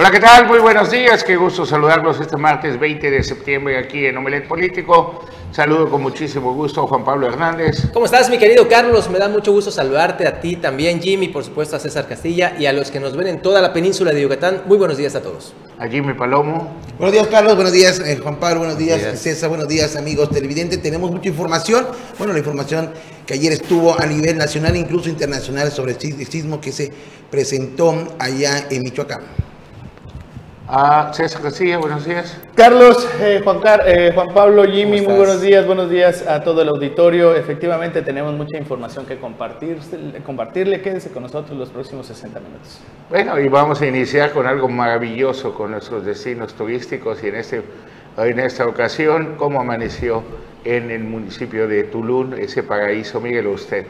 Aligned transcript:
Hola, 0.00 0.12
¿qué 0.12 0.20
tal? 0.20 0.46
Muy 0.46 0.60
buenos 0.60 0.92
días. 0.92 1.24
Qué 1.24 1.34
gusto 1.34 1.66
saludarlos 1.66 2.20
este 2.20 2.36
martes 2.36 2.78
20 2.78 3.10
de 3.10 3.24
septiembre 3.24 3.76
aquí 3.76 4.06
en 4.06 4.16
Omelet 4.16 4.46
Político. 4.46 5.24
Saludo 5.50 5.90
con 5.90 6.02
muchísimo 6.02 6.54
gusto 6.54 6.84
a 6.84 6.86
Juan 6.86 7.04
Pablo 7.04 7.26
Hernández. 7.26 7.90
¿Cómo 7.92 8.06
estás, 8.06 8.30
mi 8.30 8.38
querido 8.38 8.68
Carlos? 8.68 9.10
Me 9.10 9.18
da 9.18 9.28
mucho 9.28 9.50
gusto 9.50 9.72
saludarte 9.72 10.24
a 10.24 10.40
ti 10.40 10.54
también, 10.54 11.02
Jimmy, 11.02 11.26
por 11.26 11.42
supuesto 11.42 11.74
a 11.74 11.80
César 11.80 12.06
Castilla 12.06 12.54
y 12.56 12.66
a 12.66 12.72
los 12.72 12.92
que 12.92 13.00
nos 13.00 13.16
ven 13.16 13.26
en 13.26 13.42
toda 13.42 13.60
la 13.60 13.72
península 13.72 14.12
de 14.12 14.22
Yucatán. 14.22 14.62
Muy 14.66 14.78
buenos 14.78 14.98
días 14.98 15.16
a 15.16 15.20
todos. 15.20 15.52
A 15.80 15.88
Jimmy 15.88 16.14
Palomo. 16.14 16.76
Buenos 16.96 17.14
días, 17.14 17.26
Carlos. 17.26 17.56
Buenos 17.56 17.72
días, 17.72 17.98
eh, 17.98 18.20
Juan 18.22 18.36
Pablo. 18.36 18.60
Buenos 18.60 18.78
días, 18.78 19.00
César. 19.20 19.48
Buenos 19.48 19.66
días, 19.66 19.96
amigos 19.96 20.30
televidentes. 20.30 20.80
Tenemos 20.80 21.10
mucha 21.10 21.28
información. 21.28 21.88
Bueno, 22.18 22.32
la 22.32 22.38
información 22.38 22.92
que 23.26 23.34
ayer 23.34 23.52
estuvo 23.52 24.00
a 24.00 24.06
nivel 24.06 24.38
nacional 24.38 24.76
e 24.76 24.78
incluso 24.78 25.08
internacional 25.08 25.72
sobre 25.72 25.94
el 25.94 25.98
sismo 25.98 26.60
que 26.60 26.70
se 26.70 26.92
presentó 27.32 27.96
allá 28.20 28.68
en 28.70 28.84
Michoacán. 28.84 29.48
A 30.70 31.14
César 31.14 31.40
García, 31.42 31.78
buenos 31.78 32.04
días. 32.04 32.36
Carlos, 32.54 33.08
eh, 33.20 33.40
Juan, 33.42 33.60
eh, 33.86 34.12
Juan 34.14 34.28
Pablo, 34.34 34.64
Jimmy, 34.64 35.00
muy 35.00 35.14
buenos 35.14 35.40
días, 35.40 35.66
buenos 35.66 35.88
días 35.88 36.26
a 36.26 36.42
todo 36.42 36.60
el 36.60 36.68
auditorio. 36.68 37.34
Efectivamente 37.34 38.02
tenemos 38.02 38.34
mucha 38.34 38.58
información 38.58 39.06
que 39.06 39.16
compartir, 39.18 39.78
compartirle, 40.26 40.82
quédese 40.82 41.10
con 41.10 41.22
nosotros 41.22 41.56
los 41.56 41.70
próximos 41.70 42.06
60 42.08 42.40
minutos. 42.40 42.80
Bueno, 43.08 43.40
y 43.40 43.48
vamos 43.48 43.80
a 43.80 43.86
iniciar 43.86 44.32
con 44.32 44.46
algo 44.46 44.68
maravilloso 44.68 45.54
con 45.54 45.70
nuestros 45.70 46.04
destinos 46.04 46.52
turísticos 46.52 47.24
y 47.24 47.28
en, 47.28 47.36
este, 47.36 47.62
en 48.18 48.38
esta 48.38 48.66
ocasión, 48.66 49.36
cómo 49.38 49.62
amaneció 49.62 50.22
en 50.66 50.90
el 50.90 51.02
municipio 51.02 51.66
de 51.66 51.84
Tulum 51.84 52.34
ese 52.34 52.62
paraíso, 52.62 53.22
Miguel, 53.22 53.46
usted. 53.46 53.86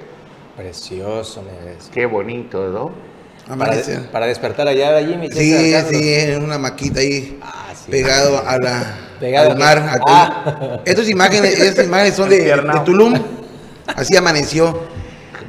Precioso, 0.57 1.43
Qué 1.93 2.07
bonito, 2.07 2.69
¿no? 2.69 3.08
Para, 3.57 4.27
despertar 4.27 4.69
allá 4.69 4.93
de 4.93 4.97
allí, 4.99 5.29
Sí, 5.33 5.75
sí, 5.89 6.15
en 6.15 6.45
una 6.45 6.59
maquita 6.59 7.01
ahí, 7.01 7.39
ah, 7.43 7.73
pegado 7.91 8.47
a 8.47 8.59
la, 8.59 8.95
al 9.41 9.59
mar. 9.59 10.01
Ah. 10.07 10.81
Estas, 10.85 11.09
imágenes, 11.09 11.59
estas 11.61 11.87
imágenes 11.87 12.15
son 12.15 12.29
de, 12.29 12.55
Tulum, 12.85 13.15
así 13.87 14.17
amaneció. 14.17 14.79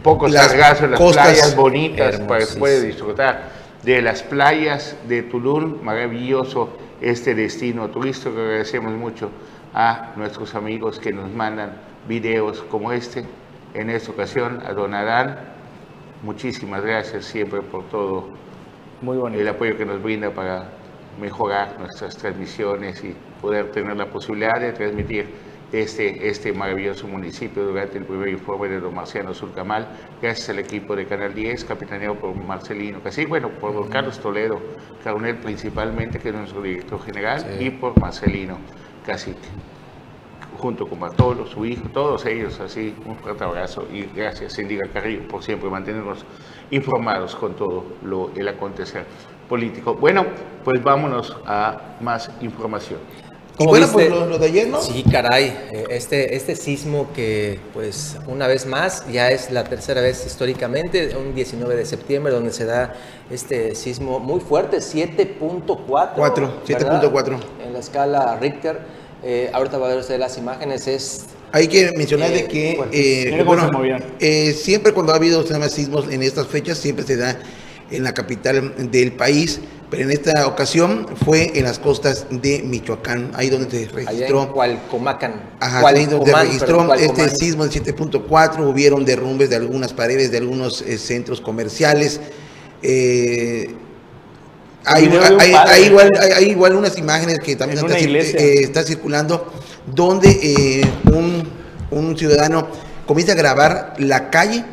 Pocos 0.01 0.31
las 0.31 0.53
en 0.53 0.59
las 0.91 0.97
playas 0.97 1.55
bonitas 1.57 2.21
para 2.21 2.45
puede 2.57 2.81
disfrutar 2.81 3.49
de 3.83 4.01
las 4.01 4.23
playas 4.23 4.95
de 5.09 5.23
Tulum, 5.23 5.81
maravilloso 5.83 6.69
este 7.01 7.35
destino 7.35 7.89
turístico 7.89 8.33
que 8.33 8.41
agradecemos 8.41 8.93
mucho 8.93 9.29
a 9.73 10.13
nuestros 10.15 10.55
amigos 10.55 10.99
que 10.99 11.11
nos 11.11 11.29
mandan 11.31 11.73
videos 12.07 12.63
como 12.69 12.93
este. 12.93 13.25
En 13.73 13.89
esta 13.89 14.11
ocasión 14.11 14.63
a 14.65 14.73
Don 14.73 14.93
Adán, 14.93 15.37
muchísimas 16.23 16.81
gracias 16.83 17.25
siempre 17.25 17.61
por 17.61 17.83
todo 17.89 18.29
el 19.33 19.47
apoyo 19.47 19.77
que 19.77 19.85
nos 19.85 20.01
brinda 20.01 20.31
para 20.31 20.69
mejorar 21.19 21.79
nuestras 21.79 22.17
transmisiones 22.17 23.03
y 23.03 23.15
poder 23.41 23.71
tener 23.71 23.95
la 23.95 24.07
posibilidad 24.07 24.59
de 24.59 24.73
transmitir 24.73 25.29
este, 25.71 26.27
este 26.27 26.51
maravilloso 26.51 27.07
municipio 27.07 27.63
durante 27.63 27.97
el 27.97 28.05
primer 28.05 28.29
informe 28.29 28.67
de 28.69 28.79
don 28.79 28.93
Marciano 28.93 29.33
Surcamal, 29.33 29.87
gracias 30.21 30.49
al 30.49 30.59
equipo 30.59 30.95
de 30.95 31.05
Canal 31.05 31.33
10, 31.33 31.63
capitaneado 31.65 32.15
por 32.15 32.35
Marcelino 32.35 33.01
Casi, 33.01 33.25
bueno, 33.25 33.49
por 33.49 33.73
don 33.73 33.87
Carlos 33.87 34.19
Toledo, 34.19 34.59
Caronel 35.03 35.37
principalmente, 35.37 36.19
que 36.19 36.29
es 36.29 36.35
nuestro 36.35 36.61
director 36.61 36.99
general, 37.01 37.45
y 37.59 37.69
por 37.69 37.99
Marcelino 37.99 38.57
Cacique 39.05 39.47
junto 40.59 40.87
con 40.87 40.99
Bartolo, 40.99 41.47
su 41.47 41.65
hijo, 41.65 41.87
todos 41.93 42.25
ellos, 42.25 42.59
así, 42.59 42.93
un 43.05 43.15
fuerte 43.15 43.43
abrazo 43.43 43.87
y 43.91 44.03
gracias, 44.03 44.59
Indiga 44.59 44.87
Carrillo, 44.93 45.27
por 45.27 45.41
siempre 45.41 45.69
mantenernos 45.69 46.25
informados 46.69 47.35
con 47.35 47.55
todo 47.55 47.85
lo, 48.03 48.31
el 48.35 48.47
acontecer 48.47 49.05
político. 49.47 49.95
Bueno, 49.95 50.25
pues 50.63 50.83
vámonos 50.83 51.35
a 51.45 51.95
más 52.01 52.29
información. 52.41 52.99
Y 53.61 53.65
bueno, 53.65 53.87
pues 53.91 54.09
lo, 54.09 54.37
de 54.37 54.45
ayer, 54.45 54.69
¿no? 54.69 54.79
Sí, 54.79 55.03
caray, 55.03 55.47
eh, 55.71 55.85
este, 55.89 56.33
este 56.37 56.55
sismo 56.55 57.09
que, 57.13 57.59
pues, 57.73 58.15
una 58.27 58.47
vez 58.47 58.65
más, 58.65 59.05
ya 59.11 59.31
es 59.31 59.51
la 59.51 59.65
tercera 59.65 59.99
vez 59.99 60.25
históricamente, 60.25 61.13
un 61.17 61.35
19 61.35 61.75
de 61.75 61.85
septiembre, 61.85 62.31
donde 62.31 62.53
se 62.53 62.63
da 62.63 62.93
este 63.29 63.75
sismo 63.75 64.19
muy 64.19 64.39
fuerte, 64.39 64.77
7.4. 64.77 65.75
7.4. 66.65 67.39
En 67.65 67.73
la 67.73 67.79
escala 67.79 68.37
Richter. 68.39 68.98
Eh, 69.23 69.49
ahorita 69.53 69.77
va 69.77 69.87
a 69.87 69.89
ver 69.89 69.99
usted 69.99 70.17
las 70.17 70.37
imágenes, 70.37 70.87
es... 70.87 71.25
Hay 71.51 71.67
que 71.67 71.91
mencionar 71.97 72.31
de 72.31 72.47
que, 72.47 72.79
eh, 72.91 73.43
bueno, 73.43 73.71
eh, 74.19 74.53
siempre 74.53 74.93
cuando 74.93 75.13
ha 75.13 75.15
habido 75.15 75.43
sismos 75.69 76.07
en 76.09 76.21
estas 76.21 76.47
fechas, 76.47 76.77
siempre 76.77 77.03
se 77.05 77.17
da 77.17 77.39
en 77.89 78.03
la 78.03 78.13
capital 78.13 78.91
del 78.91 79.13
país, 79.13 79.59
pero 79.89 80.03
en 80.03 80.11
esta 80.11 80.45
ocasión 80.45 81.07
fue 81.25 81.57
en 81.57 81.63
las 81.63 81.79
costas 81.79 82.27
de 82.29 82.61
Michoacán, 82.63 83.31
ahí 83.33 83.49
donde 83.49 83.69
se 83.71 83.87
registró. 83.87 84.41
Allá 84.43 84.51
Cualcomacan. 84.51 85.41
Ajá, 85.59 85.87
ahí 85.87 86.05
donde 86.05 86.31
se 86.31 86.37
registró 86.37 86.93
este 86.93 87.29
sismo 87.29 87.65
del 87.65 87.83
7.4, 87.83 88.63
hubieron 88.69 89.03
derrumbes 89.03 89.49
de 89.49 89.55
algunas 89.55 89.91
paredes 89.91 90.31
de 90.31 90.37
algunos 90.37 90.83
centros 90.97 91.41
comerciales. 91.41 92.21
Eh, 92.83 93.73
hay, 94.85 95.05
igual, 95.05 96.11
hay, 96.19 96.49
igual, 96.49 96.75
unas 96.75 96.97
imágenes 96.97 97.39
que 97.39 97.55
también 97.55 97.85
eh, 97.89 98.61
está, 98.63 98.83
circulando 98.83 99.51
donde 99.85 100.29
eh, 100.29 100.85
un, 101.91 102.17
ciudadano 102.17 102.67
comienza 103.05 103.33
a 103.33 103.35
grabar 103.35 103.93
la 103.97 104.29
calle 104.29 104.63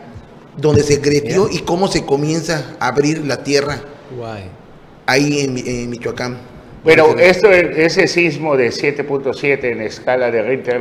donde 0.56 0.82
se 0.82 0.96
gretió 0.96 1.48
y 1.50 1.60
cómo 1.60 1.88
se 1.88 2.04
comienza 2.04 2.76
a 2.80 2.88
abrir 2.88 3.24
la 3.24 3.42
tierra. 3.42 3.80
Ahí 5.06 5.40
en 5.40 5.90
Michoacán. 5.90 6.55
Bueno, 6.86 7.16
esto, 7.18 7.50
ese 7.50 8.06
sismo 8.06 8.56
de 8.56 8.68
7.7 8.68 9.72
en 9.72 9.80
escala 9.80 10.30
de 10.30 10.40
Richter 10.40 10.80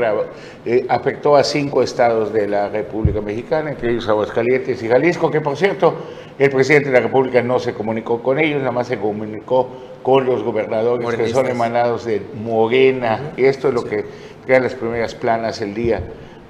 eh, 0.64 0.86
afectó 0.88 1.36
a 1.36 1.44
cinco 1.44 1.82
estados 1.82 2.32
de 2.32 2.48
la 2.48 2.70
República 2.70 3.22
Mexicana, 3.22 3.72
entre 3.72 3.90
ellos 3.90 4.08
Aguascalientes 4.08 4.84
y 4.84 4.88
Jalisco, 4.88 5.32
que 5.32 5.42
por 5.42 5.58
cierto, 5.58 5.96
el 6.38 6.52
presidente 6.52 6.90
de 6.90 6.94
la 6.94 7.08
República 7.08 7.42
no 7.42 7.58
se 7.58 7.74
comunicó 7.74 8.22
con 8.22 8.38
ellos, 8.38 8.60
nada 8.60 8.72
más 8.72 8.86
se 8.86 9.00
comunicó 9.00 9.68
con 10.04 10.28
los 10.28 10.44
gobernadores 10.44 11.16
que 11.16 11.28
son 11.28 11.48
emanados 11.48 12.06
de 12.06 12.22
Morena. 12.36 13.32
Esto 13.36 13.70
es 13.70 13.74
lo 13.74 13.84
que 13.84 14.06
trae 14.46 14.60
las 14.60 14.76
primeras 14.76 15.16
planas 15.16 15.60
el 15.60 15.74
día 15.74 16.04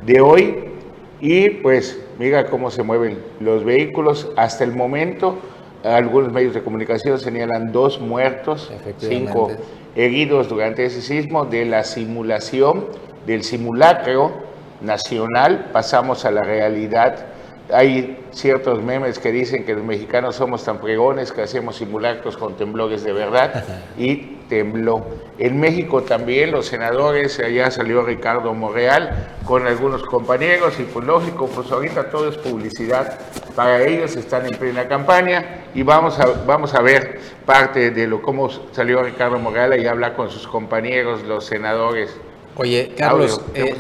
de 0.05 0.19
hoy. 0.19 0.65
Y 1.21 1.49
pues 1.49 1.97
mira 2.19 2.47
cómo 2.47 2.71
se 2.71 2.83
mueven 2.83 3.19
los 3.39 3.63
vehículos. 3.63 4.33
Hasta 4.35 4.65
el 4.65 4.73
momento 4.73 5.39
algunos 5.85 6.31
medios 6.31 6.53
de 6.53 6.63
comunicación 6.63 7.19
señalan 7.19 7.71
dos 7.71 7.99
muertos, 7.99 8.71
cinco 8.97 9.51
heridos 9.95 10.49
durante 10.49 10.85
ese 10.85 11.01
sismo. 11.01 11.45
De 11.45 11.65
la 11.65 11.83
simulación, 11.83 12.85
del 13.25 13.43
simulacro 13.43 14.31
nacional, 14.81 15.69
pasamos 15.71 16.25
a 16.25 16.31
la 16.31 16.43
realidad 16.43 17.27
hay 17.73 18.19
ciertos 18.31 18.83
memes 18.83 19.19
que 19.19 19.31
dicen 19.31 19.65
que 19.65 19.73
los 19.73 19.83
mexicanos 19.83 20.35
somos 20.35 20.63
tan 20.63 20.79
fregones 20.79 21.31
que 21.31 21.41
hacemos 21.41 21.77
simulacros 21.77 22.37
con 22.37 22.55
temblores 22.55 23.03
de 23.03 23.13
verdad 23.13 23.63
y 23.97 24.34
tembló. 24.49 25.05
En 25.37 25.59
México 25.59 26.03
también 26.03 26.51
los 26.51 26.67
senadores, 26.67 27.39
allá 27.39 27.71
salió 27.71 28.01
Ricardo 28.03 28.53
Monreal 28.53 29.37
con 29.45 29.67
algunos 29.67 30.03
compañeros 30.03 30.79
y 30.79 30.83
pues 30.83 31.05
lógico, 31.05 31.47
pues 31.47 31.71
ahorita 31.71 32.09
todo 32.09 32.29
es 32.29 32.37
publicidad. 32.37 33.19
Para 33.55 33.83
ellos, 33.83 34.15
están 34.15 34.45
en 34.45 34.57
plena 34.57 34.87
campaña 34.87 35.65
y 35.73 35.83
vamos 35.83 36.19
a, 36.19 36.25
vamos 36.45 36.73
a 36.73 36.81
ver 36.81 37.19
parte 37.45 37.91
de 37.91 38.07
lo 38.07 38.21
cómo 38.21 38.49
salió 38.71 39.03
Ricardo 39.03 39.39
Monreal 39.39 39.79
y 39.79 39.87
habla 39.87 40.13
con 40.13 40.29
sus 40.29 40.47
compañeros, 40.47 41.23
los 41.23 41.45
senadores. 41.45 42.11
Oye, 42.57 42.93
Carlos, 42.97 43.41
eh, 43.53 43.75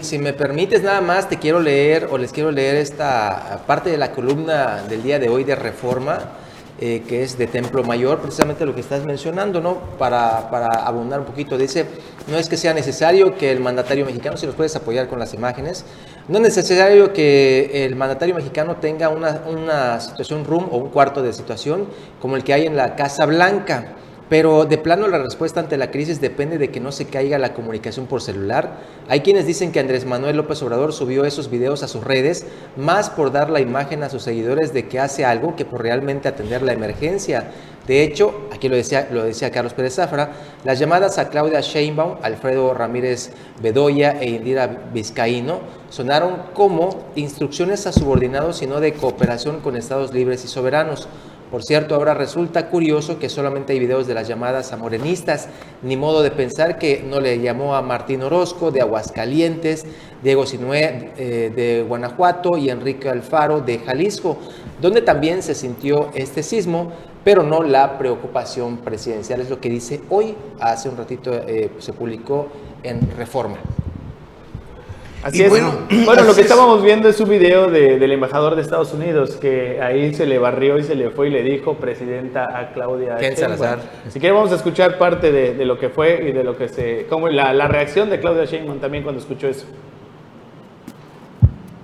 si, 0.00 0.18
me 0.18 0.32
permites 0.32 0.82
nada 0.82 1.02
más, 1.02 1.28
te 1.28 1.38
quiero 1.38 1.60
leer 1.60 2.08
o 2.10 2.16
les 2.16 2.32
quiero 2.32 2.50
leer 2.50 2.76
esta 2.76 3.62
parte 3.66 3.90
de 3.90 3.98
la 3.98 4.12
columna 4.12 4.82
del 4.88 5.02
día 5.02 5.18
de 5.18 5.28
hoy 5.28 5.44
de 5.44 5.54
Reforma, 5.54 6.20
eh, 6.80 7.02
que 7.08 7.22
es 7.22 7.36
de 7.36 7.46
Templo 7.46 7.82
Mayor, 7.82 8.20
precisamente 8.20 8.64
lo 8.64 8.74
que 8.74 8.80
estás 8.80 9.04
mencionando, 9.04 9.60
¿no? 9.60 9.78
Para, 9.98 10.48
para 10.50 10.68
abundar 10.86 11.20
un 11.20 11.26
poquito, 11.26 11.58
dice, 11.58 11.86
no 12.28 12.38
es 12.38 12.48
que 12.48 12.56
sea 12.56 12.72
necesario 12.72 13.36
que 13.36 13.50
el 13.50 13.60
mandatario 13.60 14.06
mexicano, 14.06 14.36
si 14.36 14.46
nos 14.46 14.54
puedes 14.54 14.76
apoyar 14.76 15.08
con 15.08 15.18
las 15.18 15.34
imágenes, 15.34 15.84
no 16.28 16.38
es 16.38 16.42
necesario 16.42 17.12
que 17.12 17.84
el 17.84 17.96
mandatario 17.96 18.34
mexicano 18.34 18.76
tenga 18.76 19.08
una, 19.08 19.42
una 19.48 20.00
situación 20.00 20.44
room 20.44 20.68
o 20.70 20.76
un 20.76 20.90
cuarto 20.90 21.22
de 21.22 21.32
situación 21.32 21.88
como 22.20 22.36
el 22.36 22.44
que 22.44 22.52
hay 22.52 22.66
en 22.66 22.76
la 22.76 22.94
Casa 22.94 23.26
Blanca 23.26 23.96
pero 24.28 24.64
de 24.64 24.78
plano 24.78 25.08
la 25.08 25.18
respuesta 25.18 25.60
ante 25.60 25.76
la 25.76 25.90
crisis 25.90 26.20
depende 26.20 26.58
de 26.58 26.70
que 26.70 26.80
no 26.80 26.92
se 26.92 27.06
caiga 27.06 27.38
la 27.38 27.54
comunicación 27.54 28.06
por 28.06 28.20
celular. 28.20 28.78
Hay 29.08 29.20
quienes 29.20 29.46
dicen 29.46 29.72
que 29.72 29.80
Andrés 29.80 30.04
Manuel 30.04 30.36
López 30.36 30.62
Obrador 30.62 30.92
subió 30.92 31.24
esos 31.24 31.50
videos 31.50 31.82
a 31.82 31.88
sus 31.88 32.04
redes 32.04 32.46
más 32.76 33.10
por 33.10 33.32
dar 33.32 33.50
la 33.50 33.60
imagen 33.60 34.02
a 34.02 34.10
sus 34.10 34.22
seguidores 34.22 34.72
de 34.72 34.86
que 34.86 35.00
hace 35.00 35.24
algo 35.24 35.56
que 35.56 35.64
por 35.64 35.82
realmente 35.82 36.28
atender 36.28 36.62
la 36.62 36.72
emergencia. 36.72 37.50
De 37.86 38.02
hecho, 38.02 38.48
aquí 38.52 38.68
lo 38.68 38.76
decía, 38.76 39.08
lo 39.10 39.24
decía 39.24 39.50
Carlos 39.50 39.72
Pérez 39.72 39.94
Zafra, 39.94 40.32
las 40.62 40.78
llamadas 40.78 41.16
a 41.16 41.30
Claudia 41.30 41.62
Sheinbaum, 41.62 42.18
Alfredo 42.20 42.74
Ramírez 42.74 43.30
Bedoya 43.62 44.20
e 44.20 44.28
Indira 44.28 44.66
Vizcaíno 44.92 45.60
sonaron 45.88 46.42
como 46.52 47.06
instrucciones 47.16 47.86
a 47.86 47.92
subordinados 47.92 48.60
y 48.60 48.66
no 48.66 48.80
de 48.80 48.92
cooperación 48.92 49.60
con 49.60 49.74
estados 49.74 50.12
libres 50.12 50.44
y 50.44 50.48
soberanos. 50.48 51.08
Por 51.50 51.62
cierto, 51.62 51.94
ahora 51.94 52.12
resulta 52.12 52.68
curioso 52.68 53.18
que 53.18 53.30
solamente 53.30 53.72
hay 53.72 53.78
videos 53.78 54.06
de 54.06 54.12
las 54.12 54.28
llamadas 54.28 54.72
a 54.72 54.76
morenistas, 54.76 55.48
ni 55.82 55.96
modo 55.96 56.22
de 56.22 56.30
pensar 56.30 56.78
que 56.78 57.02
no 57.02 57.20
le 57.20 57.40
llamó 57.40 57.74
a 57.74 57.80
Martín 57.80 58.22
Orozco 58.22 58.70
de 58.70 58.82
Aguascalientes, 58.82 59.86
Diego 60.22 60.44
Sinué 60.44 61.12
eh, 61.16 61.50
de 61.54 61.84
Guanajuato 61.88 62.58
y 62.58 62.68
Enrique 62.68 63.08
Alfaro 63.08 63.60
de 63.60 63.78
Jalisco, 63.78 64.36
donde 64.82 65.00
también 65.00 65.42
se 65.42 65.54
sintió 65.54 66.10
este 66.14 66.42
sismo, 66.42 66.92
pero 67.24 67.42
no 67.42 67.62
la 67.62 67.96
preocupación 67.96 68.78
presidencial, 68.78 69.40
es 69.40 69.48
lo 69.48 69.58
que 69.58 69.70
dice 69.70 70.02
hoy, 70.10 70.34
hace 70.60 70.90
un 70.90 70.98
ratito 70.98 71.32
eh, 71.32 71.70
se 71.78 71.94
publicó 71.94 72.48
en 72.82 73.00
Reforma. 73.16 73.56
Así 75.22 75.42
es. 75.42 75.50
Bueno, 75.50 75.72
lo 76.26 76.34
que 76.34 76.42
estábamos 76.42 76.82
viendo 76.82 77.08
es 77.08 77.20
un 77.20 77.28
video 77.28 77.70
del 77.70 78.12
embajador 78.12 78.54
de 78.54 78.62
Estados 78.62 78.94
Unidos 78.94 79.36
que 79.36 79.80
ahí 79.80 80.14
se 80.14 80.26
le 80.26 80.38
barrió 80.38 80.78
y 80.78 80.84
se 80.84 80.94
le 80.94 81.10
fue 81.10 81.28
y 81.28 81.30
le 81.30 81.42
dijo 81.42 81.74
presidenta 81.74 82.56
a 82.56 82.72
Claudia 82.72 83.18
Salazar. 83.34 83.80
Si 84.08 84.20
quieres 84.20 84.36
vamos 84.36 84.52
a 84.52 84.56
escuchar 84.56 84.96
parte 84.96 85.32
de, 85.32 85.64
lo 85.64 85.78
que 85.78 85.88
fue 85.88 86.28
y 86.28 86.32
de 86.32 86.44
lo 86.44 86.56
que 86.56 86.68
se, 86.68 87.06
como 87.08 87.28
la, 87.28 87.52
la 87.52 87.66
reacción 87.66 88.10
de 88.10 88.20
Claudia 88.20 88.44
Sheinbaum 88.44 88.78
también 88.78 89.02
cuando 89.02 89.20
escuchó 89.20 89.48
eso. 89.48 89.66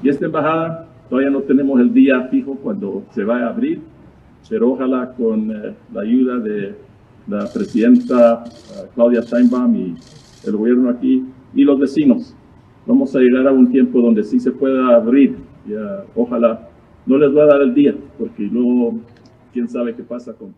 Y 0.03 0.09
esta 0.09 0.27
embajada 0.27 0.87
todavía 1.09 1.31
no 1.31 1.41
tenemos 1.41 1.81
el 1.81 1.93
día 1.93 2.29
fijo 2.31 2.57
cuando 2.63 3.03
se 3.15 3.25
va 3.25 3.39
a 3.39 3.49
abrir, 3.49 3.81
pero 4.49 4.73
ojalá 4.73 5.13
con 5.17 5.51
eh, 5.51 5.75
la 5.93 6.03
ayuda 6.03 6.37
de 6.39 6.75
la 7.27 7.51
presidenta 7.53 8.45
eh, 8.45 8.87
Claudia 8.95 9.23
Sheinbaum 9.23 9.75
y 9.75 9.95
el 10.47 10.57
gobierno 10.57 10.91
aquí 10.91 11.25
y 11.55 11.65
los 11.65 11.81
vecinos 11.81 12.35
vamos 12.87 13.15
a 13.15 13.19
llegar 13.19 13.47
a 13.47 13.53
un 13.53 13.71
tiempo 13.71 14.01
donde 14.01 14.23
sí 14.25 14.39
se 14.41 14.51
pueda 14.51 14.95
abrir. 14.95 15.37
Ya, 15.67 16.05
ojalá 16.15 16.69
no 17.07 17.19
les 17.19 17.37
va 17.37 17.45
a 17.45 17.47
dar 17.47 17.63
el 17.63 17.75
día, 17.75 17.95
porque 18.19 18.43
luego 18.43 18.95
quién 19.53 19.69
sabe 19.69 19.95
qué 19.95 20.03
pasa 20.03 20.33
con... 20.33 20.55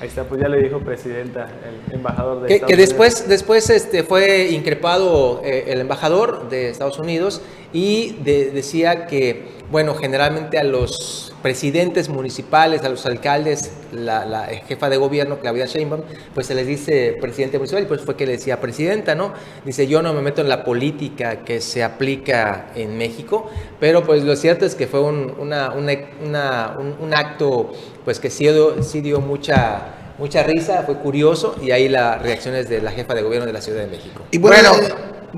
Ahí 0.00 0.06
está, 0.06 0.24
pues 0.24 0.40
ya 0.40 0.48
le 0.48 0.62
dijo 0.62 0.78
presidenta, 0.78 1.48
el 1.88 1.94
embajador 1.94 2.42
de 2.42 2.46
que, 2.46 2.54
Estados 2.54 2.70
que 2.70 2.76
después, 2.76 3.28
después 3.28 3.68
este, 3.68 4.04
fue 4.04 4.50
increpado 4.50 5.42
eh, 5.44 5.64
el 5.68 5.80
embajador 5.80 6.48
de 6.48 6.70
Estados 6.70 7.00
Unidos 7.00 7.42
y 7.72 8.12
decía 8.22 9.06
que, 9.06 9.48
bueno, 9.70 9.94
generalmente 9.94 10.58
a 10.58 10.64
los 10.64 11.34
presidentes 11.42 12.08
municipales, 12.08 12.82
a 12.82 12.88
los 12.88 13.04
alcaldes, 13.06 13.72
la, 13.92 14.46
jefa 14.66 14.88
de 14.88 14.96
gobierno, 14.96 15.38
Claudia 15.38 15.66
Sheinbaum, 15.66 16.02
pues 16.34 16.46
se 16.46 16.54
les 16.54 16.66
dice 16.66 17.16
presidente 17.20 17.58
municipal 17.58 17.82
y 17.82 17.86
pues 17.86 18.00
fue 18.00 18.16
que 18.16 18.26
le 18.26 18.32
decía 18.32 18.60
presidenta, 18.60 19.14
¿no? 19.14 19.32
Dice, 19.64 19.86
yo 19.86 20.02
no 20.02 20.14
me 20.14 20.22
meto 20.22 20.40
en 20.40 20.48
la 20.48 20.64
política 20.64 21.44
que 21.44 21.60
se 21.60 21.84
aplica 21.84 22.70
en 22.74 22.96
México, 22.96 23.50
pero 23.78 24.02
pues 24.02 24.24
lo 24.24 24.34
cierto 24.36 24.64
es 24.64 24.74
que 24.74 24.86
fue 24.86 25.00
un, 25.00 25.34
una, 25.38 25.72
un, 25.72 27.14
acto 27.14 27.72
pues 28.08 28.20
que 28.20 28.30
sí, 28.30 28.48
sí 28.80 29.02
dio 29.02 29.20
mucha 29.20 30.14
mucha 30.16 30.42
risa, 30.42 30.82
fue 30.86 30.94
curioso 30.96 31.56
y 31.60 31.72
ahí 31.72 31.90
las 31.90 32.22
reacciones 32.22 32.66
de 32.66 32.80
la 32.80 32.90
jefa 32.90 33.14
de 33.14 33.20
gobierno 33.20 33.44
de 33.44 33.52
la 33.52 33.60
Ciudad 33.60 33.80
de 33.82 33.86
México. 33.86 34.22
Y 34.30 34.38
bueno, 34.38 34.72
eh, 34.76 34.94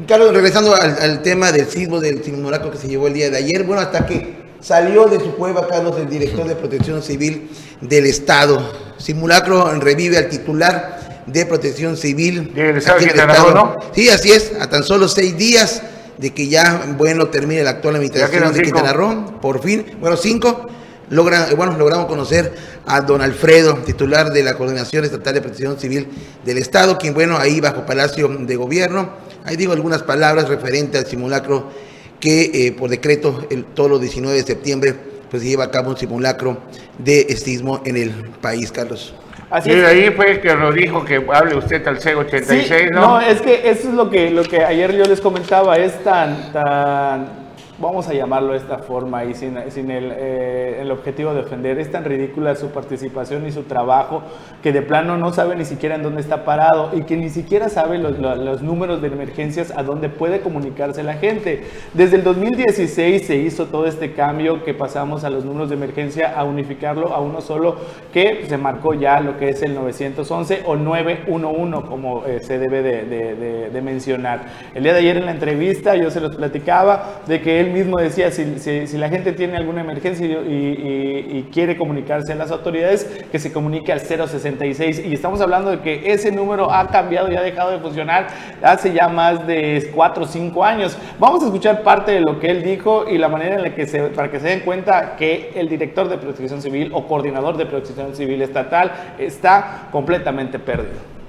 Carlos, 0.07 0.33
regresando 0.33 0.77
al, 0.77 1.21
tema 1.21 1.51
del 1.51 1.67
sismo 1.67 1.99
del 1.99 2.23
simulacro 2.23 2.71
que 2.71 2.79
se 2.79 2.87
llevó 2.87 3.09
el 3.09 3.15
día 3.15 3.29
de 3.29 3.39
ayer, 3.39 3.65
bueno, 3.65 3.83
hasta 3.83 4.07
que 4.07 4.39
Salió 4.61 5.07
de 5.07 5.19
su 5.19 5.35
cueva 5.35 5.67
Carlos, 5.67 5.97
el 5.99 6.09
director 6.09 6.47
de 6.47 6.55
Protección 6.55 7.03
Civil 7.03 7.51
del 7.81 8.07
Estado. 8.07 8.63
Simulacro 8.99 9.69
revive 9.81 10.17
al 10.17 10.29
titular 10.29 11.25
de 11.27 11.47
Protección 11.47 11.97
Civil. 11.97 12.53
Estado, 12.55 13.53
¿no? 13.53 13.75
Sí, 13.93 14.11
así 14.11 14.31
es, 14.31 14.53
a 14.61 14.71
tan 14.71 14.85
solo 14.85 15.09
seis 15.09 15.37
días 15.37 15.83
de 16.19 16.33
que 16.33 16.47
ya, 16.47 16.95
bueno, 16.97 17.31
termine 17.31 17.65
la 17.65 17.71
actual 17.71 17.97
administración 17.97 18.53
de 18.53 18.63
Quintana 18.63 18.93
Roo, 18.93 19.41
por 19.41 19.61
fin, 19.61 19.87
bueno, 19.99 20.17
cinco, 20.17 20.69
logran, 21.11 21.55
bueno, 21.57 21.77
logramos 21.77 22.07
conocer 22.07 22.53
a 22.87 23.03
don 23.03 23.21
Alfredo, 23.21 23.75
titular 23.85 24.33
de 24.33 24.43
la 24.43 24.55
Coordinación 24.55 25.05
Estatal 25.05 25.35
de 25.35 25.41
Protección 25.43 25.79
Civil 25.79 26.09
del 26.45 26.59
Estado, 26.59 26.97
quien, 26.97 27.13
bueno, 27.13 27.37
ahí 27.37 27.61
bajo 27.61 27.85
Palacio 27.85 28.29
de 28.29 28.57
Gobierno, 28.57 29.11
ahí 29.45 29.57
digo 29.57 29.73
algunas 29.73 30.03
palabras 30.03 30.49
referentes 30.49 31.01
al 31.03 31.07
simulacro 31.07 31.71
que 32.19 32.51
eh, 32.67 32.73
por 32.73 32.91
decreto 32.91 33.47
el, 33.51 33.65
todos 33.65 33.91
los 33.91 34.01
19 34.01 34.37
de 34.37 34.43
septiembre 34.43 34.95
pues 35.31 35.43
se 35.43 35.49
lleva 35.49 35.65
a 35.65 35.71
cabo 35.71 35.91
un 35.91 35.97
simulacro 35.97 36.59
de 36.99 37.21
estismo 37.29 37.81
en 37.85 37.97
el 37.97 38.11
país, 38.41 38.73
Carlos. 38.73 39.15
Así 39.49 39.71
y 39.71 39.75
ahí 39.75 40.11
fue 40.11 40.41
que 40.41 40.55
nos 40.55 40.75
dijo 40.75 41.05
que 41.05 41.25
hable 41.33 41.57
usted 41.57 41.87
al 41.87 41.99
C86, 41.99 42.91
¿no? 42.93 43.01
No, 43.01 43.21
es 43.21 43.41
que 43.41 43.69
eso 43.69 43.89
es 43.89 43.95
lo 43.95 44.09
que, 44.09 44.31
lo 44.31 44.45
que 44.45 44.65
ayer 44.65 44.97
yo 44.97 45.05
les 45.05 45.21
comentaba, 45.21 45.77
es 45.77 46.03
tan, 46.05 46.53
tan 46.53 47.40
vamos 47.81 48.07
a 48.09 48.13
llamarlo 48.13 48.53
de 48.53 48.59
esta 48.59 48.79
forma 48.79 49.25
y 49.25 49.35
sin, 49.35 49.57
el, 49.57 50.13
eh, 50.15 50.79
el, 50.83 50.91
objetivo 50.91 51.33
de 51.33 51.41
ofender, 51.41 51.79
es 51.79 51.91
tan 51.91 52.05
ridícula 52.05 52.55
su 52.55 52.69
participación 52.69 53.47
y 53.47 53.53
su 53.53 53.63
trabajo 53.63 54.23
que 54.63 54.73
de 54.73 54.83
plano 54.83 55.17
no 55.17 55.33
sabe 55.33 55.57
ni 55.57 55.65
siquiera 55.65 55.95
en 55.95 56.03
dónde 56.03 56.21
está 56.21 56.45
parado 56.45 56.91
y 56.93 57.03
que 57.03 57.17
ni 57.17 57.31
siquiera 57.31 57.71
sabe 57.71 57.99
los, 57.99 58.19
los, 58.19 58.63
números 58.63 59.01
de 59.01 59.09
emergencias 59.09 59.73
a 59.75 59.83
dónde 59.83 60.11
puede 60.11 60.41
comunicarse 60.41 61.03
la 61.03 61.15
gente. 61.15 61.65
Desde 61.95 62.17
el 62.17 62.25
2016 62.25 63.27
se 63.27 63.37
hizo 63.37 63.67
todo 63.67 63.87
este 63.87 64.13
cambio 64.13 64.63
que 64.63 64.75
pasamos 64.75 65.25
a 65.25 65.31
los 65.31 65.45
números 65.45 65.71
de 65.71 65.77
emergencia 65.77 66.35
a 66.37 66.45
unificarlo 66.45 67.15
a 67.15 67.21
uno 67.21 67.41
solo 67.41 67.77
que 68.13 68.45
se 68.47 68.59
marcó 68.59 68.93
ya 68.93 69.21
lo 69.21 69.39
que 69.39 69.49
es 69.49 69.63
el 69.63 69.75
911 69.75 70.63
o 70.67 70.77
911 70.77 71.89
como 71.89 72.27
eh, 72.27 72.41
se 72.41 72.59
debe 72.59 72.83
de, 72.83 73.05
de, 73.05 73.71
de 73.71 73.83
mencionar. 73.83 74.43
El 74.75 74.83
día 74.83 74.93
de 74.93 74.99
ayer 74.99 75.17
en 75.17 75.25
la 75.25 75.33
entrevista 75.33 75.97
yo 75.97 76.11
se 76.11 76.21
los 76.21 76.37
platicaba 76.37 77.21
de 77.27 77.41
que 77.41 77.61
él 77.61 77.70
mismo 77.71 77.99
decía, 77.99 78.31
si, 78.31 78.97
la 78.97 79.09
gente 79.09 79.33
tiene 79.33 79.57
alguna 79.57 79.81
emergencia 79.81 80.27
y, 80.27 81.49
quiere 81.53 81.77
comunicarse 81.77 82.33
a 82.33 82.37
las 82.37 82.51
autoridades, 82.51 83.05
que 83.33 83.39
se 83.39 83.53
comunique 83.53 83.93
al 83.93 84.01
066. 84.01 85.05
Y 85.07 85.15
estamos 85.15 85.41
hablando 85.41 85.71
de 85.71 85.81
que 85.81 86.13
ese 86.13 86.31
número 86.31 86.73
ha 86.73 86.87
cambiado 86.89 87.31
y 87.33 87.37
ha 87.37 87.43
dejado 87.43 87.73
de 87.73 87.79
funcionar 87.79 88.29
hace 88.63 88.93
ya 88.93 89.09
más 89.09 89.47
de 89.47 89.91
4 89.95 90.23
o 90.23 90.27
5 90.27 90.65
años. 90.65 90.97
Vamos 91.19 91.43
a 91.43 91.47
escuchar 91.47 91.83
parte 91.83 92.13
de 92.13 92.21
lo 92.21 92.39
que 92.39 92.51
él 92.51 92.63
dijo 92.63 93.07
y 93.09 93.19
la 93.19 93.29
manera 93.29 93.57
en 93.57 93.63
la 93.63 93.75
que 93.75 93.87
se, 93.87 94.03
para 94.05 94.31
que 94.31 94.39
se 94.39 94.49
den 94.49 94.61
cuenta 94.61 95.17
que 95.17 95.53
el 95.55 95.69
director 95.69 96.09
de 96.09 96.19
protección 96.19 96.63
civil 96.63 96.91
o 96.93 97.07
coordinador 97.07 97.57
de 97.57 97.67
protección 97.67 98.15
civil 98.15 98.43
estatal 98.43 98.93
está 99.19 99.89
completamente 99.91 100.59
perdido 100.59 101.20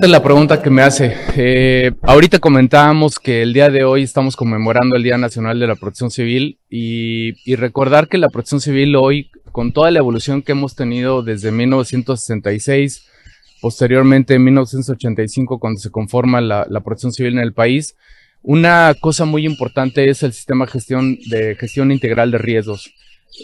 la 0.00 0.22
pregunta 0.22 0.62
que 0.62 0.70
me 0.70 0.82
hace. 0.82 1.14
Eh, 1.36 1.92
ahorita 2.02 2.38
comentábamos 2.38 3.18
que 3.18 3.42
el 3.42 3.52
día 3.52 3.68
de 3.70 3.84
hoy 3.84 4.02
estamos 4.02 4.36
conmemorando 4.36 4.96
el 4.96 5.02
Día 5.02 5.18
Nacional 5.18 5.60
de 5.60 5.66
la 5.66 5.76
Protección 5.76 6.10
Civil 6.10 6.58
y, 6.70 7.54
recordar 7.56 8.08
que 8.08 8.18
la 8.18 8.28
protección 8.28 8.60
civil 8.60 8.96
hoy, 8.96 9.30
con 9.52 9.72
toda 9.72 9.90
la 9.90 9.98
evolución 9.98 10.42
que 10.42 10.52
hemos 10.52 10.74
tenido 10.74 11.22
desde 11.22 11.52
1966, 11.52 13.06
posteriormente 13.60 14.34
en 14.34 14.44
1985 14.44 15.58
cuando 15.58 15.78
se 15.78 15.90
conforma 15.90 16.40
la, 16.40 16.66
protección 16.80 17.12
civil 17.12 17.34
en 17.34 17.40
el 17.40 17.52
país, 17.52 17.94
una 18.42 18.94
cosa 18.98 19.24
muy 19.24 19.46
importante 19.46 20.08
es 20.08 20.22
el 20.22 20.32
sistema 20.32 20.64
de 20.64 20.72
gestión, 20.72 21.18
de 21.28 21.54
gestión 21.54 21.92
integral 21.92 22.30
de 22.30 22.38
riesgos. 22.38 22.92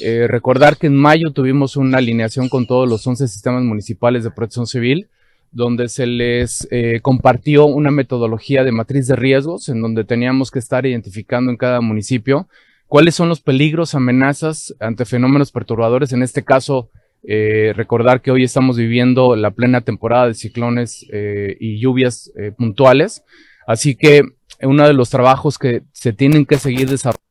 Eh, 0.02 0.26
recordar 0.26 0.76
que 0.76 0.88
en 0.88 0.97
mayo 0.97 1.31
tuvimos 1.31 1.76
una 1.76 1.99
alineación 1.99 2.49
con 2.49 2.67
todos 2.67 2.88
los 2.88 3.07
11 3.07 3.28
sistemas 3.28 3.62
municipales 3.62 4.25
de 4.25 4.31
protección 4.31 4.67
civil 4.67 5.09
donde 5.50 5.88
se 5.88 6.07
les 6.07 6.69
eh, 6.71 7.00
compartió 7.02 7.67
una 7.67 7.90
metodología 7.90 8.64
de 8.64 8.73
matriz 8.73 9.07
de 9.07 9.17
riesgos, 9.17 9.69
en 9.69 9.81
donde 9.83 10.05
teníamos 10.05 10.50
que 10.50 10.59
estar 10.59 10.87
identificando 10.87 11.50
en 11.50 11.57
cada 11.57 11.81
municipio 11.81 12.49
cuáles 12.87 13.14
son 13.14 13.28
los 13.28 13.40
peligros, 13.40 13.95
amenazas 13.95 14.75
ante 14.81 15.05
fenómenos 15.05 15.52
perturbadores. 15.52 16.12
En 16.12 16.23
este 16.23 16.43
caso, 16.43 16.90
eh, 17.23 17.73
recordar 17.76 18.23
que 18.23 18.31
hoy 18.31 18.45
estamos 18.45 18.76
viviendo 18.76 19.37
la 19.37 19.50
plena 19.50 19.83
temporada 19.83 20.26
de 20.26 20.35
ciclones 20.35 21.07
eh, 21.12 21.57
y 21.61 21.81
lluvias 21.81 22.33
puntuales. 22.57 23.25
Así 23.67 23.95
que 23.95 24.23
uno 24.62 24.87
de 24.87 24.95
los 24.95 25.11
trabajos 25.11 25.59
que 25.59 25.83
se 25.93 26.12
tienen 26.12 26.47
que 26.47 26.57
seguir 26.57 26.88
desarrollando 26.88 27.28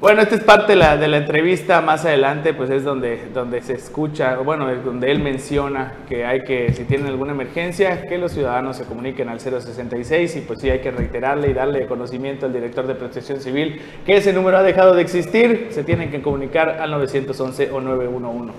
bueno, 0.00 0.22
esta 0.22 0.34
es 0.34 0.42
parte 0.42 0.72
de 0.72 0.76
la, 0.76 0.96
de 0.96 1.08
la, 1.08 1.18
entrevista. 1.18 1.82
Más 1.82 2.06
adelante, 2.06 2.54
pues 2.54 2.70
es 2.70 2.84
donde, 2.84 3.28
donde 3.34 3.60
se 3.60 3.74
escucha, 3.74 4.38
bueno, 4.38 4.70
es 4.70 4.82
donde 4.82 5.10
él 5.10 5.22
menciona 5.22 5.92
que 6.08 6.24
hay 6.24 6.42
que, 6.44 6.72
si 6.72 6.84
tienen 6.84 7.08
alguna 7.08 7.32
emergencia, 7.32 8.06
que 8.08 8.16
los 8.16 8.32
ciudadanos 8.32 8.78
se 8.78 8.84
comuniquen 8.84 9.28
al 9.28 9.40
066 9.40 10.36
y 10.36 10.40
pues 10.40 10.60
sí 10.60 10.70
hay 10.70 10.80
que 10.80 10.90
reiterarle 10.90 11.50
y 11.50 11.52
darle 11.52 11.86
conocimiento 11.86 12.46
al 12.46 12.54
director 12.54 12.86
de 12.86 12.94
Protección 12.94 13.42
Civil 13.42 13.78
que 14.06 14.16
ese 14.16 14.32
número 14.32 14.56
ha 14.56 14.62
dejado 14.62 14.94
de 14.94 15.02
existir. 15.02 15.68
Se 15.70 15.84
tienen 15.84 16.10
que 16.10 16.22
comunicar 16.22 16.80
al 16.80 16.90
911 16.90 17.70
o 17.70 17.80
911. 17.82 18.54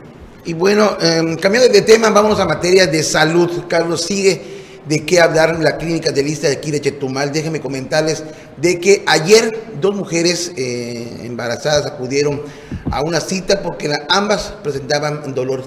Y 0.46 0.54
bueno, 0.54 0.98
eh, 1.02 1.38
cambiando 1.42 1.72
de 1.72 1.82
tema, 1.82 2.12
vamos 2.12 2.40
a 2.40 2.46
materia 2.46 2.86
de 2.86 3.02
salud. 3.02 3.64
Carlos 3.68 4.02
sigue 4.02 4.61
de 4.88 5.06
qué 5.06 5.20
hablar 5.20 5.52
en 5.52 5.64
la 5.64 5.78
clínica 5.78 6.12
de 6.12 6.24
lista 6.24 6.48
de 6.48 6.54
aquí 6.54 6.72
de 6.72 6.82
Chetumal. 6.82 7.32
Déjenme 7.32 7.62
comentarles 7.62 8.24
de 8.58 8.80
que 8.80 9.04
ayer 9.08 9.58
dos 9.80 9.96
mujeres 9.96 10.52
eh, 10.58 11.22
embarazadas 11.24 11.86
acudieron 11.86 12.42
a 12.90 13.02
una 13.02 13.22
cita 13.22 13.62
porque 13.62 13.92
ambas 14.10 14.54
presentaban 14.64 15.34
dolor. 15.34 15.64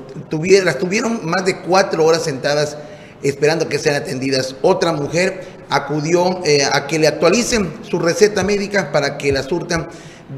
Las 0.65 0.79
tuvieron 0.79 1.25
más 1.25 1.45
de 1.45 1.61
cuatro 1.61 2.05
horas 2.05 2.23
sentadas 2.23 2.77
esperando 3.23 3.69
que 3.69 3.79
sean 3.79 3.97
atendidas. 3.97 4.57
Otra 4.63 4.93
mujer 4.93 5.43
acudió 5.71 6.45
eh, 6.45 6.65
a 6.71 6.87
que 6.87 6.99
le 6.99 7.07
actualicen 7.07 7.73
su 7.83 7.99
receta 7.99 8.43
médica 8.43 8.93
para 8.93 9.17
que 9.17 9.33
la 9.33 9.43
surtan 9.43 9.89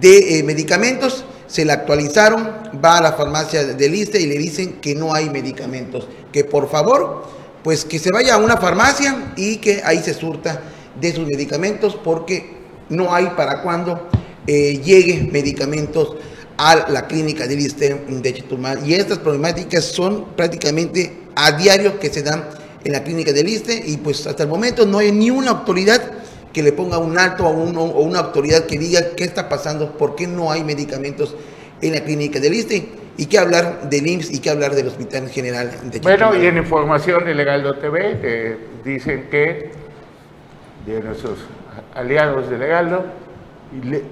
de 0.00 0.38
eh, 0.38 0.42
medicamentos. 0.42 1.25
se 1.47 1.64
la 1.64 1.75
actualizaron, 1.75 2.50
va 2.85 2.99
a 2.99 3.00
la 3.00 3.12
farmacia 3.12 3.64
de 3.64 3.88
lista 3.88 4.18
y 4.18 4.26
le 4.26 4.37
dicen 4.37 4.80
que 4.80 4.97
no 4.97 5.14
hay 5.14 5.30
medicamentos, 5.30 6.09
que 6.33 6.42
por 6.42 6.68
favor, 6.68 7.23
pues 7.67 7.85
que 7.85 7.99
se 7.99 8.13
vaya 8.13 8.35
a 8.35 8.39
una 8.39 8.59
farmacia 8.59 9.33
y 9.35 9.57
que 9.57 9.83
ahí 9.85 10.01
se 10.01 10.15
surta 10.15 10.63
de 11.01 11.13
sus 11.13 11.27
medicamentos 11.27 11.97
porque 11.97 12.59
no 12.91 13.13
hay 13.13 13.27
para 13.37 13.61
cuando 13.61 14.09
eh, 14.47 14.81
llegue 14.85 15.29
medicamentos 15.33 16.15
a 16.57 16.89
la 16.89 17.09
clínica 17.09 17.49
del 17.49 17.59
ISTEM 17.59 18.23
de 18.23 18.35
Chetumal. 18.35 18.89
Y 18.89 18.95
estas 18.95 19.19
problemáticas 19.19 19.85
son 19.85 20.37
prácticamente 20.37 21.25
a 21.35 21.51
diario 21.51 21.99
que 21.99 22.09
se 22.09 22.23
dan 22.23 22.45
en 22.85 22.93
la 22.93 23.03
clínica 23.03 23.33
del 23.33 23.49
ISTE 23.49 23.83
y 23.85 23.97
pues 23.97 24.25
hasta 24.29 24.45
el 24.45 24.49
momento 24.49 24.87
no 24.87 24.99
hay 24.99 25.11
ni 25.11 25.31
una 25.31 25.51
autoridad 25.51 26.01
que 26.53 26.63
le 26.63 26.71
ponga 26.71 26.99
un 26.99 27.19
alto 27.19 27.47
a 27.47 27.51
uno 27.51 27.83
o 27.83 28.03
una 28.03 28.21
autoridad 28.21 28.67
que 28.67 28.79
diga 28.79 29.17
qué 29.17 29.25
está 29.25 29.49
pasando, 29.49 29.99
por 29.99 30.15
qué 30.15 30.29
no 30.29 30.53
hay 30.53 30.63
medicamentos 30.63 31.35
en 31.83 31.95
la 31.95 32.05
clínica 32.05 32.39
del 32.39 32.55
ISTE 32.55 33.06
y 33.17 33.27
qué 33.27 33.39
hablar 33.39 33.89
del 33.89 34.07
IMSS 34.07 34.31
y 34.33 34.41
qué 34.41 34.51
hablar 34.51 34.75
del 34.75 34.89
Hospital 34.89 35.29
General 35.29 35.71
de 35.71 36.01
Chetumal. 36.01 36.19
Bueno, 36.19 36.43
y 36.43 36.47
en 36.47 36.59
información 36.59 37.25
de 37.25 37.35
Legaldo 37.35 37.75
TV 37.77 38.59
dicen 38.85 39.29
que 39.31 39.71
de 40.87 41.01
nuestros 41.03 41.39
aliados 41.95 42.49
de 42.49 42.59
Legaldo, 42.59 43.05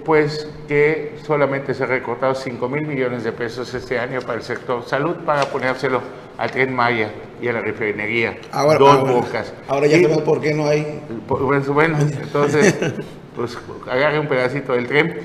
pues 0.05 0.51
que 0.67 1.17
solamente 1.25 1.75
se 1.75 1.85
ha 1.85 1.87
recortado 1.87 2.35
5 2.35 2.69
mil 2.69 2.87
millones 2.87 3.25
de 3.25 3.33
pesos 3.33 3.73
este 3.75 3.99
año 3.99 4.21
para 4.21 4.35
el 4.35 4.43
sector 4.43 4.85
salud 4.85 5.17
para 5.25 5.45
ponérselo 5.45 6.01
al 6.37 6.51
Tren 6.51 6.75
Maya 6.75 7.11
y 7.41 7.49
a 7.49 7.53
la 7.53 7.61
refinería. 7.61 8.37
Ahora, 8.51 8.79
Dos 8.79 8.97
ahora, 8.97 9.13
bocas. 9.13 9.53
Ahora 9.69 9.87
ya 9.87 9.97
sabemos 9.97 10.23
por 10.23 10.41
qué 10.41 10.55
no 10.55 10.67
hay. 10.67 11.01
Pues, 11.29 11.69
bueno, 11.69 11.99
entonces, 12.23 12.75
pues 13.37 13.57
agarre 13.89 14.19
un 14.19 14.27
pedacito 14.27 14.73
del 14.73 14.87
tren. 14.87 15.21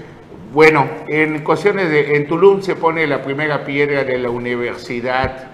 Bueno, 0.51 0.87
en 1.07 1.43
cuestiones 1.43 1.91
de. 1.91 2.15
En 2.15 2.27
Tulum 2.27 2.63
se 2.63 2.75
pone 2.75 3.05
la 3.05 3.21
primera 3.21 3.65
piedra 3.65 4.03
de 4.03 4.17
la 4.17 4.31
universidad, 4.31 5.49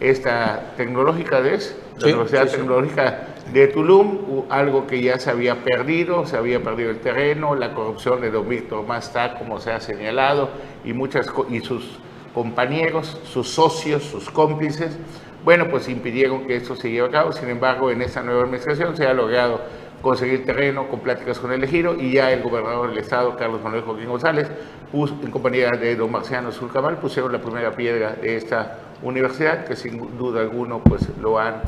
esta 0.00 0.72
tecnológica, 0.76 1.38
¿ves? 1.38 1.76
La 1.98 2.06
Universidad 2.06 2.48
Tecnológica 2.48 3.28
de 3.52 3.68
Tulum, 3.68 4.46
algo 4.48 4.88
que 4.88 5.02
ya 5.02 5.20
se 5.20 5.30
había 5.30 5.62
perdido, 5.62 6.26
se 6.26 6.36
había 6.36 6.60
perdido 6.64 6.90
el 6.90 6.98
terreno, 6.98 7.54
la 7.54 7.74
corrupción 7.74 8.22
de 8.22 8.32
Don 8.32 8.48
Víctor 8.48 8.84
Masta, 8.84 9.34
como 9.38 9.60
se 9.60 9.70
ha 9.70 9.80
señalado, 9.80 10.50
y, 10.84 10.94
muchas, 10.94 11.30
y 11.48 11.60
sus 11.60 12.00
compañeros, 12.34 13.20
sus 13.24 13.50
socios, 13.50 14.02
sus 14.02 14.30
cómplices, 14.30 14.98
bueno, 15.44 15.68
pues 15.70 15.88
impidieron 15.88 16.46
que 16.46 16.56
esto 16.56 16.76
se 16.76 16.90
lleve 16.90 17.08
a 17.08 17.10
cabo. 17.10 17.32
Sin 17.32 17.48
embargo, 17.48 17.90
en 17.90 18.02
esta 18.02 18.22
nueva 18.22 18.42
administración 18.42 18.96
se 18.96 19.06
ha 19.06 19.14
logrado 19.14 19.60
conseguir 20.02 20.44
terreno 20.44 20.88
con 20.88 21.00
pláticas 21.00 21.38
con 21.38 21.52
el 21.52 21.62
ejido 21.62 21.94
y 21.94 22.12
ya 22.12 22.32
el 22.32 22.42
gobernador 22.42 22.90
del 22.90 22.98
estado, 22.98 23.36
Carlos 23.36 23.62
Manuel 23.62 23.82
Joaquín 23.82 24.08
González, 24.08 24.50
en 24.92 25.30
compañía 25.30 25.70
de 25.70 25.96
don 25.96 26.10
Marciano 26.10 26.52
Zulcamal, 26.52 26.98
pusieron 26.98 27.32
la 27.32 27.40
primera 27.40 27.70
piedra 27.72 28.12
de 28.12 28.36
esta 28.36 28.78
universidad 29.02 29.64
que 29.64 29.76
sin 29.76 30.16
duda 30.18 30.40
alguno 30.40 30.82
pues 30.82 31.06
lo 31.18 31.38
han 31.38 31.62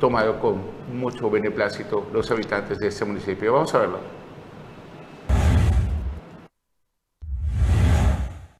tomado 0.00 0.38
con 0.38 0.60
mucho 0.92 1.30
beneplácito 1.30 2.06
los 2.12 2.30
habitantes 2.30 2.78
de 2.78 2.88
este 2.88 3.04
municipio. 3.04 3.52
Vamos 3.52 3.74
a 3.74 3.78
verlo. 3.78 4.17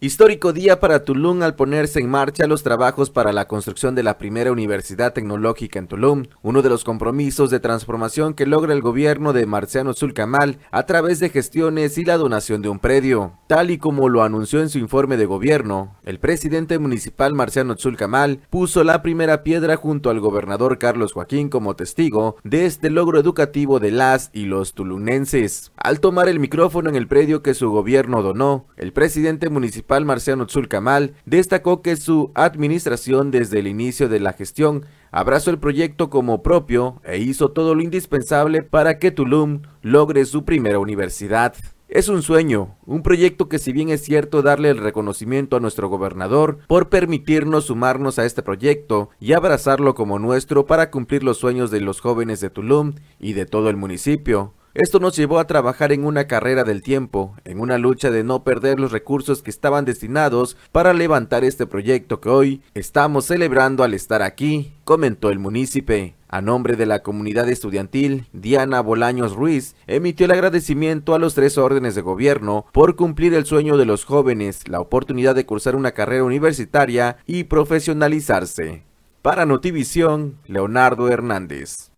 Histórico 0.00 0.52
día 0.52 0.78
para 0.78 1.02
Tulum 1.02 1.42
al 1.42 1.56
ponerse 1.56 1.98
en 1.98 2.08
marcha 2.08 2.46
los 2.46 2.62
trabajos 2.62 3.10
para 3.10 3.32
la 3.32 3.48
construcción 3.48 3.96
de 3.96 4.04
la 4.04 4.16
primera 4.16 4.52
universidad 4.52 5.12
tecnológica 5.12 5.80
en 5.80 5.88
Tulum, 5.88 6.26
uno 6.40 6.62
de 6.62 6.68
los 6.68 6.84
compromisos 6.84 7.50
de 7.50 7.58
transformación 7.58 8.34
que 8.34 8.46
logra 8.46 8.74
el 8.74 8.80
gobierno 8.80 9.32
de 9.32 9.44
Marciano 9.44 9.94
Zulcamal 9.94 10.60
a 10.70 10.86
través 10.86 11.18
de 11.18 11.30
gestiones 11.30 11.98
y 11.98 12.04
la 12.04 12.16
donación 12.16 12.62
de 12.62 12.68
un 12.68 12.78
predio. 12.78 13.40
Tal 13.48 13.72
y 13.72 13.78
como 13.78 14.08
lo 14.08 14.22
anunció 14.22 14.60
en 14.60 14.68
su 14.68 14.78
informe 14.78 15.16
de 15.16 15.26
gobierno, 15.26 15.96
el 16.04 16.20
presidente 16.20 16.78
municipal 16.78 17.34
Marciano 17.34 17.74
Zulcamal 17.76 18.38
puso 18.50 18.84
la 18.84 19.02
primera 19.02 19.42
piedra 19.42 19.74
junto 19.74 20.10
al 20.10 20.20
gobernador 20.20 20.78
Carlos 20.78 21.12
Joaquín 21.12 21.48
como 21.48 21.74
testigo 21.74 22.36
de 22.44 22.66
este 22.66 22.88
logro 22.88 23.18
educativo 23.18 23.80
de 23.80 23.90
las 23.90 24.30
y 24.32 24.44
los 24.44 24.74
tulunenses. 24.74 25.72
Al 25.76 25.98
tomar 25.98 26.28
el 26.28 26.38
micrófono 26.38 26.88
en 26.88 26.94
el 26.94 27.08
predio 27.08 27.42
que 27.42 27.54
su 27.54 27.68
gobierno 27.72 28.22
donó, 28.22 28.68
el 28.76 28.92
presidente 28.92 29.48
municipal 29.48 29.87
Marciano 30.04 30.46
Tzulcamal 30.46 31.14
destacó 31.24 31.82
que 31.82 31.96
su 31.96 32.30
administración 32.34 33.30
desde 33.30 33.58
el 33.58 33.66
inicio 33.66 34.08
de 34.08 34.20
la 34.20 34.32
gestión 34.32 34.84
abrazó 35.10 35.50
el 35.50 35.58
proyecto 35.58 36.10
como 36.10 36.42
propio 36.42 37.00
e 37.04 37.18
hizo 37.18 37.50
todo 37.50 37.74
lo 37.74 37.82
indispensable 37.82 38.62
para 38.62 38.98
que 38.98 39.10
Tulum 39.10 39.62
logre 39.82 40.24
su 40.26 40.44
primera 40.44 40.78
universidad. 40.78 41.54
Es 41.88 42.10
un 42.10 42.20
sueño, 42.20 42.76
un 42.84 43.02
proyecto 43.02 43.48
que 43.48 43.58
si 43.58 43.72
bien 43.72 43.88
es 43.88 44.04
cierto 44.04 44.42
darle 44.42 44.68
el 44.68 44.76
reconocimiento 44.76 45.56
a 45.56 45.60
nuestro 45.60 45.88
gobernador 45.88 46.58
por 46.68 46.90
permitirnos 46.90 47.64
sumarnos 47.64 48.18
a 48.18 48.26
este 48.26 48.42
proyecto 48.42 49.08
y 49.20 49.32
abrazarlo 49.32 49.94
como 49.94 50.18
nuestro 50.18 50.66
para 50.66 50.90
cumplir 50.90 51.24
los 51.24 51.38
sueños 51.38 51.70
de 51.70 51.80
los 51.80 52.02
jóvenes 52.02 52.40
de 52.40 52.50
Tulum 52.50 52.92
y 53.18 53.32
de 53.32 53.46
todo 53.46 53.70
el 53.70 53.78
municipio, 53.78 54.52
esto 54.78 55.00
nos 55.00 55.16
llevó 55.16 55.40
a 55.40 55.46
trabajar 55.48 55.90
en 55.90 56.04
una 56.04 56.28
carrera 56.28 56.62
del 56.62 56.82
tiempo, 56.82 57.34
en 57.44 57.58
una 57.58 57.78
lucha 57.78 58.12
de 58.12 58.22
no 58.22 58.44
perder 58.44 58.78
los 58.78 58.92
recursos 58.92 59.42
que 59.42 59.50
estaban 59.50 59.84
destinados 59.84 60.56
para 60.70 60.94
levantar 60.94 61.42
este 61.42 61.66
proyecto 61.66 62.20
que 62.20 62.28
hoy 62.28 62.62
estamos 62.74 63.24
celebrando 63.24 63.82
al 63.82 63.92
estar 63.92 64.22
aquí, 64.22 64.72
comentó 64.84 65.30
el 65.30 65.40
munícipe. 65.40 66.14
A 66.28 66.40
nombre 66.42 66.76
de 66.76 66.86
la 66.86 67.02
comunidad 67.02 67.48
estudiantil, 67.48 68.26
Diana 68.32 68.80
Bolaños 68.80 69.34
Ruiz 69.34 69.74
emitió 69.88 70.26
el 70.26 70.32
agradecimiento 70.32 71.14
a 71.14 71.18
los 71.18 71.34
tres 71.34 71.58
órdenes 71.58 71.96
de 71.96 72.02
gobierno 72.02 72.66
por 72.72 72.94
cumplir 72.94 73.34
el 73.34 73.46
sueño 73.46 73.78
de 73.78 73.86
los 73.86 74.04
jóvenes, 74.04 74.68
la 74.68 74.80
oportunidad 74.80 75.34
de 75.34 75.44
cursar 75.44 75.74
una 75.74 75.90
carrera 75.90 76.22
universitaria 76.22 77.16
y 77.26 77.44
profesionalizarse. 77.44 78.84
Para 79.22 79.44
Notivisión, 79.44 80.36
Leonardo 80.46 81.08
Hernández. 81.08 81.90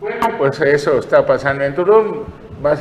Bueno, 0.00 0.28
pues 0.36 0.60
eso 0.60 0.98
está 0.98 1.24
pasando 1.24 1.64
en 1.64 1.74
Tulum. 1.74 2.24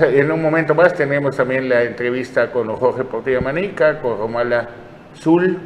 en 0.01 0.31
un 0.31 0.41
momento 0.41 0.75
más 0.75 0.93
tenemos 0.93 1.38
también 1.38 1.69
la 1.69 1.84
entrevista 1.84 2.51
con 2.51 2.67
Jorge 2.75 3.05
Portilla 3.05 3.39
Manica, 3.39 4.01
con 4.01 4.17
Romala 4.17 4.67
Zul 5.17 5.57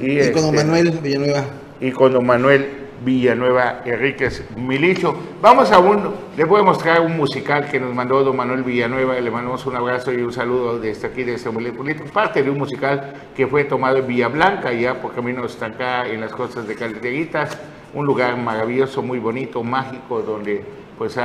y, 0.00 0.18
con 0.32 0.42
don 0.42 0.54
este, 0.54 0.64
Manuel 0.64 0.90
Villanueva. 1.00 1.44
Y 1.80 1.92
con 1.92 2.12
don 2.12 2.26
Manuel 2.26 2.66
Villanueva 3.04 3.82
Enríquez 3.84 4.44
Milicho. 4.56 5.14
Vamos 5.40 5.70
a 5.70 5.78
un, 5.78 6.12
les 6.36 6.46
voy 6.46 6.60
a 6.60 6.64
mostrar 6.64 7.00
un 7.00 7.16
musical 7.16 7.70
que 7.70 7.78
nos 7.78 7.94
mandó 7.94 8.24
don 8.24 8.36
Manuel 8.36 8.64
Villanueva, 8.64 9.14
le 9.14 9.30
mandamos 9.30 9.64
un 9.66 9.76
abrazo 9.76 10.12
y 10.12 10.16
un 10.16 10.32
saludo 10.32 10.80
desde 10.80 11.06
aquí, 11.06 11.22
de 11.22 11.34
este 11.34 11.50
Político, 11.50 12.04
parte 12.12 12.42
de 12.42 12.50
un 12.50 12.58
musical 12.58 13.14
que 13.36 13.46
fue 13.46 13.62
tomado 13.62 13.98
en 13.98 14.08
Villa 14.08 14.26
Blanca, 14.26 14.72
ya 14.72 15.00
por 15.00 15.14
camino 15.14 15.44
está 15.44 15.66
acá 15.66 16.08
en 16.08 16.20
las 16.20 16.32
costas 16.32 16.66
de 16.66 16.74
Caldeguitas, 16.74 17.56
un 17.94 18.04
lugar 18.04 18.36
maravilloso, 18.36 19.02
muy 19.02 19.18
bonito, 19.18 19.62
mágico, 19.62 20.20
donde 20.20 20.79
pues 21.00 21.16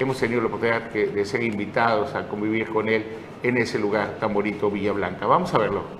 hemos 0.00 0.18
tenido 0.18 0.40
la 0.40 0.48
oportunidad 0.48 0.90
de 0.90 1.24
ser 1.24 1.44
invitados 1.44 2.16
a 2.16 2.26
convivir 2.26 2.68
con 2.68 2.88
él 2.88 3.04
en 3.44 3.58
ese 3.58 3.78
lugar 3.78 4.16
tan 4.18 4.34
bonito, 4.34 4.68
Villa 4.72 4.90
Blanca. 4.90 5.24
Vamos 5.24 5.54
a 5.54 5.58
verlo. 5.58 5.99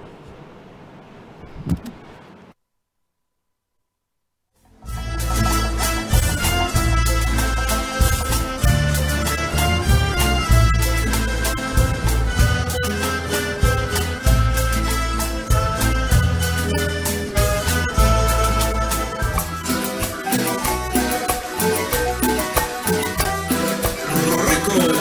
Para 24.71 24.85
el 24.85 25.01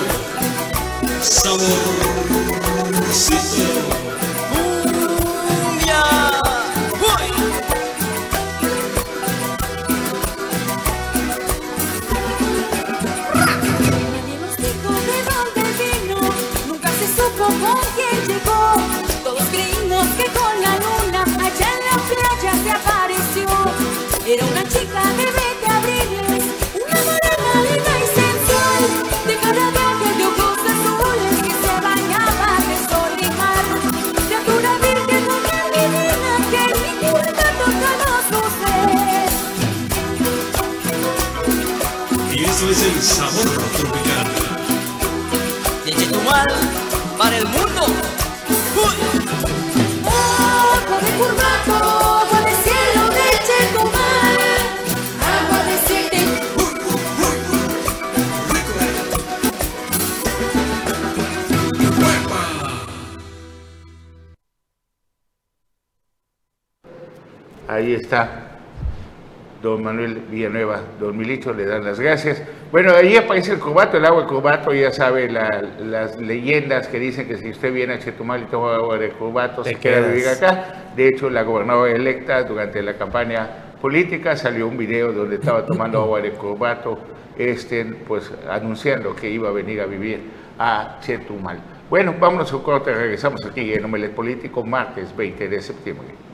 está 68.09 68.49
don 69.61 69.83
Manuel 69.83 70.23
Villanueva, 70.31 70.81
don 70.99 71.15
Milicho, 71.15 71.53
le 71.53 71.65
dan 71.65 71.83
las 71.83 71.99
gracias. 71.99 72.41
Bueno, 72.71 72.93
ahí 72.95 73.17
aparece 73.17 73.51
el 73.51 73.59
curvato, 73.59 73.97
el 73.97 74.05
agua 74.05 74.21
del 74.21 74.29
curvato, 74.29 74.73
ya 74.73 74.91
sabe 74.91 75.29
las 75.29 76.17
leyendas 76.17 76.87
que 76.87 76.97
dicen 76.97 77.27
que 77.27 77.37
si 77.37 77.49
usted 77.49 77.71
viene 77.71 77.93
a 77.93 77.99
Chetumal 77.99 78.43
y 78.43 78.45
toma 78.45 78.75
agua 78.75 78.97
de 78.97 79.09
curvato, 79.09 79.63
se 79.63 79.75
queda 79.75 80.07
vivir 80.07 80.27
acá. 80.27 80.91
De 80.95 81.09
hecho, 81.09 81.29
la 81.29 81.43
gobernadora 81.43 81.91
electa 81.91 82.43
durante 82.43 82.81
la 82.81 82.93
campaña 82.93 83.47
política 83.79 84.35
salió 84.35 84.67
un 84.67 84.77
video 84.77 85.11
donde 85.11 85.35
estaba 85.35 85.65
tomando 85.65 86.01
agua 86.03 86.21
de 86.21 86.31
curvato, 86.31 86.97
este, 87.37 87.85
pues 87.85 88.31
anunciando 88.49 89.15
que 89.15 89.29
iba 89.29 89.49
a 89.49 89.51
venir 89.51 89.81
a 89.81 89.85
vivir 89.85 90.21
a 90.57 90.97
Chetumal. 91.01 91.59
Bueno, 91.89 92.15
vámonos 92.19 92.51
a 92.51 92.55
un 92.55 92.63
corte, 92.63 92.93
regresamos 92.93 93.45
aquí 93.45 93.73
en 93.73 93.83
Omelet 93.85 94.15
Político, 94.15 94.63
martes 94.63 95.15
20 95.15 95.47
de 95.49 95.61
septiembre. 95.61 96.28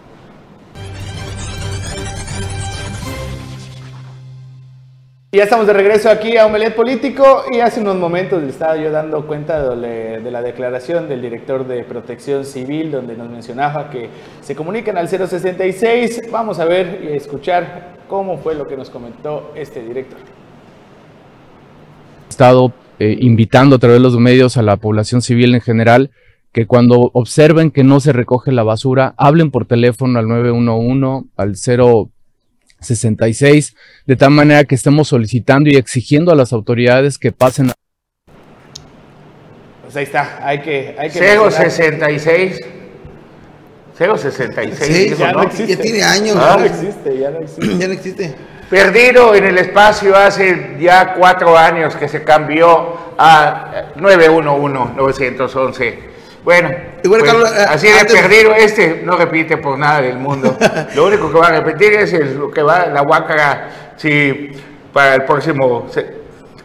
Ya 5.35 5.43
estamos 5.43 5.67
de 5.67 5.73
regreso 5.73 6.09
aquí 6.09 6.37
a 6.37 6.45
Omelet 6.45 6.73
Político 6.75 7.43
y 7.51 7.59
hace 7.59 7.81
unos 7.81 7.97
momentos 7.97 8.41
le 8.41 8.49
estaba 8.49 8.77
yo 8.77 8.89
dando 8.89 9.27
cuenta 9.27 9.75
de, 9.75 10.31
la 10.31 10.41
declaración 10.41 11.09
del 11.09 11.21
director 11.21 11.67
de 11.67 11.83
Protección 11.83 12.45
Civil 12.45 12.89
donde 12.89 13.17
nos 13.17 13.29
mencionaba 13.29 13.89
que 13.89 14.09
se 14.41 14.55
comunican 14.55 14.97
al 14.97 15.09
066. 15.09 16.31
Vamos 16.31 16.59
a 16.59 16.65
ver 16.65 17.01
y 17.03 17.17
escuchar 17.17 17.95
cómo 18.07 18.37
fue 18.37 18.55
lo 18.55 18.65
que 18.65 18.77
nos 18.77 18.89
comentó 18.89 19.51
este 19.55 19.83
director. 19.83 20.19
He 22.27 22.29
estado 22.29 22.71
eh, 22.99 23.17
invitando 23.19 23.75
a 23.75 23.79
través 23.79 23.97
de 23.97 24.03
los 24.03 24.17
medios 24.17 24.55
a 24.55 24.61
la 24.61 24.77
población 24.77 25.21
civil 25.21 25.53
en 25.53 25.61
general 25.61 26.11
que 26.53 26.65
cuando 26.65 27.09
observen 27.11 27.71
que 27.71 27.83
no 27.83 27.99
se 27.99 28.13
recoge 28.13 28.53
la 28.53 28.63
basura, 28.63 29.13
hablen 29.17 29.51
por 29.51 29.65
teléfono 29.65 30.17
al 30.17 30.29
911, 30.29 31.27
al 31.35 31.57
0 31.57 32.09
66, 32.85 33.75
de 34.05 34.15
tal 34.15 34.31
manera 34.31 34.63
que 34.63 34.75
estemos 34.75 35.09
solicitando 35.09 35.69
y 35.69 35.75
exigiendo 35.75 36.31
a 36.31 36.35
las 36.35 36.53
autoridades 36.53 37.17
que 37.17 37.31
pasen. 37.31 37.71
Pues 39.83 39.95
ahí 39.95 40.03
está, 40.03 40.39
hay 40.41 40.61
que... 40.61 40.95
Hay 40.97 41.09
que 41.09 41.19
066. 41.19 42.61
066. 43.97 44.77
Sí, 44.77 45.15
ya, 45.17 45.31
no, 45.31 45.43
existe. 45.43 45.75
ya 45.75 45.81
tiene 45.81 46.03
años. 46.03 46.37
Ah, 46.39 46.57
no 46.59 46.65
existe, 46.65 47.17
ya 47.17 47.31
no 47.31 47.39
existe. 47.39 47.67
ya 47.79 47.87
no 47.87 47.93
existe. 47.93 48.35
Perdido 48.69 49.33
en 49.35 49.45
el 49.45 49.57
espacio 49.57 50.15
hace 50.15 50.75
ya 50.79 51.13
cuatro 51.13 51.57
años 51.57 51.95
que 51.95 52.09
se 52.09 52.23
cambió 52.23 52.97
a 53.17 53.93
911-911. 53.95 56.14
Bueno, 56.45 56.69
pues, 57.03 57.23
eh, 57.23 57.65
así 57.67 57.87
de 57.87 58.05
perdido, 58.05 58.53
este 58.53 59.01
no 59.03 59.17
repite 59.17 59.57
por 59.57 59.79
nada 59.79 60.01
del 60.01 60.19
mundo. 60.19 60.55
lo 60.95 61.07
único 61.07 61.31
que 61.31 61.39
va 61.39 61.47
a 61.47 61.59
repetir 61.59 61.93
es 61.93 62.13
lo 62.35 62.51
que 62.51 62.61
va 62.61 62.85
la 62.85 63.01
huácara 63.01 63.93
sí, 63.97 64.51
para 64.93 65.15
el 65.15 65.23
próximo 65.23 65.87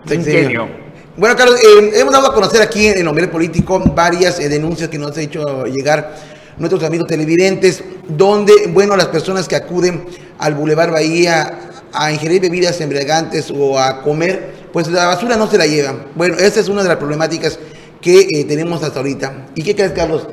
quinquenio. 0.06 0.68
Bueno, 1.16 1.34
Carlos, 1.34 1.58
eh, 1.62 1.92
hemos 1.94 2.12
dado 2.12 2.28
a 2.28 2.34
conocer 2.34 2.60
aquí 2.60 2.88
en 2.88 3.08
el 3.08 3.28
Político 3.30 3.78
varias 3.94 4.38
eh, 4.38 4.50
denuncias 4.50 4.90
que 4.90 4.98
nos 4.98 5.16
ha 5.16 5.20
hecho 5.22 5.64
llegar 5.64 6.14
nuestros 6.58 6.84
amigos 6.84 7.06
televidentes, 7.06 7.82
donde, 8.06 8.66
bueno, 8.68 8.94
las 8.96 9.06
personas 9.06 9.48
que 9.48 9.56
acuden 9.56 10.04
al 10.38 10.56
Boulevard 10.56 10.90
Bahía 10.90 11.58
a 11.90 12.12
ingerir 12.12 12.42
bebidas 12.42 12.78
embriagantes 12.82 13.50
o 13.50 13.78
a 13.78 14.02
comer, 14.02 14.68
pues 14.74 14.88
la 14.88 15.06
basura 15.06 15.36
no 15.36 15.46
se 15.46 15.56
la 15.56 15.66
llevan. 15.66 16.08
Bueno, 16.14 16.36
esa 16.36 16.60
es 16.60 16.68
una 16.68 16.82
de 16.82 16.88
las 16.88 16.98
problemáticas 16.98 17.58
que 18.00 18.20
eh, 18.20 18.44
tenemos 18.44 18.82
hasta 18.82 18.98
ahorita. 18.98 19.46
¿Y 19.54 19.62
qué 19.62 19.74
crees, 19.74 19.92
Carlos? 19.92 20.26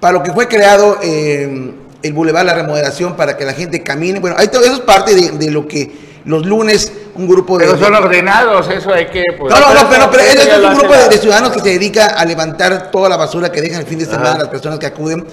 Para 0.00 0.14
lo 0.14 0.22
que 0.22 0.32
fue 0.32 0.48
creado 0.48 0.98
eh, 1.02 1.72
el 2.02 2.12
Boulevard, 2.12 2.46
la 2.46 2.54
remodelación, 2.54 3.16
para 3.16 3.36
que 3.36 3.44
la 3.44 3.52
gente 3.52 3.82
camine, 3.82 4.18
bueno, 4.18 4.36
eso 4.38 4.60
es 4.62 4.80
parte 4.80 5.14
de, 5.14 5.50
lo 5.50 5.68
que 5.68 6.10
los 6.24 6.46
lunes 6.46 6.92
un 7.14 7.28
grupo 7.28 7.58
de... 7.58 7.66
Pero 7.66 7.78
son 7.78 7.94
ordenados, 7.94 8.68
eso 8.70 8.92
hay 8.92 9.06
que... 9.06 9.22
Pues, 9.38 9.52
no, 9.52 9.60
no, 9.60 9.74
no, 9.74 9.90
pero, 9.90 10.10
pero 10.10 10.22
es 10.22 10.64
un 10.64 10.78
grupo 10.78 10.94
de, 10.94 11.18
ciudadanos 11.18 11.52
que 11.52 11.60
se 11.60 11.70
dedica 11.70 12.06
a 12.06 12.24
levantar 12.24 12.90
toda 12.90 13.08
la 13.08 13.16
basura 13.16 13.52
que 13.52 13.60
dejan 13.60 13.80
el 13.80 13.86
fin 13.86 13.98
de 13.98 14.06
semana 14.06 14.38
las 14.38 14.48
personas 14.48 14.78
que 14.78 14.86
acuden. 14.86 15.26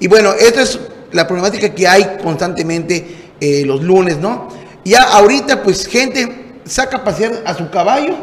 Y 0.00 0.08
bueno, 0.08 0.32
esto 0.32 0.60
es 0.60 0.80
la 1.12 1.26
problemática 1.26 1.68
que 1.70 1.86
hay 1.86 2.18
constantemente 2.22 3.32
eh, 3.40 3.62
los 3.64 3.82
lunes, 3.82 4.18
¿no? 4.18 4.48
Ya 4.84 5.02
ahorita, 5.02 5.62
pues 5.62 5.86
gente 5.86 6.47
saca 6.68 6.98
a 6.98 7.04
pasear 7.04 7.32
a 7.44 7.54
su 7.54 7.70
caballo 7.70 8.14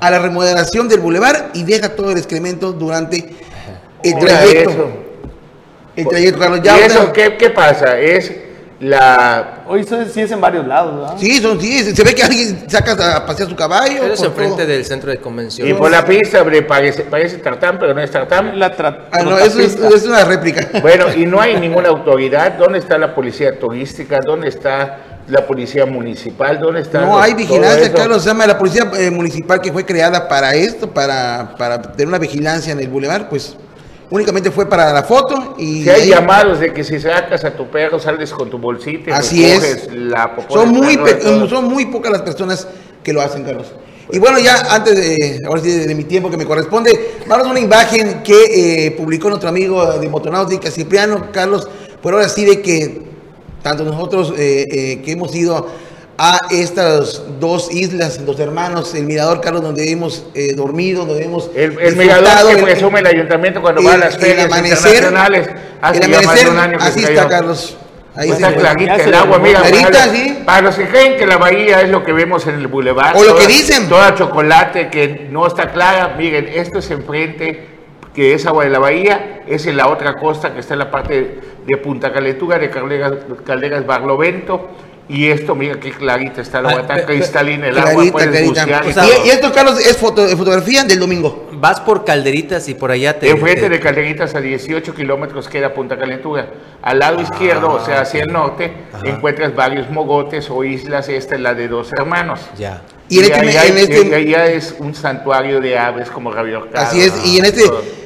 a 0.00 0.10
la 0.10 0.18
remodelación 0.18 0.88
del 0.88 1.00
bulevar 1.00 1.50
y 1.54 1.64
deja 1.64 1.94
todo 1.94 2.10
el 2.10 2.18
excremento 2.18 2.72
durante 2.72 3.36
el 4.02 4.18
trayecto. 4.18 4.90
El 5.96 6.06
trayecto, 6.06 6.38
Carlos. 6.38 6.60
¿Y 6.64 6.68
eso 6.68 7.12
qué, 7.12 7.36
qué 7.36 7.50
pasa? 7.50 7.98
Es 7.98 8.32
la... 8.80 9.64
Hoy 9.66 9.84
sí 9.84 10.20
es 10.20 10.30
en 10.30 10.40
varios 10.40 10.66
lados, 10.66 10.94
¿no? 10.94 11.18
Sí, 11.18 11.40
son, 11.40 11.60
sí, 11.60 11.94
se 11.94 12.04
ve 12.04 12.14
que 12.14 12.22
alguien 12.22 12.70
saca 12.70 13.16
a 13.16 13.26
pasear 13.26 13.48
su 13.48 13.56
caballo. 13.56 14.04
es 14.04 14.22
enfrente 14.22 14.64
del 14.64 14.84
centro 14.84 15.10
de 15.10 15.18
convenciones. 15.18 15.74
Y 15.74 15.76
por 15.76 15.90
la 15.90 16.04
pista 16.04 16.44
parece, 16.66 17.02
parece 17.02 17.38
tartán, 17.38 17.78
pero 17.78 17.92
no 17.92 18.00
es 18.00 18.10
tartán. 18.10 18.58
La 18.58 18.72
ah, 19.10 19.22
no, 19.22 19.36
eso 19.36 19.60
es, 19.60 19.74
es, 19.74 20.04
una 20.04 20.24
réplica. 20.24 20.80
Bueno, 20.80 21.06
y 21.14 21.26
no 21.26 21.40
hay 21.40 21.58
ninguna 21.58 21.88
autoridad. 21.88 22.52
¿Dónde 22.52 22.78
está 22.78 22.96
la 22.96 23.14
policía 23.14 23.58
turística? 23.58 24.20
¿Dónde 24.24 24.48
está 24.48 25.07
la 25.28 25.46
policía 25.46 25.86
municipal? 25.86 26.58
¿Dónde 26.58 26.80
está? 26.80 27.02
No 27.02 27.18
hay 27.18 27.34
vigilancia, 27.34 27.92
Carlos. 27.92 28.22
Se 28.22 28.28
llama 28.28 28.46
la 28.46 28.58
policía 28.58 28.90
eh, 28.98 29.10
municipal 29.10 29.60
que 29.60 29.72
fue 29.72 29.84
creada 29.84 30.28
para 30.28 30.54
esto, 30.54 30.90
para, 30.90 31.54
para 31.56 31.82
tener 31.82 32.08
una 32.08 32.18
vigilancia 32.18 32.72
en 32.72 32.80
el 32.80 32.88
bulevar, 32.88 33.28
pues 33.28 33.56
únicamente 34.10 34.50
fue 34.50 34.66
para 34.66 34.92
la 34.92 35.02
foto 35.02 35.54
y 35.58 35.82
si 35.82 35.90
hay 35.90 36.08
llamados 36.08 36.60
de 36.60 36.72
que 36.72 36.82
si 36.82 36.98
sacas 36.98 37.44
a 37.44 37.50
tu 37.50 37.66
perro 37.66 37.98
sales 37.98 38.30
con 38.30 38.48
tu 38.48 38.58
bolsita 38.58 39.14
así 39.14 39.44
es 39.44 39.88
son 40.48 40.70
muy 40.70 40.98
son 41.48 41.66
muy 41.66 41.86
pocas 41.86 42.12
las 42.12 42.22
personas 42.22 42.66
que 43.02 43.12
lo 43.12 43.20
hacen 43.20 43.44
Carlos 43.44 43.66
y 44.10 44.18
bueno 44.18 44.38
ya 44.38 44.74
antes 44.74 44.96
de 44.96 45.40
ahora 45.46 45.60
sí 45.60 45.70
de, 45.70 45.94
mi 45.94 46.04
tiempo 46.04 46.30
que 46.30 46.38
me 46.38 46.46
corresponde 46.46 47.18
vamos 47.26 47.48
a 47.48 47.50
una 47.50 47.60
imagen 47.60 48.22
que 48.22 48.86
eh, 48.86 48.90
publicó 48.92 49.28
nuestro 49.28 49.50
amigo 49.50 49.84
de 49.98 50.08
Motonáutica 50.08 50.70
Cipriano 50.70 51.30
Carlos 51.30 51.68
por 52.00 52.14
ahora 52.14 52.30
sí 52.30 52.46
de 52.46 52.62
que 52.62 53.07
tanto 53.62 53.84
nosotros 53.84 54.32
eh, 54.36 54.64
eh, 54.70 55.02
que 55.04 55.12
hemos 55.12 55.34
ido 55.34 55.68
a 56.20 56.40
estas 56.50 57.22
dos 57.38 57.72
islas, 57.72 58.20
los 58.20 58.38
hermanos, 58.40 58.92
el 58.94 59.04
Mirador, 59.04 59.40
Carlos, 59.40 59.62
donde 59.62 59.90
hemos 59.92 60.24
eh, 60.34 60.52
dormido, 60.54 61.04
donde 61.06 61.24
hemos 61.24 61.48
El, 61.54 61.78
el 61.78 61.94
Mirador 61.94 62.56
que 62.56 62.62
presume 62.62 63.00
el 63.00 63.06
ayuntamiento 63.06 63.62
cuando 63.62 63.84
va 63.84 63.94
a 63.94 63.98
las 63.98 64.18
ferias 64.18 64.46
internacionales. 64.46 65.48
Hace 65.80 66.04
el 66.04 66.14
amanecer, 66.14 66.76
así 66.80 67.04
está, 67.04 67.28
Carlos. 67.28 67.76
Ahí 68.16 68.30
está 68.30 68.52
clarita 68.52 68.96
el 68.96 69.14
agua, 69.14 69.38
mira. 69.38 69.60
Clarita, 69.60 70.08
¿sí? 70.08 70.38
Para 70.44 70.62
los 70.62 70.74
que 70.74 70.88
creen 70.88 71.16
que 71.16 71.24
la 71.24 71.36
bahía 71.36 71.82
es 71.82 71.88
lo 71.88 72.02
que 72.02 72.12
vemos 72.12 72.48
en 72.48 72.56
el 72.56 72.66
bulevar. 72.66 73.16
O 73.16 73.22
lo 73.22 73.36
que 73.36 73.46
dicen. 73.46 73.88
Toda 73.88 74.16
chocolate 74.16 74.88
que 74.88 75.28
no 75.30 75.46
está 75.46 75.70
clara. 75.70 76.16
Miren, 76.18 76.48
esto 76.48 76.80
es 76.80 76.90
enfrente 76.90 77.77
que 78.18 78.34
es 78.34 78.46
agua 78.46 78.64
de 78.64 78.70
la 78.70 78.80
bahía, 78.80 79.44
es 79.46 79.66
en 79.66 79.76
la 79.76 79.86
otra 79.86 80.16
costa 80.16 80.52
que 80.52 80.58
está 80.58 80.74
en 80.74 80.80
la 80.80 80.90
parte 80.90 81.38
de, 81.64 81.76
Punta 81.76 82.12
Calentura, 82.12 82.58
de 82.58 82.68
Calderas, 82.68 83.12
Calderas 83.46 83.86
Barlovento. 83.86 84.70
Y 85.08 85.28
esto, 85.28 85.54
mira 85.54 85.78
qué 85.78 85.92
clarita 85.92 86.40
está 86.40 86.58
el 86.58 86.66
agua, 86.66 86.84
tan 86.84 87.02
cristalina 87.02 87.68
el 87.68 87.78
agua, 87.78 88.04
puedes 88.10 88.48
bucear. 88.48 88.84
y, 89.24 89.28
esto, 89.28 89.52
Carlos, 89.52 89.78
es 89.78 89.96
fotografía 89.96 90.82
del 90.82 90.98
domingo. 90.98 91.48
Vas 91.52 91.78
por 91.78 92.04
Calderitas 92.04 92.68
y 92.68 92.74
por 92.74 92.90
allá 92.90 93.16
te... 93.20 93.30
Enfrente 93.30 93.68
de 93.68 93.78
Calderitas 93.78 94.34
a 94.34 94.40
18 94.40 94.96
kilómetros 94.96 95.48
queda 95.48 95.72
Punta 95.72 95.96
Calentura. 95.96 96.48
Al 96.82 96.98
lado 96.98 97.22
izquierdo, 97.22 97.70
o 97.70 97.84
sea, 97.84 98.00
hacia 98.00 98.24
el 98.24 98.32
norte, 98.32 98.72
encuentras 99.04 99.54
varios 99.54 99.88
mogotes 99.90 100.50
o 100.50 100.64
islas. 100.64 101.08
Esta 101.08 101.36
es 101.36 101.40
la 101.40 101.54
de 101.54 101.68
dos 101.68 101.92
hermanos. 101.92 102.40
Ya. 102.58 102.82
Y, 103.08 103.20
en 103.20 103.24
este, 103.24 104.00
en 104.00 104.12
este, 104.12 104.56
es 104.56 104.74
un 104.78 104.94
santuario 104.94 105.60
de 105.60 105.78
aves 105.78 106.10
como 106.10 106.30
Así 106.74 107.00
es, 107.00 107.12
y 107.24 107.38
en 107.38 107.46
este 107.46 107.62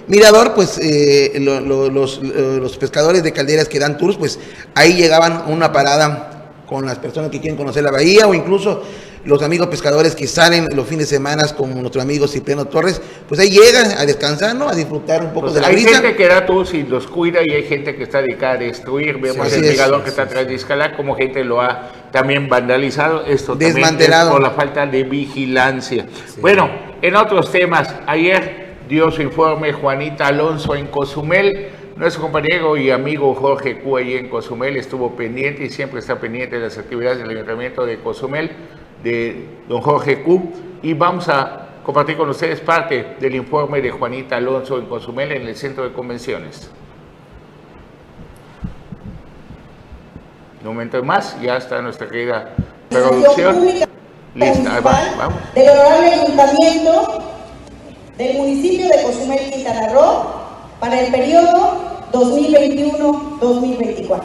mirador, 0.07 0.55
pues 0.55 0.79
eh, 0.79 1.33
los, 1.41 2.21
los, 2.23 2.77
pescadores 2.77 3.23
de 3.23 3.33
calderas 3.33 3.69
que 3.69 3.79
dan 3.79 3.99
tours, 3.99 4.17
pues 4.17 4.39
ahí 4.75 4.95
llegaban 4.95 5.33
a 5.33 5.45
una 5.47 5.73
parada 5.73 6.53
con 6.67 6.87
las 6.87 6.99
personas 6.99 7.31
que 7.31 7.41
quieren 7.41 7.57
conocer 7.57 7.83
la 7.83 7.91
bahía 7.91 8.27
o 8.27 8.35
incluso 8.35 8.83
los 9.25 9.43
amigos 9.43 9.69
pescadores 9.69 10.15
que 10.15 10.27
salen 10.27 10.69
los 10.75 10.87
fines 10.87 11.09
de 11.09 11.17
semana 11.17 11.45
como 11.57 11.75
nuestro 11.81 12.03
amigo 12.03 12.27
Cipriano 12.27 12.65
Torres, 12.65 13.01
pues 13.29 13.41
ahí 13.41 13.51
llegan 13.51 13.93
a 13.99 14.05
descansar, 14.05 14.55
¿no? 14.55 14.69
A 14.69 14.75
disfrutar 14.75 15.23
un 15.23 15.29
poco 15.29 15.43
pues 15.43 15.55
de 15.55 15.61
la 15.61 15.69
hay 15.69 15.77
Hay 15.77 15.85
gente 15.85 16.17
que 16.17 16.29
da 16.29 16.45
tours 16.47 16.75
y 16.75 16.83
los 16.83 17.07
cuida 17.07 17.41
y 17.45 17.51
hay 17.51 17.63
gente 17.65 17.95
que 17.95 18.03
está 18.03 18.21
dedicada 18.21 18.55
a 18.55 18.59
destruir. 18.59 19.19
Vemos 19.19 19.53
el 19.53 19.63
mirador 19.63 20.03
que 20.03 20.11
está 20.11 20.23
atrás 20.23 20.47
de 20.47 20.55
Escalá, 20.55 20.97
como 20.97 21.15
gente 21.15 21.45
lo 21.45 21.61
ha 21.61 21.91
también 22.11 22.49
vandalizado. 22.49 23.25
Esto 23.27 23.55
Desmantelado. 23.55 24.33
por 24.33 24.43
la 24.43 24.51
falta 24.51 24.87
de 24.87 25.05
vigilancia. 25.05 26.07
Bueno, 26.41 26.71
en 27.01 27.17
otros 27.17 27.51
temas, 27.51 27.95
ayer 28.07 28.77
dio 28.89 29.11
su 29.11 29.23
informe 29.23 29.73
Juanita 29.73 30.27
Alonso 30.27 30.75
en 30.75 30.87
Cozumel. 30.87 31.69
Nuestro 31.97 32.23
compañero 32.23 32.77
y 32.77 32.91
amigo 32.91 33.35
Jorge 33.35 33.81
Cuey 33.81 34.17
en 34.17 34.29
Cozumel 34.29 34.77
estuvo 34.77 35.15
pendiente 35.15 35.65
y 35.65 35.71
siempre 35.71 36.01
está 36.01 36.19
pendiente 36.19 36.57
de 36.57 36.63
las 36.63 36.79
actividades 36.79 37.19
del 37.19 37.31
Ayuntamiento 37.31 37.85
de 37.85 37.99
Cozumel, 37.99 38.51
de 39.03 39.47
don 39.69 39.83
Jorge 39.83 40.23
Q. 40.23 40.53
Y 40.83 40.95
vamos 40.95 41.29
a 41.29 41.69
compartir 41.85 42.17
con 42.17 42.31
ustedes 42.31 42.61
parte 42.61 43.17
del 43.21 43.35
informe 43.35 43.83
de 43.83 43.91
Juanita 43.91 44.37
Alonso 44.37 44.79
en 44.79 44.87
Cozumel 44.87 45.33
en 45.33 45.47
el 45.47 45.55
Centro 45.55 45.85
de 45.85 45.93
Convenciones. 45.93 46.71
un 50.63 50.69
momento 50.69 51.03
más, 51.03 51.41
ya 51.43 51.57
está 51.57 51.83
nuestra 51.83 52.09
querida 52.09 52.51
producción. 52.89 53.65
Lista, 54.35 54.81
vamos. 54.81 55.41
Del 55.55 55.69
honorable 55.69 56.13
ayuntamiento 56.13 57.23
del 58.17 58.37
municipio 58.39 58.87
de 58.89 59.03
Cozumel, 59.03 59.51
Quintana 59.51 59.89
Roo, 59.93 60.42
para 60.83 61.01
el 61.01 61.11
periodo 61.13 61.79
2021-2024. 62.13 64.21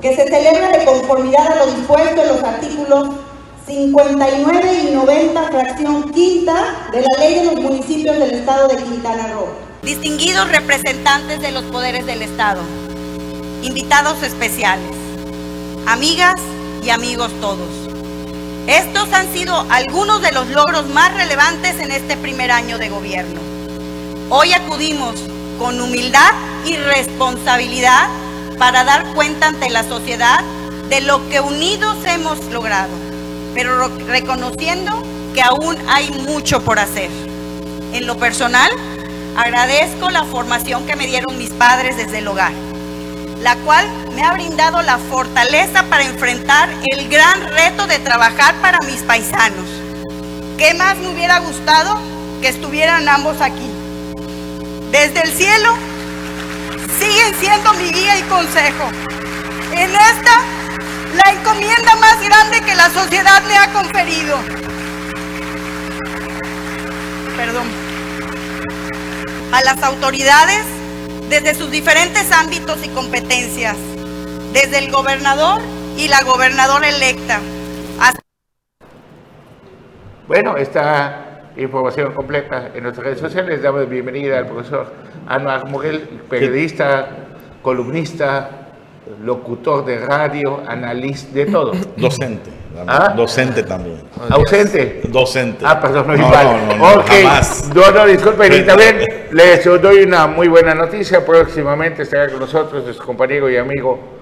Que 0.00 0.16
se 0.16 0.24
celebra 0.24 0.78
de 0.78 0.86
conformidad 0.86 1.52
a 1.52 1.56
lo 1.56 1.66
dispuesto 1.66 2.22
en 2.22 2.28
los 2.28 2.42
artículos 2.42 3.10
59 3.66 4.84
y 4.84 4.86
90, 4.94 5.42
fracción 5.48 6.10
quinta 6.12 6.88
de 6.92 7.02
la 7.02 7.08
Ley 7.18 7.34
de 7.34 7.44
los 7.44 7.56
Municipios 7.56 8.18
del 8.18 8.30
Estado 8.30 8.68
de 8.68 8.76
Quintana 8.76 9.34
Roo. 9.34 9.48
Distinguidos 9.82 10.50
representantes 10.50 11.42
de 11.42 11.52
los 11.52 11.64
poderes 11.64 12.06
del 12.06 12.22
Estado, 12.22 12.62
invitados 13.62 14.22
especiales, 14.22 14.96
amigas 15.86 16.36
y 16.82 16.88
amigos 16.88 17.30
todos. 17.42 17.68
Estos 18.66 19.12
han 19.12 19.30
sido 19.34 19.66
algunos 19.68 20.22
de 20.22 20.32
los 20.32 20.48
logros 20.48 20.86
más 20.86 21.12
relevantes 21.12 21.78
en 21.80 21.90
este 21.90 22.16
primer 22.16 22.50
año 22.50 22.78
de 22.78 22.88
gobierno. 22.88 23.45
Hoy 24.28 24.52
acudimos 24.52 25.14
con 25.58 25.80
humildad 25.80 26.30
y 26.66 26.76
responsabilidad 26.76 28.08
para 28.58 28.82
dar 28.82 29.06
cuenta 29.14 29.48
ante 29.48 29.70
la 29.70 29.84
sociedad 29.84 30.40
de 30.88 31.00
lo 31.00 31.28
que 31.28 31.40
unidos 31.40 31.96
hemos 32.04 32.44
logrado, 32.46 32.92
pero 33.54 33.88
reconociendo 34.06 35.02
que 35.32 35.42
aún 35.42 35.76
hay 35.88 36.10
mucho 36.10 36.60
por 36.62 36.78
hacer. 36.78 37.10
En 37.92 38.06
lo 38.06 38.16
personal, 38.16 38.70
agradezco 39.36 40.10
la 40.10 40.24
formación 40.24 40.86
que 40.86 40.96
me 40.96 41.06
dieron 41.06 41.38
mis 41.38 41.50
padres 41.50 41.96
desde 41.96 42.18
el 42.18 42.28
hogar 42.28 42.52
la 43.42 43.54
cual 43.56 43.86
me 44.14 44.22
ha 44.22 44.32
brindado 44.32 44.82
la 44.82 44.98
fortaleza 44.98 45.84
para 45.84 46.04
enfrentar 46.04 46.68
el 46.90 47.08
gran 47.08 47.42
reto 47.42 47.86
de 47.86 47.98
trabajar 48.00 48.54
para 48.56 48.80
mis 48.80 49.02
paisanos. 49.02 49.66
¿Qué 50.58 50.74
más 50.74 50.96
me 50.96 51.10
hubiera 51.10 51.38
gustado 51.38 51.96
que 52.40 52.48
estuvieran 52.48 53.08
ambos 53.08 53.40
aquí? 53.40 53.75
Desde 54.98 55.20
el 55.20 55.30
cielo 55.30 55.76
siguen 56.98 57.34
siendo 57.38 57.74
mi 57.74 57.92
guía 57.92 58.18
y 58.18 58.22
consejo. 58.22 58.88
En 59.72 59.90
esta, 59.90 60.40
la 61.12 61.32
encomienda 61.32 61.94
más 61.96 62.18
grande 62.22 62.62
que 62.62 62.74
la 62.74 62.88
sociedad 62.88 63.42
me 63.42 63.58
ha 63.58 63.70
conferido. 63.74 64.38
Perdón. 67.36 67.66
A 69.52 69.62
las 69.64 69.82
autoridades 69.82 70.64
desde 71.28 71.54
sus 71.54 71.70
diferentes 71.70 72.32
ámbitos 72.32 72.78
y 72.82 72.88
competencias, 72.88 73.76
desde 74.54 74.78
el 74.78 74.90
gobernador 74.90 75.60
y 75.98 76.08
la 76.08 76.22
gobernadora 76.22 76.88
electa. 76.88 77.40
Bueno, 80.26 80.56
esta 80.56 81.25
información 81.56 82.12
completa 82.12 82.70
en 82.74 82.82
nuestras 82.82 83.06
redes 83.06 83.20
sociales. 83.20 83.62
Damos 83.62 83.88
bienvenida 83.88 84.38
al 84.38 84.46
profesor 84.46 84.86
Anuar 85.26 85.68
Morel, 85.70 86.00
periodista, 86.28 87.08
columnista, 87.62 88.50
locutor 89.22 89.84
de 89.84 89.98
radio, 89.98 90.62
analista, 90.66 91.34
de 91.34 91.46
todo. 91.46 91.72
Docente. 91.96 92.50
¿Ah? 92.86 93.14
Docente 93.16 93.62
también. 93.62 94.02
¿Ausente? 94.28 95.00
Docente. 95.08 95.64
Ah, 95.66 95.80
perdón, 95.80 96.08
no, 96.08 96.16
no 96.16 96.26
igual. 96.26 96.46
No, 96.68 96.76
no, 96.76 97.00
ok. 97.00 97.10
No, 97.74 97.90
no, 97.90 98.06
disculpen. 98.06 98.52
Y 98.52 98.66
también 98.66 98.98
les 99.32 99.64
doy 99.64 100.02
una 100.02 100.26
muy 100.26 100.48
buena 100.48 100.74
noticia. 100.74 101.24
Próximamente 101.24 102.02
estará 102.02 102.28
con 102.28 102.40
nosotros 102.40 102.94
su 102.94 103.02
compañero 103.02 103.48
y 103.48 103.56
amigo 103.56 104.15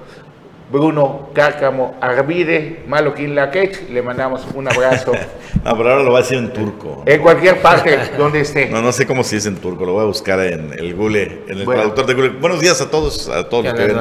Bruno 0.75 1.29
Cácamo 1.33 1.95
Arvide, 2.01 2.83
Maloquín 2.89 3.37
Laquech, 3.37 3.89
le 3.91 4.03
mandamos 4.03 4.45
un 4.57 4.67
abrazo. 4.67 5.13
no, 5.65 5.77
pero 5.77 5.91
ahora 5.91 6.03
lo 6.03 6.11
va 6.11 6.19
a 6.19 6.23
decir 6.23 6.37
en 6.37 6.53
turco. 6.53 7.05
En 7.07 7.23
cualquier 7.23 7.63
parte 7.63 7.97
donde 8.19 8.41
esté. 8.41 8.71
No, 8.71 8.83
no 8.83 8.91
sé 8.91 9.07
cómo 9.07 9.23
se 9.23 9.37
dice 9.37 9.51
en 9.51 9.59
turco, 9.59 9.85
lo 9.85 9.93
voy 9.93 10.03
a 10.03 10.07
buscar 10.07 10.41
en 10.41 10.73
el 10.77 10.97
Google, 10.97 11.45
en 11.47 11.59
el 11.59 11.65
traductor 11.65 12.07
de 12.07 12.15
Google. 12.15 12.31
Buenos 12.41 12.61
días 12.61 12.81
a 12.81 12.91
todos, 12.91 13.29
a 13.29 13.49
todos 13.49 13.67
los 13.67 13.75
que 13.75 13.87
ven. 13.87 13.97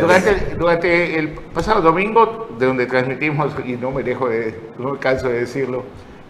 Durante, 0.00 0.54
durante, 0.54 1.18
el 1.18 1.30
pasado 1.30 1.80
domingo, 1.80 2.50
de 2.58 2.66
donde 2.66 2.84
transmitimos, 2.84 3.54
y 3.64 3.72
no 3.72 3.90
me 3.90 4.02
dejo 4.02 4.28
de, 4.28 4.54
no 4.78 4.92
me 4.92 4.98
canso 4.98 5.30
de 5.30 5.40
decirlo, 5.40 5.84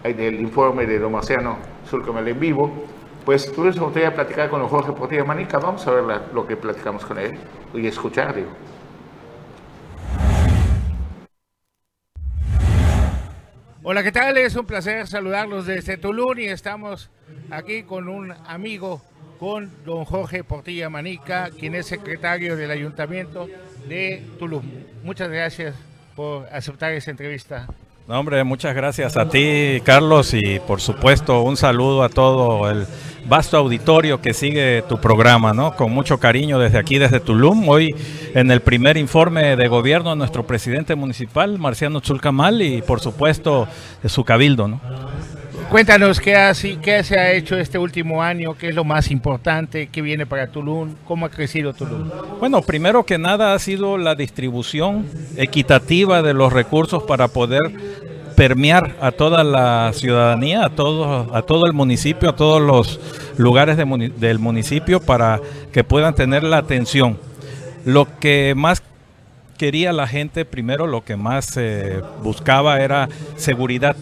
el 0.05 0.39
informe 0.39 0.85
de 0.85 0.97
Don 0.97 1.11
Marciano 1.11 1.57
Zulcamel 1.89 2.25
en 2.25 2.39
vivo, 2.39 2.71
pues 3.25 3.51
tuvimos 3.51 3.75
la 3.75 3.81
oportunidad 3.81 4.11
de 4.11 4.15
platicar 4.15 4.49
con 4.49 4.65
Jorge 4.65 4.93
Portilla 4.93 5.25
Manica. 5.25 5.59
Vamos 5.59 5.85
a 5.85 5.91
ver 5.91 6.05
lo 6.33 6.47
que 6.47 6.55
platicamos 6.55 7.03
con 7.03 7.19
él 7.19 7.37
y 7.73 7.85
escuchar, 7.85 8.33
digo. 8.33 8.47
Hola, 13.81 14.03
¿qué 14.03 14.11
tal? 14.11 14.37
Es 14.37 14.57
un 14.57 14.65
placer 14.65 15.07
saludarlos 15.07 15.65
desde 15.65 15.95
Tulum 15.95 16.37
y 16.37 16.47
estamos 16.47 17.09
aquí 17.49 17.83
con 17.83 18.09
un 18.09 18.33
amigo, 18.45 19.01
con 19.39 19.71
don 19.85 20.03
Jorge 20.03 20.43
Portilla 20.43 20.89
Manica, 20.89 21.49
quien 21.57 21.75
es 21.75 21.85
secretario 21.85 22.57
del 22.57 22.71
Ayuntamiento 22.71 23.47
de 23.87 24.21
Tulum. 24.37 24.63
Muchas 25.01 25.29
gracias 25.29 25.75
por 26.13 26.45
aceptar 26.51 26.91
esta 26.91 27.11
entrevista. 27.11 27.67
No, 28.09 28.19
hombre, 28.19 28.43
muchas 28.43 28.73
gracias 28.73 29.17
a 29.17 29.29
ti, 29.29 29.81
Carlos, 29.83 30.33
y 30.33 30.59
por 30.59 30.81
supuesto 30.81 31.43
un 31.43 31.55
saludo 31.55 32.01
a 32.01 32.09
todo 32.09 32.67
el 32.67 32.87
vasto 33.27 33.55
auditorio 33.55 34.19
que 34.19 34.33
sigue 34.33 34.83
tu 34.89 34.99
programa, 34.99 35.53
¿no? 35.53 35.75
Con 35.75 35.91
mucho 35.91 36.19
cariño 36.19 36.57
desde 36.57 36.79
aquí, 36.79 36.97
desde 36.97 37.19
Tulum. 37.19 37.69
Hoy 37.69 37.93
en 38.33 38.49
el 38.49 38.61
primer 38.61 38.97
informe 38.97 39.55
de 39.55 39.67
gobierno 39.67 40.15
nuestro 40.15 40.47
presidente 40.47 40.95
municipal, 40.95 41.59
Marciano 41.59 41.99
Chulcamal, 41.99 42.63
y 42.63 42.81
por 42.81 42.99
supuesto 42.99 43.67
su 44.03 44.23
cabildo, 44.23 44.67
¿no? 44.67 44.81
Cuéntanos 45.69 46.19
qué, 46.19 46.35
qué 46.81 47.03
se 47.03 47.19
ha 47.19 47.31
hecho 47.31 47.55
este 47.55 47.77
último 47.77 48.23
año, 48.23 48.57
qué 48.57 48.69
es 48.69 48.75
lo 48.75 48.83
más 48.83 49.11
importante, 49.11 49.87
qué 49.91 50.01
viene 50.01 50.25
para 50.25 50.47
Tulum, 50.47 50.95
cómo 51.05 51.27
ha 51.27 51.29
crecido 51.29 51.73
Tulum. 51.73 52.09
Bueno, 52.39 52.63
primero 52.63 53.05
que 53.05 53.19
nada 53.19 53.53
ha 53.53 53.59
sido 53.59 53.99
la 53.99 54.15
distribución 54.15 55.05
equitativa 55.37 56.23
de 56.23 56.33
los 56.33 56.51
recursos 56.51 57.03
para 57.03 57.27
poder 57.27 57.61
permear 58.35 58.95
a 58.99 59.11
toda 59.11 59.43
la 59.43 59.91
ciudadanía, 59.93 60.65
a 60.65 60.69
todo, 60.69 61.35
a 61.35 61.41
todo 61.43 61.67
el 61.67 61.73
municipio, 61.73 62.29
a 62.29 62.35
todos 62.35 62.61
los 62.61 62.99
lugares 63.37 63.77
del 63.77 64.39
municipio 64.39 64.99
para 64.99 65.39
que 65.71 65.83
puedan 65.83 66.15
tener 66.15 66.43
la 66.43 66.57
atención. 66.57 67.19
Lo 67.85 68.07
que 68.19 68.53
más 68.55 68.81
quería 69.59 69.93
la 69.93 70.07
gente, 70.07 70.45
primero 70.45 70.87
lo 70.87 71.03
que 71.03 71.15
más 71.15 71.57
eh, 71.57 72.01
buscaba 72.23 72.79
era 72.79 73.07
seguridad 73.35 73.95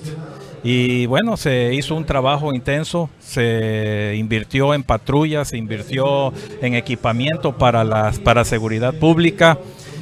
y 0.70 1.06
bueno, 1.06 1.38
se 1.38 1.74
hizo 1.74 1.96
un 1.96 2.04
trabajo 2.04 2.54
intenso, 2.54 3.10
se 3.22 4.16
invirtió 4.18 4.74
en 4.74 4.84
patrullas, 4.84 5.48
se 5.48 5.58
invirtió 5.58 6.34
en 6.62 6.74
equipamiento 6.74 7.58
para, 7.58 7.86
las, 7.86 8.20
para 8.20 8.44
seguridad 8.44 8.94
pública, 8.94 9.58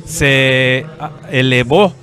se 0.06 0.88
ah, 1.00 1.12
elevó 1.30 1.94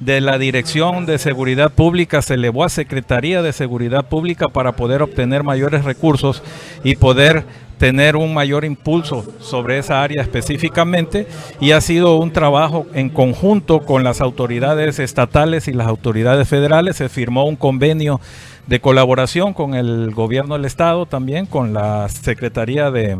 de 0.00 0.20
la 0.20 0.36
Dirección 0.36 1.06
de 1.06 1.18
Seguridad 1.18 1.70
Pública, 1.70 2.20
se 2.20 2.34
elevó 2.34 2.64
a 2.64 2.68
Secretaría 2.70 3.40
de 3.40 3.52
Seguridad 3.52 4.08
Pública 4.08 4.48
para 4.48 4.72
poder 4.72 5.00
obtener 5.00 5.44
mayores 5.44 5.84
recursos 5.84 6.42
y 6.82 6.96
poder 6.96 7.44
tener 7.78 8.16
un 8.16 8.34
mayor 8.34 8.64
impulso 8.64 9.24
sobre 9.40 9.78
esa 9.78 10.02
área 10.02 10.20
específicamente 10.20 11.26
y 11.60 11.70
ha 11.70 11.80
sido 11.80 12.16
un 12.16 12.32
trabajo 12.32 12.86
en 12.92 13.08
conjunto 13.08 13.80
con 13.80 14.04
las 14.04 14.20
autoridades 14.20 14.98
estatales 14.98 15.68
y 15.68 15.72
las 15.72 15.86
autoridades 15.86 16.48
federales. 16.48 16.96
Se 16.96 17.08
firmó 17.08 17.44
un 17.44 17.56
convenio 17.56 18.20
de 18.66 18.80
colaboración 18.80 19.54
con 19.54 19.74
el 19.74 20.10
gobierno 20.10 20.56
del 20.56 20.64
estado 20.64 21.06
también, 21.06 21.46
con 21.46 21.72
la 21.72 22.08
Secretaría 22.08 22.90
de 22.90 23.16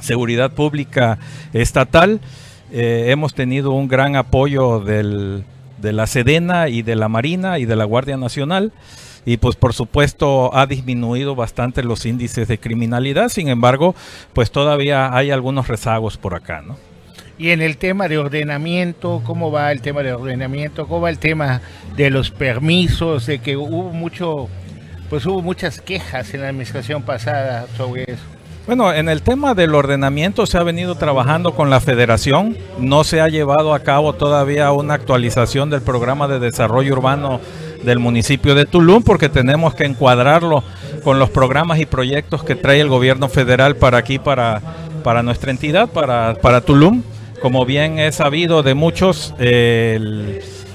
Seguridad 0.00 0.50
Pública 0.50 1.18
Estatal. 1.52 2.20
Eh, 2.72 3.06
hemos 3.08 3.34
tenido 3.34 3.72
un 3.72 3.86
gran 3.86 4.16
apoyo 4.16 4.80
del, 4.80 5.44
de 5.80 5.92
la 5.92 6.06
Sedena 6.06 6.68
y 6.68 6.82
de 6.82 6.96
la 6.96 7.08
Marina 7.08 7.58
y 7.58 7.66
de 7.66 7.76
la 7.76 7.84
Guardia 7.84 8.16
Nacional 8.16 8.72
y 9.24 9.36
pues 9.36 9.56
por 9.56 9.74
supuesto 9.74 10.54
ha 10.56 10.66
disminuido 10.66 11.34
bastante 11.34 11.82
los 11.82 12.06
índices 12.06 12.48
de 12.48 12.58
criminalidad, 12.58 13.28
sin 13.28 13.48
embargo, 13.48 13.94
pues 14.32 14.50
todavía 14.50 15.14
hay 15.16 15.30
algunos 15.30 15.68
rezagos 15.68 16.16
por 16.16 16.34
acá, 16.34 16.62
¿no? 16.62 16.76
Y 17.38 17.50
en 17.50 17.62
el 17.62 17.76
tema 17.76 18.08
de 18.08 18.18
ordenamiento, 18.18 19.22
¿cómo 19.24 19.52
va 19.52 19.70
el 19.70 19.80
tema 19.80 20.02
de 20.02 20.12
ordenamiento? 20.12 20.88
¿Cómo 20.88 21.02
va 21.02 21.10
el 21.10 21.20
tema 21.20 21.60
de 21.96 22.10
los 22.10 22.32
permisos? 22.32 23.26
De 23.26 23.38
que 23.38 23.56
hubo 23.56 23.92
mucho, 23.92 24.48
pues 25.08 25.24
hubo 25.24 25.40
muchas 25.40 25.80
quejas 25.80 26.34
en 26.34 26.42
la 26.42 26.48
administración 26.48 27.02
pasada 27.02 27.66
sobre 27.76 28.04
eso. 28.08 28.24
Bueno, 28.66 28.92
en 28.92 29.08
el 29.08 29.22
tema 29.22 29.54
del 29.54 29.74
ordenamiento 29.74 30.46
se 30.46 30.58
ha 30.58 30.62
venido 30.62 30.96
trabajando 30.96 31.54
con 31.54 31.70
la 31.70 31.80
federación, 31.80 32.54
no 32.78 33.02
se 33.02 33.20
ha 33.20 33.28
llevado 33.28 33.72
a 33.72 33.80
cabo 33.80 34.12
todavía 34.12 34.72
una 34.72 34.92
actualización 34.92 35.70
del 35.70 35.80
programa 35.80 36.28
de 36.28 36.38
desarrollo 36.38 36.92
urbano 36.92 37.40
del 37.82 37.98
municipio 37.98 38.54
de 38.54 38.66
Tulum 38.66 39.02
porque 39.02 39.28
tenemos 39.28 39.74
que 39.74 39.84
encuadrarlo 39.84 40.64
con 41.04 41.18
los 41.18 41.30
programas 41.30 41.78
y 41.78 41.86
proyectos 41.86 42.42
que 42.42 42.54
trae 42.54 42.80
el 42.80 42.88
gobierno 42.88 43.28
federal 43.28 43.76
para 43.76 43.98
aquí, 43.98 44.18
para, 44.18 44.60
para 45.04 45.22
nuestra 45.22 45.50
entidad, 45.50 45.88
para, 45.88 46.34
para 46.34 46.60
Tulum. 46.60 47.02
como 47.40 47.64
bien 47.64 47.98
es 47.98 48.16
sabido 48.16 48.62
de 48.62 48.74
muchos, 48.74 49.34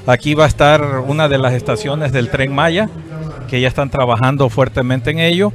aquí 0.05 0.33
va 0.33 0.45
a 0.45 0.47
estar 0.47 0.99
una 1.05 1.27
de 1.29 1.37
las 1.37 1.53
estaciones 1.53 2.11
del 2.11 2.29
tren 2.29 2.53
Maya, 2.53 2.89
que 3.49 3.61
ya 3.61 3.67
están 3.67 3.89
trabajando 3.89 4.49
fuertemente 4.49 5.11
en 5.11 5.19
ello. 5.19 5.53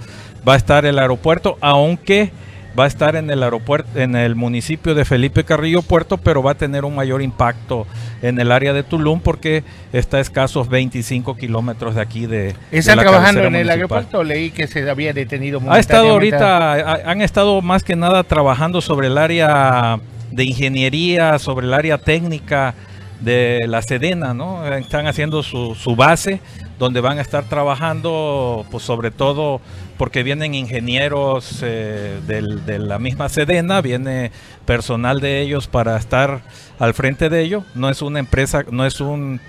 Va 0.49 0.55
a 0.55 0.57
estar 0.57 0.87
el 0.87 0.99
aeropuerto, 0.99 1.59
aunque 1.61 2.31
va 2.79 2.85
a 2.85 2.87
estar 2.87 3.17
en 3.17 3.31
el 3.31 3.43
aeropuerto, 3.43 3.99
en 3.99 4.15
el 4.15 4.35
municipio 4.35 4.95
de 4.95 5.05
Felipe 5.05 5.45
Carrillo 5.45 5.83
Puerto, 5.83 6.17
pero 6.19 6.43
va 6.43 6.53
a 6.53 6.55
tener 6.55 6.85
un 6.85 6.95
mayor 6.95 7.23
impacto 7.23 7.87
en 8.23 8.39
el 8.39 8.53
área 8.53 8.73
de 8.73 8.83
Tulum 8.83 9.21
porque 9.21 9.65
está 9.93 10.19
a 10.19 10.21
escasos 10.21 10.69
25 10.69 11.37
kilómetros 11.37 11.95
de 11.97 12.01
aquí 12.01 12.27
de. 12.27 12.55
¿Están 12.71 12.99
trabajando 12.99 13.45
en 13.45 13.57
el 13.57 13.71
aeropuerto? 13.71 14.23
Leí 14.23 14.51
que 14.51 14.67
se 14.67 14.89
había 14.89 15.13
detenido. 15.13 15.61
Ha 15.69 15.79
estado 15.79 16.11
ahorita, 16.11 17.11
han 17.11 17.21
estado 17.23 17.61
más 17.63 17.83
que 17.83 17.97
nada 17.97 18.23
trabajando 18.23 18.81
sobre 18.81 19.09
el 19.09 19.19
área 19.19 19.99
de 20.31 20.45
ingeniería, 20.45 21.39
sobre 21.39 21.67
el 21.67 21.75
área 21.75 21.99
técnica 21.99 22.75
de 23.21 23.65
la 23.67 23.83
Sedena, 23.83 24.35
¿no? 24.35 24.65
Están 24.75 25.07
haciendo 25.07 25.43
su, 25.43 25.75
su 25.75 25.97
base 25.97 26.41
donde 26.79 27.01
van 27.01 27.19
a 27.19 27.23
estar 27.23 27.45
trabajando, 27.45 28.65
pues 28.71 28.85
sobre 28.85 29.11
todo 29.11 29.61
porque 29.99 30.23
vienen 30.23 30.55
ingenieros 30.55 31.61
eh, 31.63 32.21
de 32.27 32.79
la 32.79 32.99
misma 32.99 33.29
Sedena, 33.29 33.81
viene 33.83 34.31
personal 34.65 35.21
de 35.21 35.41
ellos 35.41 35.67
para 35.67 35.97
estar 35.97 36.41
al 36.79 36.95
frente 36.95 37.29
de 37.29 37.43
ello. 37.43 37.65
No 37.75 37.91
es 37.91 38.01
una 38.01 38.21
empresa, 38.21 38.65
no 38.71 38.87
es 38.87 39.01
un 39.01 39.41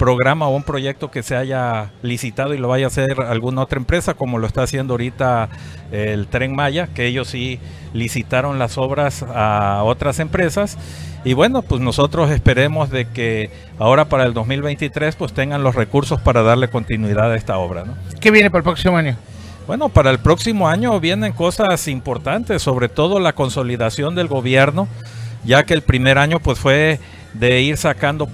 programa 0.00 0.48
o 0.48 0.56
un 0.56 0.62
proyecto 0.62 1.10
que 1.10 1.22
se 1.22 1.36
haya 1.36 1.90
licitado 2.00 2.54
y 2.54 2.58
lo 2.58 2.68
vaya 2.68 2.86
a 2.86 2.88
hacer 2.88 3.20
alguna 3.20 3.60
otra 3.60 3.78
empresa, 3.78 4.14
como 4.14 4.38
lo 4.38 4.46
está 4.46 4.62
haciendo 4.62 4.94
ahorita 4.94 5.50
el 5.92 6.26
Tren 6.28 6.56
Maya, 6.56 6.86
que 6.86 7.06
ellos 7.06 7.28
sí 7.28 7.60
licitaron 7.92 8.58
las 8.58 8.78
obras 8.78 9.22
a 9.22 9.82
otras 9.84 10.18
empresas. 10.18 10.78
Y 11.22 11.34
bueno, 11.34 11.60
pues 11.60 11.82
nosotros 11.82 12.30
esperemos 12.30 12.88
de 12.88 13.08
que 13.08 13.50
ahora 13.78 14.06
para 14.06 14.24
el 14.24 14.32
2023 14.32 15.16
pues 15.16 15.34
tengan 15.34 15.62
los 15.62 15.74
recursos 15.74 16.18
para 16.18 16.42
darle 16.42 16.68
continuidad 16.68 17.30
a 17.30 17.36
esta 17.36 17.58
obra. 17.58 17.84
¿Qué 18.20 18.30
viene 18.30 18.50
para 18.50 18.60
el 18.60 18.64
próximo 18.64 18.96
año? 18.96 19.18
Bueno, 19.70 19.88
para 19.88 20.10
el 20.10 20.18
próximo 20.18 20.68
año 20.68 20.98
vienen 20.98 21.32
cosas 21.32 21.86
importantes, 21.86 22.60
sobre 22.60 22.88
todo 22.88 23.20
la 23.20 23.34
consolidación 23.34 24.16
del 24.16 24.26
gobierno, 24.26 24.88
ya 25.44 25.62
que 25.62 25.74
el 25.74 25.82
primer 25.82 26.18
año 26.18 26.40
pues 26.40 26.58
fue 26.58 26.98
de 27.34 27.60
ir 27.60 27.76
sacando 27.76 28.26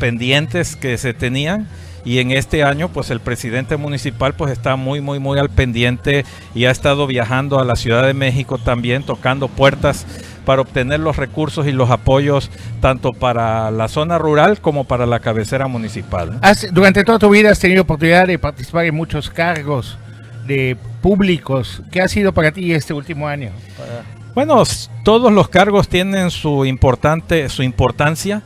pendientes 0.00 0.76
que 0.76 0.96
se 0.96 1.12
tenían 1.12 1.68
y 2.06 2.20
en 2.20 2.30
este 2.30 2.64
año 2.64 2.88
pues 2.88 3.10
el 3.10 3.20
presidente 3.20 3.76
municipal 3.76 4.32
pues 4.32 4.50
está 4.50 4.76
muy 4.76 5.02
muy 5.02 5.18
muy 5.18 5.38
al 5.38 5.50
pendiente 5.50 6.24
y 6.54 6.64
ha 6.64 6.70
estado 6.70 7.06
viajando 7.06 7.58
a 7.58 7.66
la 7.66 7.76
Ciudad 7.76 8.06
de 8.06 8.14
México 8.14 8.56
también 8.56 9.02
tocando 9.02 9.48
puertas 9.48 10.06
para 10.46 10.62
obtener 10.62 11.00
los 11.00 11.18
recursos 11.18 11.66
y 11.66 11.72
los 11.72 11.90
apoyos 11.90 12.50
tanto 12.80 13.12
para 13.12 13.70
la 13.70 13.88
zona 13.88 14.16
rural 14.16 14.62
como 14.62 14.84
para 14.84 15.04
la 15.04 15.20
cabecera 15.20 15.68
municipal. 15.68 16.40
durante 16.72 17.04
toda 17.04 17.18
tu 17.18 17.28
vida 17.28 17.50
has 17.50 17.58
tenido 17.58 17.82
oportunidad 17.82 18.26
de 18.26 18.38
participar 18.38 18.86
en 18.86 18.94
muchos 18.94 19.28
cargos 19.28 19.98
de 20.48 20.76
públicos. 21.00 21.82
¿Qué 21.92 22.00
ha 22.00 22.08
sido 22.08 22.32
para 22.32 22.50
ti 22.50 22.72
este 22.72 22.92
último 22.92 23.28
año? 23.28 23.50
Bueno, 24.34 24.64
todos 25.04 25.32
los 25.32 25.48
cargos 25.48 25.88
tienen 25.88 26.30
su 26.30 26.64
importante, 26.64 27.48
su 27.48 27.62
importancia. 27.62 28.42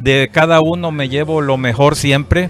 De 0.00 0.30
cada 0.32 0.60
uno 0.60 0.90
me 0.90 1.08
llevo 1.08 1.42
lo 1.42 1.58
mejor 1.58 1.96
siempre. 1.96 2.48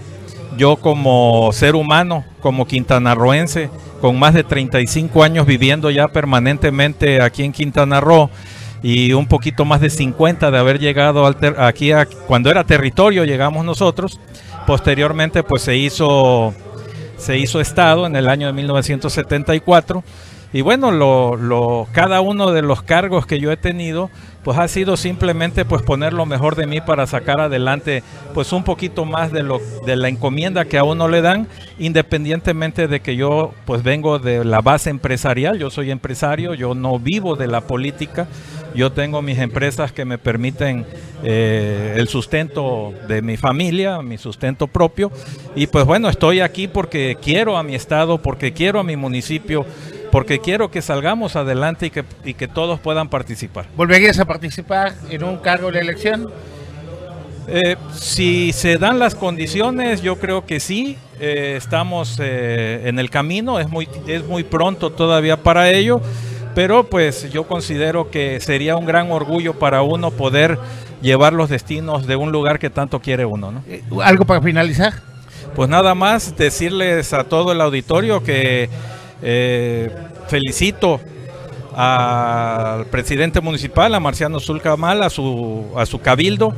Yo 0.56 0.76
como 0.76 1.50
ser 1.52 1.74
humano, 1.74 2.24
como 2.40 2.66
quintanarroense, 2.66 3.70
con 4.00 4.18
más 4.18 4.34
de 4.34 4.44
35 4.44 5.24
años 5.24 5.46
viviendo 5.46 5.90
ya 5.90 6.08
permanentemente 6.08 7.20
aquí 7.20 7.42
en 7.42 7.52
Quintana 7.52 8.00
Roo 8.00 8.30
y 8.82 9.14
un 9.14 9.26
poquito 9.26 9.64
más 9.64 9.80
de 9.80 9.88
50 9.88 10.50
de 10.50 10.58
haber 10.58 10.78
llegado 10.78 11.26
aquí 11.26 11.90
cuando 12.26 12.50
era 12.50 12.64
territorio 12.64 13.24
llegamos 13.24 13.64
nosotros. 13.64 14.20
Posteriormente 14.66 15.42
pues 15.42 15.62
se 15.62 15.76
hizo 15.76 16.54
se 17.24 17.38
hizo 17.38 17.58
Estado 17.58 18.06
en 18.06 18.16
el 18.16 18.28
año 18.28 18.46
de 18.46 18.52
1974. 18.52 20.04
Y 20.52 20.60
bueno, 20.60 20.92
lo, 20.92 21.88
cada 21.90 22.20
uno 22.20 22.52
de 22.52 22.62
los 22.62 22.82
cargos 22.82 23.26
que 23.26 23.40
yo 23.40 23.50
he 23.50 23.56
tenido, 23.56 24.08
pues 24.44 24.56
ha 24.56 24.68
sido 24.68 24.96
simplemente 24.96 25.64
pues 25.64 25.82
poner 25.82 26.12
lo 26.12 26.26
mejor 26.26 26.54
de 26.54 26.68
mí 26.68 26.80
para 26.80 27.08
sacar 27.08 27.40
adelante 27.40 28.04
pues 28.34 28.52
un 28.52 28.62
poquito 28.62 29.04
más 29.04 29.32
de 29.32 29.42
lo 29.42 29.60
de 29.84 29.96
la 29.96 30.08
encomienda 30.08 30.66
que 30.66 30.78
a 30.78 30.84
uno 30.84 31.08
le 31.08 31.22
dan, 31.22 31.48
independientemente 31.80 32.86
de 32.86 33.00
que 33.00 33.16
yo 33.16 33.52
pues 33.64 33.82
vengo 33.82 34.20
de 34.20 34.44
la 34.44 34.60
base 34.60 34.90
empresarial, 34.90 35.58
yo 35.58 35.70
soy 35.70 35.90
empresario, 35.90 36.54
yo 36.54 36.76
no 36.76 37.00
vivo 37.00 37.34
de 37.34 37.48
la 37.48 37.62
política, 37.62 38.28
yo 38.74 38.92
tengo 38.92 39.22
mis 39.22 39.38
empresas 39.38 39.92
que 39.92 40.04
me 40.04 40.18
permiten 40.18 40.84
eh, 41.22 41.94
el 41.96 42.08
sustento 42.08 42.92
de 43.06 43.22
mi 43.22 43.36
familia, 43.36 44.02
mi 44.02 44.18
sustento 44.18 44.66
propio. 44.66 45.12
Y 45.54 45.68
pues 45.68 45.84
bueno, 45.84 46.08
estoy 46.08 46.40
aquí 46.40 46.66
porque 46.66 47.16
quiero 47.22 47.56
a 47.56 47.62
mi 47.62 47.74
estado, 47.74 48.18
porque 48.18 48.52
quiero 48.52 48.80
a 48.80 48.84
mi 48.84 48.96
municipio, 48.96 49.64
porque 50.10 50.40
quiero 50.40 50.70
que 50.70 50.82
salgamos 50.82 51.36
adelante 51.36 51.86
y 51.86 51.90
que, 51.90 52.04
y 52.24 52.34
que 52.34 52.48
todos 52.48 52.80
puedan 52.80 53.08
participar. 53.08 53.66
¿Volverías 53.76 54.18
a 54.18 54.24
participar 54.24 54.94
en 55.08 55.22
un 55.22 55.36
cargo 55.38 55.70
de 55.70 55.80
elección? 55.80 56.30
Eh, 57.46 57.76
si 57.92 58.52
se 58.52 58.78
dan 58.78 58.98
las 58.98 59.14
condiciones, 59.14 60.02
yo 60.02 60.16
creo 60.16 60.46
que 60.46 60.58
sí. 60.58 60.98
Eh, 61.20 61.54
estamos 61.56 62.18
en 62.18 62.98
el 62.98 63.08
camino, 63.08 63.60
es 63.60 63.68
muy, 63.68 63.88
es 64.08 64.26
muy 64.26 64.42
pronto 64.42 64.90
todavía 64.90 65.36
para 65.36 65.70
ello 65.70 66.00
pero 66.54 66.84
pues 66.84 67.30
yo 67.32 67.44
considero 67.44 68.10
que 68.10 68.40
sería 68.40 68.76
un 68.76 68.86
gran 68.86 69.10
orgullo 69.10 69.58
para 69.58 69.82
uno 69.82 70.10
poder 70.10 70.58
llevar 71.02 71.32
los 71.32 71.50
destinos 71.50 72.06
de 72.06 72.16
un 72.16 72.32
lugar 72.32 72.58
que 72.58 72.70
tanto 72.70 73.00
quiere 73.00 73.24
uno. 73.24 73.52
¿no? 73.52 73.62
Eh, 73.68 73.82
¿Algo 74.02 74.24
para 74.24 74.40
finalizar? 74.40 74.94
Pues 75.54 75.68
nada 75.68 75.94
más 75.94 76.36
decirles 76.36 77.12
a 77.12 77.24
todo 77.24 77.52
el 77.52 77.60
auditorio 77.60 78.22
que 78.22 78.68
eh, 79.22 79.90
felicito 80.28 81.00
al 81.76 82.86
presidente 82.86 83.40
municipal, 83.40 83.94
a 83.94 84.00
Marciano 84.00 84.40
Zulcamal, 84.40 85.02
a 85.02 85.10
su, 85.10 85.66
a 85.76 85.86
su 85.86 86.00
cabildo, 86.00 86.54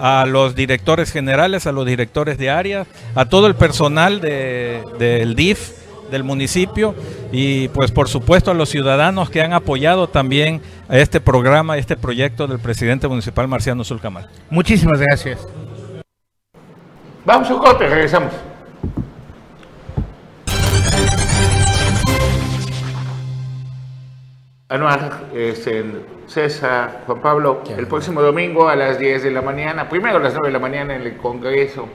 a 0.00 0.24
los 0.26 0.54
directores 0.54 1.12
generales, 1.12 1.66
a 1.66 1.72
los 1.72 1.84
directores 1.86 2.38
de 2.38 2.50
área, 2.50 2.86
a 3.14 3.24
todo 3.24 3.46
el 3.46 3.54
personal 3.54 4.20
del 4.20 5.34
DIF 5.34 5.81
del 6.12 6.22
municipio 6.22 6.94
y 7.32 7.66
pues 7.68 7.90
por 7.90 8.08
supuesto 8.08 8.52
a 8.52 8.54
los 8.54 8.68
ciudadanos 8.68 9.30
que 9.30 9.42
han 9.42 9.52
apoyado 9.52 10.08
también 10.08 10.62
a 10.88 10.98
este 10.98 11.20
programa, 11.20 11.76
este 11.76 11.96
proyecto 11.96 12.46
del 12.46 12.60
presidente 12.60 13.08
municipal 13.08 13.48
Marciano 13.48 13.82
Zulcamal. 13.82 14.28
Muchísimas 14.50 15.00
gracias. 15.00 15.48
Vamos 17.24 17.50
a 17.50 17.54
un 17.54 17.60
corte, 17.60 17.88
regresamos. 17.88 18.32
Anual, 24.68 25.10
este, 25.34 25.84
César, 26.26 27.02
Juan 27.06 27.20
Pablo, 27.20 27.62
el 27.76 27.86
próximo 27.86 28.22
domingo 28.22 28.68
a 28.68 28.76
las 28.76 28.98
10 28.98 29.22
de 29.22 29.30
la 29.30 29.42
mañana, 29.42 29.88
primero 29.88 30.16
a 30.16 30.20
las 30.20 30.32
9 30.32 30.48
de 30.48 30.52
la 30.52 30.58
mañana 30.58 30.94
en 30.94 31.02
el 31.02 31.16
Congreso 31.18 31.88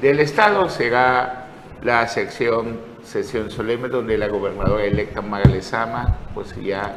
del 0.00 0.20
Estado 0.20 0.68
será 0.68 1.46
la 1.82 2.06
sección 2.08 2.93
sesión 3.04 3.50
solemne 3.50 3.88
donde 3.88 4.18
la 4.18 4.28
gobernadora 4.28 4.84
electa 4.84 5.22
Mara 5.22 5.48
Lezama 5.48 6.18
pues 6.34 6.54
ya 6.62 6.96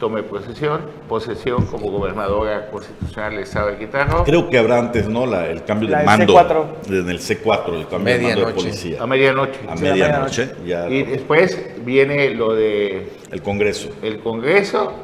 tome 0.00 0.22
posesión, 0.22 0.80
posesión 1.08 1.66
como 1.66 1.90
gobernadora 1.90 2.70
constitucional 2.70 3.32
del 3.32 3.42
Estado 3.42 3.68
de 3.68 3.78
Quintana 3.78 4.22
Creo 4.24 4.48
que 4.48 4.56
habrá 4.58 4.78
antes, 4.78 5.06
¿no? 5.06 5.26
La, 5.26 5.46
el 5.46 5.62
cambio 5.62 5.90
de 5.90 6.02
mando 6.02 6.40
en 6.88 7.10
el 7.10 7.20
C4, 7.20 7.74
el 7.74 7.86
cambio 7.86 8.14
de 8.14 8.22
mando 8.22 8.46
de 8.46 8.52
policía. 8.54 9.02
A 9.02 9.06
medianoche. 9.06 9.60
A 9.68 9.74
medianoche. 9.76 10.54
y 10.88 11.02
después 11.02 11.58
viene 11.84 12.30
lo 12.30 12.54
de... 12.54 13.12
El 13.30 13.42
Congreso. 13.42 13.90
El 14.02 14.20
Congreso 14.20 14.94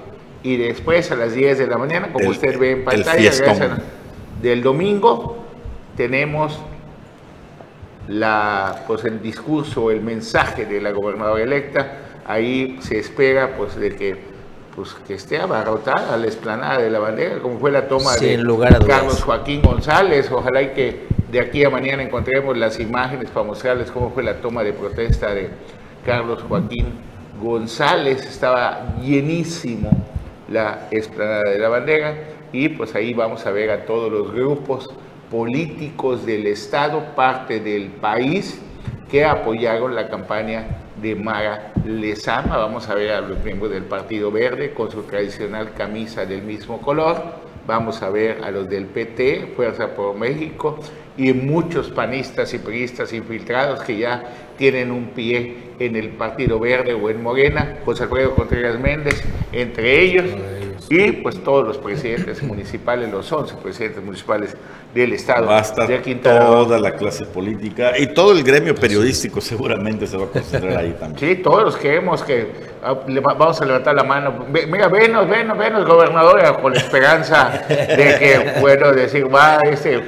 y 0.43 0.57
después 0.57 1.11
a 1.13 1.17
las 1.17 1.35
10 1.35 1.59
de 1.59 1.67
la 1.67 1.77
mañana, 1.77 2.13
como 2.13 2.31
usted 2.31 2.59
ve 2.59 2.71
en 2.73 2.85
pantalla, 2.85 3.31
del 4.41 4.63
domingo 4.63 5.45
tenemos 5.97 6.59
la, 8.09 8.85
pues 8.87 9.05
el 9.05 9.21
discurso, 9.21 9.91
el 9.91 10.01
mensaje 10.01 10.65
de 10.65 10.81
la 10.81 10.93
gobernadora 10.93 11.43
electa, 11.43 11.99
ahí 12.27 12.79
se 12.81 12.99
espera 12.99 13.57
pues 13.57 13.77
de 13.77 13.95
que, 13.95 14.17
pues, 14.75 14.95
que 15.07 15.15
esté 15.15 15.39
abarrotada 15.39 16.17
la 16.17 16.27
explanada 16.27 16.81
de 16.81 16.91
la 16.91 16.99
bandera, 16.99 17.39
como 17.41 17.59
fue 17.59 17.71
la 17.71 17.89
toma 17.89 18.15
de 18.17 18.43
Carlos 18.87 19.23
Joaquín 19.23 19.63
González, 19.63 20.31
ojalá 20.31 20.63
y 20.63 20.69
que 20.69 21.07
de 21.31 21.41
aquí 21.41 21.65
a 21.65 21.71
mañana 21.71 22.03
encontremos 22.03 22.57
las 22.57 22.79
imágenes 22.79 23.31
para 23.31 23.47
mostrarles 23.47 23.91
cómo 23.91 24.11
fue 24.11 24.23
la 24.23 24.41
toma 24.41 24.63
de 24.63 24.73
protesta 24.73 25.35
de 25.35 25.51
Carlos 26.05 26.43
Joaquín 26.49 26.87
González, 27.43 28.25
estaba 28.25 28.97
llenísimo 29.03 29.91
la 30.49 30.87
explanada 30.91 31.51
de 31.51 31.59
la 31.59 31.69
bandera 31.69 32.15
y 32.53 32.69
pues 32.69 32.95
ahí 32.95 33.13
vamos 33.13 33.45
a 33.47 33.51
ver 33.51 33.71
a 33.71 33.85
todos 33.85 34.11
los 34.11 34.33
grupos 34.33 34.89
políticos 35.31 36.25
del 36.27 36.47
Estado, 36.47 37.15
parte 37.15 37.61
del 37.61 37.89
país, 37.89 38.61
que 39.11 39.25
apoyaron 39.25 39.95
la 39.95 40.09
campaña 40.09 40.67
de 41.01 41.15
Mara 41.15 41.73
Lezama. 41.85 42.57
Vamos 42.57 42.89
a 42.89 42.95
ver 42.95 43.13
a 43.13 43.21
los 43.21 43.43
miembros 43.45 43.71
del 43.71 43.85
Partido 43.85 44.31
Verde 44.31 44.73
con 44.73 44.91
su 44.91 45.03
tradicional 45.03 45.73
camisa 45.75 46.25
del 46.25 46.43
mismo 46.43 46.81
color. 46.81 47.47
Vamos 47.67 48.03
a 48.03 48.11
ver 48.11 48.45
a 48.45 48.51
los 48.51 48.69
del 48.69 48.87
PT, 48.87 49.55
Fuerza 49.57 49.89
por 49.95 50.17
México, 50.17 50.79
y 51.17 51.33
muchos 51.33 51.91
panistas 51.91 52.53
y 52.55 52.59
periodistas 52.59 53.13
infiltrados 53.13 53.83
que 53.83 53.99
ya 53.99 54.23
tienen 54.57 54.91
un 54.91 55.07
pie 55.09 55.57
en 55.79 55.97
el 55.97 56.11
Partido 56.11 56.61
Verde 56.61 56.95
o 56.95 57.11
en 57.11 57.23
Morena, 57.23 57.79
José 57.85 58.05
Alfredo 58.05 58.35
Contreras 58.35 58.79
Méndez, 58.79 59.23
entre 59.53 60.01
ellos, 60.03 60.27
y 60.89 61.13
pues 61.13 61.43
todos 61.43 61.67
los 61.67 61.79
presidentes 61.79 62.43
municipales, 62.43 63.11
los 63.11 63.31
11 63.31 63.55
presidentes 63.57 64.03
municipales 64.03 64.57
del 64.95 65.13
Estado. 65.13 65.47
Basta 65.47 65.87
de 65.87 65.99
toda 66.17 66.79
la 66.79 66.95
clase 66.95 67.25
política 67.27 67.99
y 67.99 68.09
todo 68.09 68.33
el 68.33 68.43
gremio 68.43 68.75
periodístico 68.75 69.41
seguramente 69.41 70.07
se 70.07 70.17
va 70.17 70.25
a 70.25 70.29
concentrar 70.29 70.77
ahí 70.79 70.97
también. 71.01 71.37
Sí, 71.37 71.43
todos 71.43 71.65
los 71.65 71.77
que 71.77 71.91
vemos 71.91 72.23
que 72.23 72.49
ah, 72.83 72.95
vamos 73.39 73.61
a 73.61 73.65
levantar 73.65 73.95
la 73.95 74.05
mano. 74.05 74.47
Mira, 74.51 74.89
venos, 74.89 75.29
venos, 75.29 75.59
venos, 75.59 75.85
gobernador, 75.87 76.61
con 76.61 76.73
la 76.73 76.79
esperanza 76.79 77.65
de 77.69 78.17
que, 78.19 78.55
bueno, 78.61 78.93
decir, 78.93 79.33
va, 79.33 79.59
este 79.71 80.03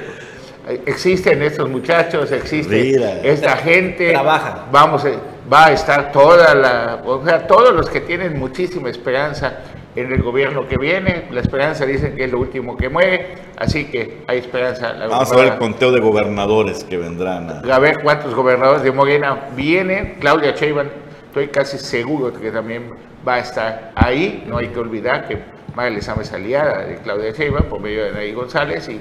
existen 0.85 1.41
estos 1.41 1.69
muchachos, 1.69 2.31
existe 2.31 2.95
esta 3.23 3.57
gente. 3.57 4.11
Trabaja. 4.11 4.65
Vamos, 4.71 5.05
eh, 5.05 5.17
va 5.51 5.67
a 5.67 5.71
estar 5.71 6.11
toda 6.11 6.53
la, 6.53 7.01
o 7.03 7.23
sea, 7.25 7.47
todos 7.47 7.73
los 7.73 7.89
que 7.89 8.01
tienen 8.01 8.37
muchísima 8.37 8.89
esperanza 8.89 9.59
en 9.99 10.11
el 10.11 10.21
gobierno 10.21 10.67
que 10.67 10.77
viene. 10.77 11.25
La 11.31 11.41
esperanza 11.41 11.85
dicen 11.85 12.15
que 12.15 12.25
es 12.25 12.31
lo 12.31 12.39
último 12.39 12.77
que 12.77 12.89
muere, 12.89 13.35
así 13.57 13.85
que 13.85 14.19
hay 14.27 14.39
esperanza. 14.39 14.93
Vamos 15.07 15.31
a 15.31 15.35
ver 15.35 15.53
el 15.53 15.57
conteo 15.57 15.91
de 15.91 15.99
gobernadores 15.99 16.83
que 16.83 16.97
vendrán. 16.97 17.61
A... 17.69 17.79
ver 17.79 18.01
cuántos 18.01 18.33
gobernadores 18.33 18.83
de 18.83 18.91
Morena 18.91 19.49
vienen. 19.55 20.17
Claudia 20.19 20.51
Sheinbaum, 20.51 20.87
estoy 21.27 21.47
casi 21.47 21.77
seguro 21.77 22.33
que 22.33 22.51
también 22.51 22.91
va 23.27 23.35
a 23.35 23.39
estar 23.39 23.91
ahí. 23.95 24.43
No 24.47 24.57
hay 24.57 24.67
que 24.67 24.79
olvidar 24.79 25.27
que 25.27 25.37
María 25.75 25.95
Lezama 25.95 26.21
es 26.21 26.33
aliada 26.33 26.85
de 26.85 26.95
Claudia 26.97 27.31
Sheinbaum 27.31 27.65
por 27.65 27.79
medio 27.79 28.05
de 28.05 28.11
Nay 28.11 28.33
González 28.33 28.89
y, 28.89 28.99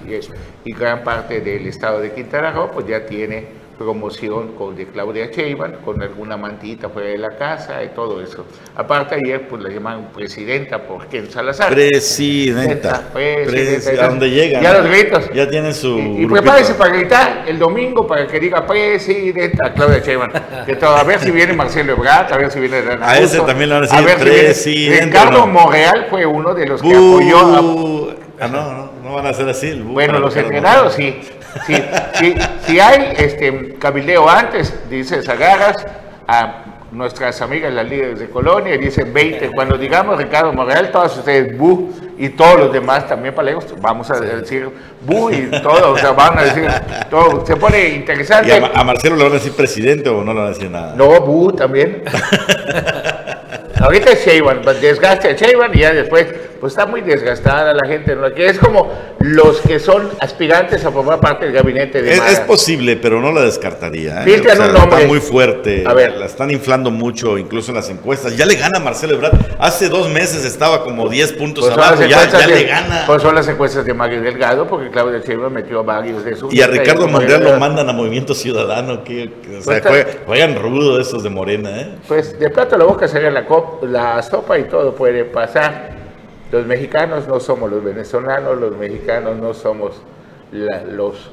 y, 0.64 0.72
gran 0.72 1.02
parte 1.02 1.40
del 1.40 1.66
estado 1.66 2.00
de 2.00 2.12
Quintana 2.12 2.52
Roo 2.52 2.70
pues 2.70 2.86
ya 2.86 3.06
tiene 3.06 3.46
promoción 3.78 4.54
con, 4.56 4.74
de 4.74 4.86
Claudia 4.86 5.26
Sheinbaum, 5.30 5.74
con 5.84 6.02
alguna 6.02 6.36
mantita 6.36 6.88
fuera 6.88 7.08
de 7.10 7.18
la 7.18 7.30
casa 7.36 7.82
y 7.84 7.88
todo 7.88 8.20
eso. 8.20 8.44
Aparte 8.76 9.14
ayer 9.14 9.46
pues 9.48 9.62
la 9.62 9.70
llamaron 9.70 10.06
presidenta 10.06 10.82
por 10.82 11.06
Ken 11.06 11.30
Salazar. 11.30 11.72
Presidenta. 11.72 13.08
presidenta, 13.12 14.04
a 14.04 14.08
donde 14.08 14.30
llegan. 14.30 14.62
Ya 14.62 14.74
los 14.74 14.90
gritos. 14.90 15.30
Ya 15.32 15.48
tienen 15.48 15.72
su 15.72 15.96
Y, 15.98 16.24
y 16.24 16.26
prepárese 16.26 16.74
para 16.74 16.94
gritar 16.94 17.44
el 17.46 17.58
domingo 17.58 18.06
para 18.06 18.26
que 18.26 18.40
diga 18.40 18.66
presidenta 18.66 19.72
Claudia 19.72 20.00
Sheinbaum. 20.00 20.32
que 20.66 20.76
todo, 20.76 20.96
a 20.96 21.04
ver 21.04 21.20
si 21.20 21.30
viene 21.30 21.52
Marcelo 21.52 21.92
Ebrard, 21.92 22.32
a 22.32 22.36
ver 22.36 22.50
si 22.50 22.58
viene 22.58 22.82
A 23.00 23.18
ese 23.18 23.40
también 23.40 23.70
lo 23.70 23.76
van 23.76 23.84
a 23.84 23.86
decir 23.86 24.10
a 24.10 24.18
presidenta. 24.18 25.04
Ricardo 25.04 25.46
Monreal 25.46 26.06
fue 26.10 26.26
uno 26.26 26.52
de 26.52 26.66
los 26.66 26.82
que 26.82 26.94
apoyó 26.94 27.38
a... 27.38 28.18
Ah, 28.40 28.46
no, 28.46 28.72
no, 28.72 28.90
no 29.02 29.14
van 29.14 29.26
a 29.26 29.32
ser 29.32 29.48
así. 29.48 29.72
bueno, 29.82 30.20
los 30.20 30.36
entrenados 30.36 30.94
sí. 30.94 31.18
Si, 31.66 32.80
hay 32.80 33.14
este 33.16 33.74
cabildeo 33.78 34.28
antes, 34.28 34.72
dice 34.88 35.22
Zagaras, 35.22 35.86
a 36.26 36.64
nuestras 36.90 37.40
amigas 37.42 37.72
las 37.72 37.88
líderes 37.88 38.18
de 38.18 38.28
Colonia, 38.30 38.76
dicen 38.78 39.12
20. 39.12 39.50
Cuando 39.50 39.76
digamos 39.76 40.18
Ricardo 40.18 40.52
Morreal, 40.52 40.90
todos 40.90 41.18
ustedes, 41.18 41.56
bu, 41.56 41.92
y 42.16 42.30
todos 42.30 42.58
los 42.58 42.72
demás 42.72 43.06
también 43.06 43.34
palegos, 43.34 43.66
vamos 43.80 44.10
a 44.10 44.20
decir 44.20 44.68
bu 45.02 45.30
y 45.30 45.50
todo, 45.62 45.92
o 45.92 45.98
sea, 45.98 46.12
van 46.12 46.38
a 46.38 46.42
decir 46.42 46.68
todo. 47.10 47.44
Se 47.46 47.56
pone 47.56 47.88
interesante. 47.88 48.52
a, 48.52 48.84
Marcelo 48.84 49.16
le 49.16 49.24
van 49.24 49.32
a 49.32 49.36
decir 49.36 49.52
presidente 49.52 50.08
o 50.08 50.24
no 50.24 50.32
le 50.32 50.40
van 50.40 50.46
a 50.46 50.50
decir 50.50 50.70
nada? 50.70 50.94
No, 50.96 51.20
bu 51.20 51.52
también. 51.52 52.02
Ahorita 53.80 54.10
es 54.10 54.26
Sheinbaum, 54.26 54.62
desgaste 54.80 55.28
a 55.28 55.32
Sheinbaum 55.32 55.70
y 55.72 55.78
ya 55.80 55.92
después 55.92 56.26
pues 56.60 56.72
está 56.72 56.86
muy 56.86 57.00
desgastada 57.00 57.72
la 57.72 57.86
gente, 57.86 58.14
¿no? 58.16 58.32
que 58.32 58.46
es 58.46 58.58
como 58.58 58.90
los 59.20 59.60
que 59.60 59.78
son 59.78 60.08
aspirantes 60.20 60.84
a 60.84 60.90
formar 60.90 61.20
parte 61.20 61.46
del 61.46 61.54
gabinete 61.54 62.02
de 62.02 62.14
Es, 62.14 62.32
es 62.32 62.40
posible, 62.40 62.96
pero 62.96 63.20
no 63.20 63.32
la 63.32 63.42
descartaría. 63.42 64.24
¿eh? 64.24 64.40
un 64.40 64.72
nombre. 64.72 64.98
Está 64.98 65.08
muy 65.08 65.20
fuerte, 65.20 65.84
a 65.86 65.92
ver. 65.92 66.16
la 66.16 66.26
están 66.26 66.50
inflando 66.50 66.90
mucho, 66.90 67.38
incluso 67.38 67.70
en 67.70 67.76
las 67.76 67.88
encuestas. 67.90 68.36
Ya 68.36 68.46
le 68.46 68.56
gana 68.56 68.78
Marcelo 68.78 69.14
Ebrard. 69.14 69.38
Hace 69.58 69.88
dos 69.88 70.08
meses 70.08 70.44
estaba 70.44 70.82
como 70.82 71.08
10 71.08 71.32
puntos 71.34 71.64
pues 71.64 71.76
abajo, 71.76 72.04
ya, 72.04 72.28
ya 72.28 72.46
le 72.46 72.64
gana. 72.64 73.04
Pues 73.06 73.22
son 73.22 73.34
las 73.34 73.48
encuestas 73.48 73.84
de 73.84 73.94
Mario 73.94 74.20
Delgado, 74.22 74.66
porque 74.66 74.90
Claudia 74.90 75.20
Sheinbaum 75.20 75.52
metió 75.52 75.80
a 75.80 75.82
varios 75.82 76.24
de 76.24 76.36
sus... 76.36 76.52
Y 76.52 76.62
a 76.62 76.66
Ricardo 76.66 77.08
Monreal 77.08 77.44
lo 77.44 77.58
mandan 77.58 77.88
a 77.88 77.92
Movimiento 77.92 78.34
Ciudadano, 78.34 79.04
que, 79.04 79.30
o 79.58 79.62
sea, 79.62 79.82
pues 79.82 80.06
juegan 80.26 80.56
rudo 80.56 81.00
esos 81.00 81.22
de 81.22 81.30
Morena, 81.30 81.80
¿eh? 81.80 81.88
Pues 82.06 82.38
de 82.38 82.50
plato 82.50 82.74
a 82.74 82.78
la 82.78 82.84
boca 82.84 83.08
sería 83.08 83.30
la, 83.30 83.44
la 83.82 84.22
sopa 84.22 84.58
y 84.58 84.64
todo 84.64 84.94
puede 84.94 85.24
pasar. 85.24 86.07
Los 86.50 86.66
mexicanos 86.66 87.28
no 87.28 87.40
somos 87.40 87.70
los 87.70 87.84
venezolanos, 87.84 88.58
los 88.58 88.76
mexicanos 88.76 89.36
no 89.36 89.52
somos 89.52 90.02
los 90.50 91.30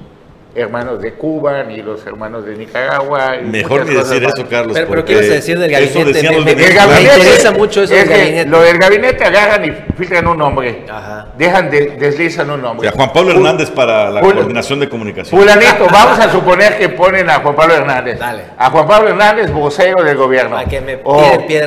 hermanos 0.56 1.02
de 1.02 1.14
Cuba 1.14 1.64
ni 1.64 1.82
los 1.82 2.06
hermanos 2.06 2.46
de 2.46 2.56
Nicaragua. 2.56 3.36
Mejor 3.44 3.86
ni 3.86 3.96
decir 3.96 4.24
eso, 4.24 4.48
Carlos. 4.50 4.74
Pero, 4.74 4.88
pero 4.88 5.06
¿qué 5.06 5.16
decir 5.16 5.60
del 5.60 5.70
gabinete? 5.70 6.30
Me, 6.30 6.40
me, 6.40 6.56
me, 6.56 7.02
interesa 7.02 7.52
mucho 7.52 7.84
eso 7.84 7.94
del 7.94 8.08
gabinete. 8.08 8.50
Lo 8.50 8.62
del 8.62 8.78
gabinete 8.78 9.24
agarran 9.26 9.66
y 9.66 9.72
filtran 9.98 10.28
un 10.28 10.38
nombre. 10.38 10.86
Ajá. 10.90 11.28
Dejan, 11.38 11.70
de, 11.70 11.98
deslizan 12.00 12.50
un 12.50 12.62
nombre. 12.62 12.88
O 12.88 12.92
sea, 12.92 12.98
Juan 12.98 13.14
Pablo 13.14 13.32
Hernández 13.32 13.70
para 13.70 14.10
la 14.10 14.22
coordinación 14.22 14.80
de 14.80 14.88
comunicación. 14.88 15.40
Fulanito, 15.40 15.88
vamos 15.92 16.20
a 16.20 16.32
suponer 16.32 16.78
que 16.78 16.90
ponen 16.90 17.30
a 17.30 17.40
Juan 17.40 17.56
Pablo 17.56 17.76
Hernández. 17.76 18.18
Dale. 18.18 18.44
A 18.58 18.70
Juan 18.70 18.88
Pablo 18.88 19.10
Hernández, 19.10 19.52
vocero 19.52 20.04
del 20.04 20.16
gobierno. 20.16 20.56
Para 20.56 20.70
que 20.70 20.80
me 20.80 21.00
o 21.04 21.22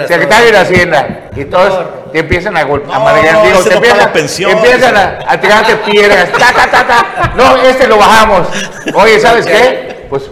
secretario 0.07 0.51
de 0.51 0.59
Hacienda. 0.59 1.29
Y 1.37 1.45
todos 1.45 1.85
te 2.13 2.21
empiezan 2.21 2.57
a 2.57 2.65
golpear. 2.65 2.99
No, 2.99 3.05
no, 3.05 3.61
te 3.63 3.75
empiezan, 3.75 4.13
pensión, 4.13 4.51
empiezan 4.53 4.97
a, 4.97 5.19
a 5.27 5.41
tirarte 5.41 5.77
piedras. 5.91 6.31
Ta, 6.33 6.53
ta, 6.53 6.71
ta, 6.71 6.87
ta. 6.87 7.33
No, 7.37 7.57
este 7.57 7.87
lo 7.87 7.99
bajamos. 7.99 8.49
Oye, 8.95 9.19
¿sabes 9.21 9.47
qué? 9.47 10.07
Pues 10.09 10.31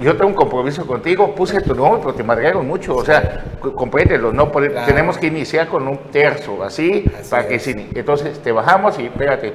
yo 0.00 0.16
tengo 0.16 0.28
un 0.28 0.34
compromiso 0.34 0.86
contigo, 0.86 1.34
puse 1.34 1.60
tu 1.60 1.74
nombre, 1.74 2.00
pero 2.00 2.14
te 2.14 2.22
madrearon 2.22 2.66
mucho, 2.66 2.94
o 2.94 3.04
sea, 3.04 3.44
compréndelo, 3.74 4.32
no 4.32 4.48
tenemos 4.86 5.18
que 5.18 5.26
iniciar 5.26 5.66
con 5.66 5.88
un 5.88 5.98
terzo, 6.12 6.62
así, 6.62 7.04
para 7.28 7.48
que 7.48 7.58
sí. 7.58 7.90
Entonces 7.94 8.40
te 8.40 8.52
bajamos 8.52 8.98
y 8.98 9.06
espérate, 9.06 9.54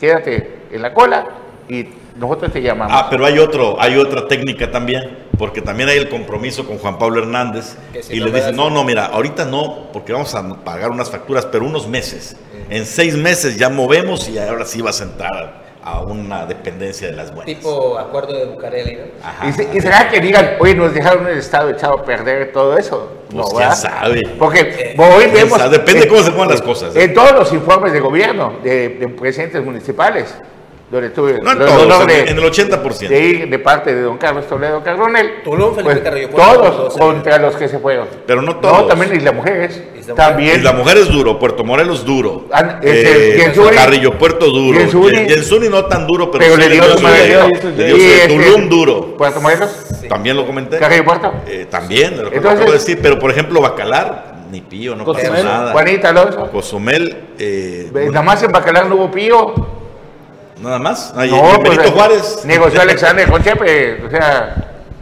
quédate 0.00 0.60
en 0.72 0.82
la 0.82 0.94
cola 0.94 1.26
y 1.68 1.86
nosotros 2.16 2.52
te 2.52 2.62
llamamos. 2.62 2.94
Ah, 2.96 3.08
pero 3.10 3.26
hay 3.26 3.38
otro, 3.38 3.76
hay 3.78 3.96
otra 3.98 4.26
técnica 4.26 4.70
también, 4.70 5.27
porque 5.38 5.62
también 5.62 5.88
hay 5.88 5.98
el 5.98 6.08
compromiso 6.08 6.66
con 6.66 6.78
Juan 6.78 6.98
Pablo 6.98 7.20
Hernández 7.22 7.76
y 8.10 8.20
le 8.20 8.30
dicen, 8.30 8.56
no, 8.56 8.70
no, 8.70 8.84
mira, 8.84 9.06
ahorita 9.06 9.44
no, 9.44 9.88
porque 9.92 10.12
vamos 10.12 10.34
a 10.34 10.64
pagar 10.64 10.90
unas 10.90 11.10
facturas, 11.10 11.46
pero 11.46 11.64
unos 11.64 11.86
meses. 11.88 12.36
En 12.68 12.84
seis 12.84 13.16
meses 13.16 13.56
ya 13.56 13.70
movemos 13.70 14.28
y 14.28 14.38
ahora 14.38 14.66
sí 14.66 14.82
vas 14.82 15.00
a 15.00 15.04
entrar 15.04 15.68
a 15.82 16.00
una 16.02 16.44
dependencia 16.44 17.08
de 17.08 17.14
las 17.14 17.32
buenas. 17.32 17.46
Tipo 17.46 17.98
acuerdo 17.98 18.36
de 18.36 18.44
Bucareli, 18.46 18.96
¿no? 18.96 19.02
Ajá, 19.22 19.48
¿Y, 19.48 19.80
será 19.80 20.10
que 20.10 20.20
digan, 20.20 20.56
oye, 20.58 20.74
nos 20.74 20.92
dejaron 20.92 21.26
el 21.28 21.38
Estado 21.38 21.70
echado 21.70 21.94
a 21.94 22.04
perder 22.04 22.52
todo 22.52 22.76
eso? 22.76 23.10
Pues 23.30 23.52
no, 23.52 23.56
quién 23.56 23.72
sabe. 23.74 24.22
Porque 24.38 24.60
eh, 24.60 24.96
hoy 24.98 25.28
vemos... 25.32 25.70
Depende 25.70 26.02
de 26.02 26.08
cómo 26.08 26.22
se 26.22 26.32
pongan 26.32 26.50
las 26.50 26.62
cosas. 26.62 26.94
¿eh? 26.94 27.04
En 27.04 27.14
todos 27.14 27.32
los 27.32 27.52
informes 27.52 27.92
de 27.92 28.00
gobierno 28.00 28.58
de, 28.62 28.90
de 28.90 29.08
presidentes 29.08 29.64
municipales, 29.64 30.34
donde 30.90 31.10
tuve 31.10 31.38
no 31.42 31.52
en, 31.52 31.58
todos, 31.58 32.02
en, 32.08 32.38
el 32.38 32.44
80%. 32.44 33.08
De, 33.08 33.46
de 33.46 33.58
parte 33.58 33.94
de 33.94 34.02
don 34.02 34.16
Carlos 34.16 34.46
Toledo 34.46 34.82
Cardonel. 34.82 35.42
Tulum, 35.44 35.74
Felipe 35.74 36.28
pues, 36.28 36.34
Todos 36.34 36.96
contra 36.96 37.38
los 37.38 37.56
que 37.56 37.68
se 37.68 37.78
fueron. 37.78 38.08
Pero 38.26 38.40
no 38.40 38.56
todos. 38.56 38.82
No, 38.82 38.86
también 38.86 39.14
Isla 39.14 39.32
Mujeres. 39.32 39.82
Isla 39.98 40.14
también. 40.14 40.56
Isla 40.56 40.72
Mujeres 40.72 41.08
duro, 41.08 41.38
Puerto 41.38 41.62
Morelos 41.62 42.06
duro. 42.06 42.46
Ah, 42.50 42.80
eh, 42.82 43.52
Carrillo 43.74 44.16
Puerto 44.16 44.46
duro. 44.46 44.78
Yensuni 44.78 45.68
no 45.68 45.84
tan 45.84 46.06
duro, 46.06 46.30
pero, 46.30 46.44
pero 46.44 46.56
sí 46.56 46.60
le 46.60 46.68
dio 46.70 46.96
su 46.96 47.02
madre. 47.02 48.28
Tulum 48.28 48.68
duro. 48.70 49.16
Puerto 49.16 49.40
Morelos. 49.42 49.70
También 50.08 50.36
lo 50.36 50.46
comenté. 50.46 50.78
Carrillo 50.78 51.04
Puerto. 51.04 51.32
Eh, 51.46 51.66
también, 51.70 52.22
lo 52.22 52.30
que 52.30 52.38
acabo 52.38 52.64
de 52.64 52.72
decir. 52.72 52.98
Pero 53.02 53.18
por 53.18 53.30
ejemplo, 53.30 53.60
Bacalar, 53.60 54.36
ni 54.50 54.62
pío, 54.62 54.96
no 54.96 55.04
pasó 55.04 55.32
nada. 55.32 55.72
Juanita 55.72 56.08
Alonso. 56.08 56.50
Cozumel. 56.50 57.24
Eh, 57.38 57.90
nada 57.92 58.22
más 58.22 58.42
en 58.42 58.52
Bacalar 58.52 58.86
no 58.86 58.94
hubo 58.94 59.10
pío. 59.10 59.52
Nada 60.60 60.78
más. 60.78 61.14
no, 61.14 61.20
Benito 61.22 61.62
pues, 61.62 61.90
Juárez. 61.90 62.44
Negoció 62.44 62.80
Alexander 62.80 63.28
con 63.30 63.42
Chepe, 63.42 64.04
o 64.06 64.10
sea. 64.10 64.56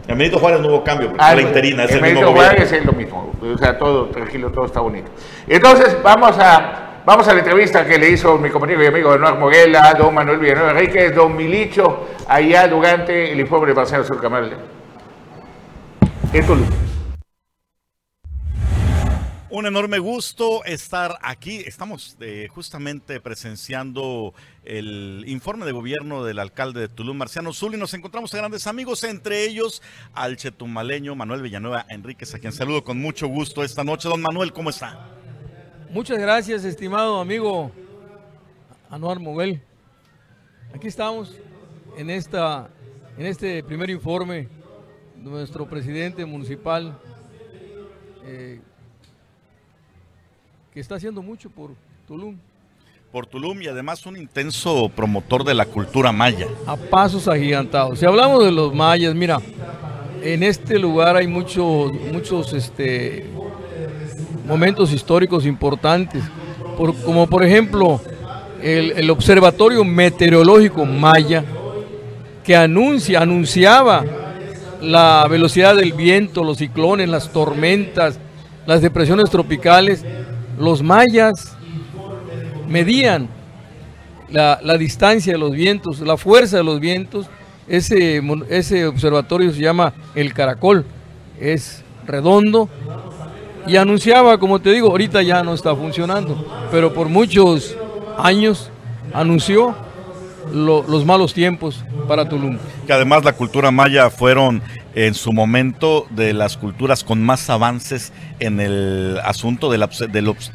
En 0.07 0.17
Benito 0.17 0.39
Juárez 0.39 0.61
no 0.61 0.69
hubo 0.69 0.83
cambio, 0.83 1.09
porque 1.09 1.23
ah, 1.23 1.35
la 1.35 1.41
interina 1.41 1.83
es 1.83 1.91
el 1.91 2.01
Benito 2.01 2.31
Juárez 2.31 2.71
es 2.71 2.85
lo 2.85 2.93
mismo. 2.93 3.33
O 3.41 3.57
sea, 3.57 3.77
todo 3.77 4.07
tranquilo, 4.07 4.51
todo 4.51 4.65
está 4.65 4.79
bonito. 4.79 5.09
Entonces, 5.47 5.97
vamos 6.01 6.37
a. 6.39 6.83
Vamos 7.05 7.25
a 7.29 7.33
la 7.33 7.39
entrevista 7.39 7.85
que 7.85 7.97
le 7.97 8.09
hizo 8.09 8.37
mi 8.37 8.49
compañero 8.49 8.83
y 8.83 8.87
amigo 8.87 9.11
Bernard 9.11 9.39
Moguela, 9.39 9.93
don 9.93 10.13
Manuel 10.13 10.39
Villanueva 10.39 10.71
Enriquez, 10.71 11.15
don 11.15 11.37
Milicho, 11.37 12.05
allá 12.27 12.67
durante 12.67 13.31
el 13.31 13.39
informe 13.39 13.67
de 13.67 13.73
Marcelo 13.75 14.03
Surcamal. 14.03 14.51
En 16.33 16.45
Tulum. 16.45 16.86
Un 19.49 19.65
enorme 19.65 19.97
gusto 19.99 20.65
estar 20.65 21.17
aquí. 21.21 21.63
Estamos 21.65 22.17
eh, 22.19 22.49
justamente 22.53 23.21
presenciando 23.21 24.33
el 24.65 25.23
informe 25.25 25.65
de 25.65 25.71
gobierno 25.71 26.25
del 26.25 26.39
alcalde 26.39 26.81
de 26.81 26.89
Tulum, 26.89 27.15
Marciano 27.15 27.51
y 27.51 27.77
nos 27.77 27.93
encontramos 27.93 28.33
a 28.33 28.37
grandes 28.39 28.67
amigos, 28.67 29.05
entre 29.05 29.45
ellos 29.45 29.81
al 30.13 30.35
chetumaleño 30.35 31.15
Manuel 31.15 31.41
Villanueva 31.41 31.85
Enríquez, 31.87 32.35
a 32.35 32.39
quien 32.39 32.51
saludo 32.51 32.83
con 32.83 32.99
mucho 32.99 33.29
gusto 33.29 33.63
esta 33.63 33.85
noche. 33.85 34.09
Don 34.09 34.21
Manuel, 34.21 34.51
¿cómo 34.51 34.69
está? 34.69 35.11
Muchas 35.91 36.17
gracias, 36.19 36.65
estimado 36.65 37.17
amigo 37.21 37.71
Anuar 38.89 39.21
Moguel. 39.21 39.61
Aquí 40.75 40.87
estamos 40.87 41.39
en, 41.95 42.09
esta, 42.09 42.69
en 43.17 43.25
este 43.25 43.63
primer 43.63 43.89
informe 43.89 44.49
de 45.15 45.29
nuestro 45.29 45.69
presidente 45.69 46.25
municipal 46.25 46.99
eh, 48.25 48.59
que 50.77 50.81
está 50.81 50.93
haciendo 50.93 51.23
mucho 51.23 51.49
por 51.49 51.71
Tulum. 52.07 52.35
Por 53.11 53.25
Tulum 53.25 53.63
y 53.63 53.67
además 53.67 54.05
un 54.05 54.15
intenso 54.15 54.91
promotor 54.95 55.43
de 55.43 55.55
la 55.55 55.65
cultura 55.65 56.11
maya. 56.11 56.45
A 56.67 56.75
pasos 56.75 57.27
agigantados. 57.27 57.97
Si 57.97 58.05
hablamos 58.05 58.45
de 58.45 58.51
los 58.51 58.75
mayas, 58.75 59.15
mira, 59.15 59.39
en 60.21 60.43
este 60.43 60.77
lugar 60.77 61.15
hay 61.15 61.25
muchos, 61.25 61.91
muchos 62.13 62.53
este, 62.53 63.25
momentos 64.47 64.93
históricos 64.93 65.47
importantes, 65.47 66.23
como 67.03 67.25
por 67.25 67.43
ejemplo 67.43 67.99
el, 68.61 69.09
Observatorio 69.09 69.83
Meteorológico 69.83 70.85
Maya, 70.85 71.43
que 72.43 72.55
anuncia, 72.55 73.21
anunciaba 73.21 74.05
la 74.79 75.25
velocidad 75.27 75.75
del 75.75 75.93
viento, 75.93 76.43
los 76.43 76.59
ciclones, 76.59 77.09
las 77.09 77.33
tormentas, 77.33 78.19
las 78.67 78.83
depresiones 78.83 79.27
tropicales. 79.31 80.05
Los 80.57 80.81
mayas 80.81 81.55
medían 82.67 83.29
la, 84.29 84.59
la 84.61 84.77
distancia 84.77 85.33
de 85.33 85.39
los 85.39 85.51
vientos, 85.51 85.99
la 86.01 86.17
fuerza 86.17 86.57
de 86.57 86.63
los 86.63 86.79
vientos 86.79 87.27
ese, 87.67 88.21
ese 88.49 88.85
observatorio 88.87 89.51
se 89.51 89.59
llama 89.59 89.93
El 90.15 90.33
Caracol, 90.33 90.85
es 91.39 91.83
redondo 92.05 92.69
y 93.67 93.75
anunciaba, 93.75 94.37
como 94.37 94.59
te 94.59 94.71
digo, 94.71 94.89
ahorita 94.89 95.21
ya 95.21 95.43
no 95.43 95.53
está 95.53 95.75
funcionando, 95.75 96.45
pero 96.71 96.93
por 96.93 97.09
muchos 97.09 97.75
años 98.17 98.69
anunció 99.13 99.75
los 100.53 101.05
malos 101.05 101.33
tiempos 101.33 101.83
para 102.07 102.27
Tulum. 102.29 102.57
Que 102.85 102.93
además 102.93 103.25
la 103.25 103.33
cultura 103.33 103.69
maya 103.69 104.09
fueron 104.09 104.61
en 104.97 105.13
su 105.13 105.31
momento 105.31 106.07
de 106.09 106.33
las 106.33 106.57
culturas 106.57 107.03
con 107.03 107.21
más 107.21 107.51
avances 107.51 108.11
en 108.39 108.59
el 108.59 109.19
asunto 109.23 109.69
del, 109.69 109.87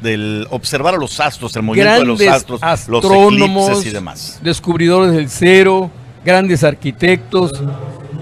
del, 0.01 0.47
observar 0.49 0.95
a 0.95 0.97
los 0.97 1.21
astros, 1.21 1.55
el 1.55 1.63
movimiento 1.63 2.01
de 2.01 2.05
los 2.05 2.21
astros, 2.21 2.61
los 2.89 3.05
eclipses 3.05 3.85
y 3.85 3.89
demás. 3.91 4.39
Descubridores 4.43 5.13
del 5.13 5.29
cero, 5.29 5.89
grandes 6.25 6.65
arquitectos, 6.65 7.53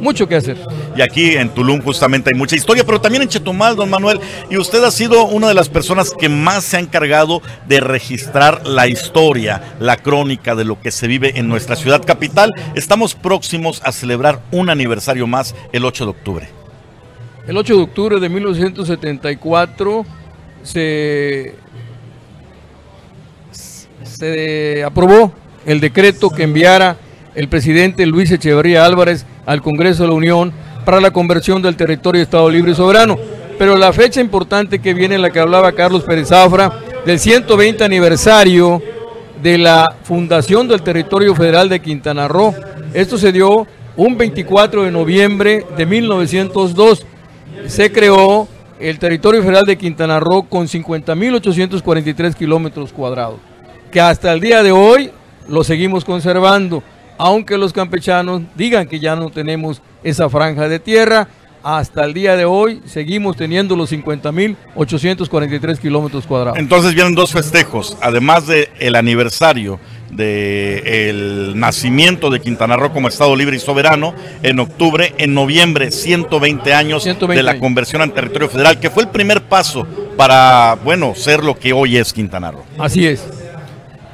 mucho 0.01 0.27
que 0.27 0.35
hacer. 0.35 0.57
Y 0.95 1.01
aquí 1.01 1.35
en 1.37 1.49
Tulum 1.49 1.81
justamente 1.81 2.31
hay 2.33 2.37
mucha 2.37 2.55
historia, 2.55 2.83
pero 2.83 2.99
también 2.99 3.21
en 3.23 3.29
Chetumal, 3.29 3.75
don 3.75 3.89
Manuel, 3.89 4.19
y 4.49 4.57
usted 4.57 4.83
ha 4.83 4.91
sido 4.91 5.25
una 5.25 5.47
de 5.47 5.53
las 5.53 5.69
personas 5.69 6.11
que 6.11 6.27
más 6.27 6.63
se 6.65 6.77
ha 6.77 6.79
encargado 6.79 7.41
de 7.67 7.79
registrar 7.79 8.67
la 8.67 8.87
historia, 8.87 9.75
la 9.79 9.97
crónica 9.97 10.55
de 10.55 10.65
lo 10.65 10.81
que 10.81 10.91
se 10.91 11.07
vive 11.07 11.39
en 11.39 11.47
nuestra 11.47 11.75
ciudad 11.75 12.03
capital. 12.03 12.53
Estamos 12.75 13.15
próximos 13.15 13.81
a 13.85 13.91
celebrar 13.91 14.41
un 14.51 14.69
aniversario 14.69 15.27
más 15.27 15.55
el 15.71 15.85
8 15.85 16.05
de 16.05 16.09
octubre. 16.11 16.49
El 17.47 17.57
8 17.57 17.75
de 17.75 17.83
octubre 17.83 18.19
de 18.19 18.29
1974 18.29 20.05
se, 20.63 21.55
se 24.03 24.83
aprobó 24.83 25.33
el 25.65 25.79
decreto 25.79 26.29
que 26.29 26.43
enviara 26.43 26.97
el 27.35 27.47
presidente 27.47 28.05
Luis 28.05 28.31
Echeverría 28.31 28.85
Álvarez 28.85 29.25
al 29.45 29.61
Congreso 29.61 30.03
de 30.03 30.09
la 30.09 30.15
Unión 30.15 30.53
para 30.85 30.99
la 30.99 31.11
conversión 31.11 31.61
del 31.61 31.75
territorio 31.75 32.19
de 32.19 32.23
Estado 32.23 32.49
Libre 32.49 32.71
y 32.71 32.75
Soberano. 32.75 33.17
Pero 33.57 33.77
la 33.77 33.93
fecha 33.93 34.21
importante 34.21 34.79
que 34.79 34.93
viene, 34.93 35.15
en 35.15 35.21
la 35.21 35.29
que 35.29 35.39
hablaba 35.39 35.71
Carlos 35.71 36.03
Pérez 36.03 36.29
Zafra, 36.29 36.71
del 37.05 37.19
120 37.19 37.83
aniversario 37.83 38.81
de 39.41 39.57
la 39.57 39.95
fundación 40.03 40.67
del 40.67 40.81
territorio 40.81 41.35
federal 41.35 41.69
de 41.69 41.79
Quintana 41.79 42.27
Roo. 42.27 42.53
Esto 42.93 43.17
se 43.17 43.31
dio 43.31 43.67
un 43.95 44.17
24 44.17 44.83
de 44.83 44.91
noviembre 44.91 45.65
de 45.77 45.85
1902. 45.85 47.05
Se 47.67 47.91
creó 47.91 48.47
el 48.79 48.99
territorio 48.99 49.41
federal 49.41 49.65
de 49.65 49.77
Quintana 49.77 50.19
Roo 50.19 50.43
con 50.43 50.67
50.843 50.67 52.33
kilómetros 52.35 52.91
cuadrados, 52.91 53.39
que 53.91 54.01
hasta 54.01 54.33
el 54.33 54.39
día 54.39 54.63
de 54.63 54.71
hoy 54.71 55.11
lo 55.47 55.63
seguimos 55.63 56.05
conservando 56.05 56.83
aunque 57.21 57.55
los 57.55 57.71
campechanos 57.71 58.41
digan 58.55 58.87
que 58.87 58.99
ya 58.99 59.15
no 59.15 59.29
tenemos 59.29 59.79
esa 60.03 60.27
franja 60.27 60.67
de 60.67 60.79
tierra, 60.79 61.27
hasta 61.63 62.03
el 62.03 62.15
día 62.15 62.35
de 62.35 62.45
hoy 62.45 62.81
seguimos 62.87 63.37
teniendo 63.37 63.75
los 63.75 63.91
50.843 63.91 65.77
kilómetros 65.77 66.25
cuadrados. 66.25 66.57
Entonces 66.57 66.95
vienen 66.95 67.13
dos 67.13 67.31
festejos, 67.31 67.95
además 68.01 68.47
del 68.47 68.69
el 68.79 68.95
aniversario 68.95 69.79
del 70.09 71.57
nacimiento 71.59 72.31
de 72.31 72.41
Quintana 72.41 72.75
Roo 72.75 72.91
como 72.91 73.07
Estado 73.07 73.35
libre 73.35 73.55
y 73.55 73.59
soberano 73.59 74.15
en 74.41 74.59
octubre, 74.59 75.13
en 75.19 75.35
noviembre 75.35 75.91
120 75.91 76.73
años 76.73 77.05
de 77.05 77.43
la 77.43 77.59
conversión 77.59 78.01
al 78.01 78.13
territorio 78.13 78.49
federal, 78.49 78.79
que 78.79 78.89
fue 78.89 79.03
el 79.03 79.09
primer 79.09 79.43
paso 79.43 79.85
para, 80.17 80.75
bueno, 80.83 81.13
ser 81.15 81.43
lo 81.43 81.57
que 81.57 81.71
hoy 81.71 81.97
es 81.97 82.11
Quintana 82.13 82.49
Roo. 82.49 82.63
Así 82.79 83.05
es. 83.05 83.40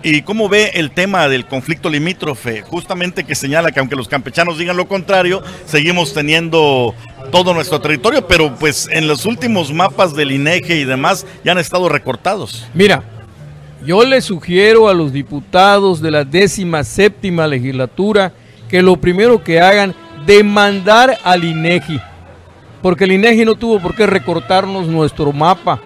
¿Y 0.09 0.21
cómo 0.21 0.47
ve 0.47 0.71
el 0.75 0.91
tema 0.91 1.27
del 1.27 1.45
conflicto 1.45 1.89
limítrofe? 1.89 2.61
Justamente 2.61 3.25
que 3.25 3.35
señala 3.35 3.73
que 3.73 3.81
aunque 3.81 3.97
los 3.97 4.07
campechanos 4.07 4.57
digan 4.57 4.77
lo 4.77 4.87
contrario, 4.87 5.43
seguimos 5.65 6.13
teniendo 6.13 6.95
todo 7.29 7.53
nuestro 7.53 7.81
territorio, 7.81 8.25
pero 8.25 8.55
pues 8.55 8.87
en 8.89 9.09
los 9.09 9.25
últimos 9.25 9.73
mapas 9.73 10.15
del 10.15 10.31
INEGE 10.31 10.77
y 10.77 10.85
demás 10.85 11.25
ya 11.43 11.51
han 11.51 11.57
estado 11.57 11.89
recortados. 11.89 12.65
Mira, 12.73 13.03
yo 13.85 14.05
le 14.05 14.21
sugiero 14.21 14.87
a 14.87 14.93
los 14.93 15.11
diputados 15.11 16.01
de 16.01 16.11
la 16.11 16.23
décima 16.23 16.85
séptima 16.85 17.45
legislatura 17.45 18.31
que 18.69 18.81
lo 18.81 18.95
primero 18.95 19.43
que 19.43 19.59
hagan 19.59 19.93
demandar 20.25 21.17
al 21.25 21.43
INEGI, 21.43 21.99
porque 22.81 23.03
el 23.03 23.11
INEGI 23.11 23.43
no 23.43 23.55
tuvo 23.55 23.81
por 23.81 23.93
qué 23.93 24.07
recortarnos 24.07 24.87
nuestro 24.87 25.33
mapa, 25.33 25.81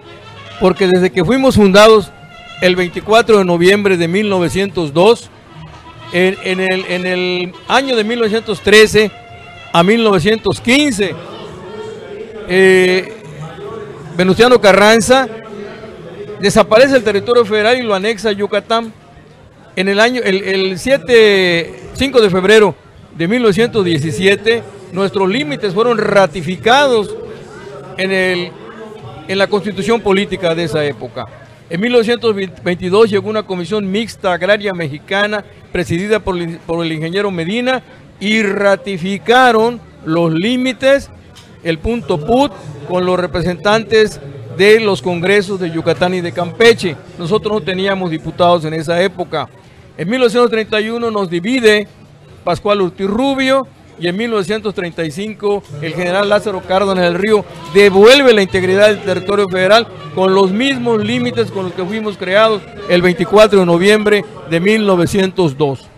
porque 0.60 0.86
desde 0.86 1.10
que 1.10 1.24
fuimos 1.24 1.56
fundados 1.56 2.12
el 2.62 2.76
24 2.76 3.38
de 3.38 3.44
noviembre 3.44 3.96
de 3.96 4.08
1902. 4.08 5.28
En, 6.14 6.60
el, 6.60 7.52
año 7.68 7.96
de 7.96 8.04
1913 8.04 9.10
a 9.72 9.82
1915, 9.82 11.14
eh, 12.48 13.12
Venustiano 14.16 14.60
Carranza 14.60 15.26
desaparece 16.38 16.96
el 16.96 17.02
territorio 17.02 17.44
federal 17.44 17.78
y 17.78 17.82
lo 17.82 17.94
anexa 17.94 18.28
a 18.28 18.32
Yucatán. 18.32 18.92
En 19.74 19.88
el 19.88 19.98
año, 19.98 20.20
el, 20.22 20.44
el 20.44 20.78
7, 20.78 21.80
5 21.94 22.20
de 22.20 22.30
febrero 22.30 22.76
de 23.16 23.26
1917, 23.26 24.62
nuestros 24.92 25.28
límites 25.28 25.74
fueron 25.74 25.98
ratificados 25.98 27.16
en 27.96 28.52
la 29.26 29.46
constitución 29.48 30.00
política 30.00 30.54
de 30.54 30.64
esa 30.64 30.84
época. 30.84 31.41
En 31.72 31.80
1922 31.80 33.08
llegó 33.08 33.30
una 33.30 33.44
comisión 33.44 33.90
mixta 33.90 34.34
agraria 34.34 34.74
mexicana 34.74 35.42
presidida 35.72 36.20
por, 36.20 36.36
el 36.36 36.92
ingeniero 36.92 37.30
Medina 37.30 37.82
y 38.20 38.42
ratificaron 38.42 39.80
los 40.04 40.34
límites, 40.34 41.08
el 41.64 41.78
punto 41.78 42.26
PUT, 42.26 42.52
con 42.86 43.06
los 43.06 43.18
representantes 43.18 44.20
de 44.58 44.80
los 44.80 45.00
congresos 45.00 45.58
de 45.60 45.70
Yucatán 45.70 46.12
y 46.12 46.20
de 46.20 46.32
Campeche. 46.32 46.94
Nosotros 47.18 47.54
no 47.54 47.60
teníamos 47.62 48.10
diputados 48.10 48.66
en 48.66 48.74
esa 48.74 49.00
época. 49.00 49.48
En 49.96 50.10
1931 50.10 51.10
nos 51.10 51.30
divide 51.30 51.88
Pascual 52.44 52.82
Urtiz 52.82 53.06
Rubio 53.06 53.66
y 54.02 54.08
en 54.08 54.16
1935 54.16 55.62
el 55.80 55.94
general 55.94 56.28
Lázaro 56.28 56.60
Cárdenas 56.60 57.04
del 57.04 57.14
Río 57.14 57.44
devuelve 57.72 58.32
la 58.32 58.42
integridad 58.42 58.88
del 58.88 59.02
territorio 59.02 59.48
federal 59.48 59.86
con 60.12 60.34
los 60.34 60.50
mismos 60.50 61.04
límites 61.04 61.52
con 61.52 61.66
los 61.66 61.72
que 61.72 61.84
fuimos 61.84 62.16
creados 62.16 62.62
el 62.88 63.00
24 63.00 63.60
de 63.60 63.66
noviembre 63.66 64.24
de 64.50 64.58
1902. 64.58 65.88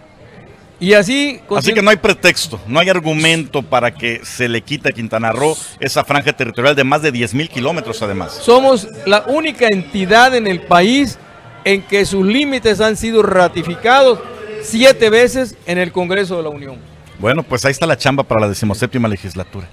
Y 0.81 0.93
así... 0.93 1.41
Así 1.57 1.73
que 1.73 1.81
no 1.81 1.89
hay 1.89 1.97
pretexto, 1.97 2.61
no 2.67 2.79
hay 2.79 2.91
argumento 2.91 3.63
para 3.63 3.95
que 3.95 4.21
se 4.23 4.51
le 4.51 4.61
quite 4.61 4.91
a 4.91 4.93
Quintana 4.93 5.33
Roo 5.33 5.57
esa 5.81 6.05
franja 6.05 6.35
territorial 6.35 6.77
de 6.77 6.85
más 6.85 7.01
de 7.01 7.11
10 7.11 7.33
mil 7.33 7.49
kilómetros 7.49 8.03
además. 8.03 8.35
Somos 8.35 8.87
la 9.07 9.25
única 9.29 9.69
entidad 9.69 10.35
en 10.35 10.47
el 10.47 10.61
país 10.61 11.19
en 11.65 11.81
que 11.81 12.05
sus 12.05 12.27
límites 12.27 12.83
han 12.83 12.99
sido 12.99 13.23
ratificados 13.23 14.19
siete 14.61 15.09
veces 15.09 15.57
en 15.65 15.79
el 15.79 15.91
Congreso 15.91 16.37
de 16.37 16.43
la 16.43 16.51
Unión. 16.51 16.94
Bueno, 17.19 17.43
pues 17.43 17.65
ahí 17.65 17.73
está 17.73 17.87
la 17.87 17.97
chamba 17.97 18.23
para 18.23 18.41
la 18.41 18.49
decimoséptima 18.49 19.09
legislatura. 19.09 19.69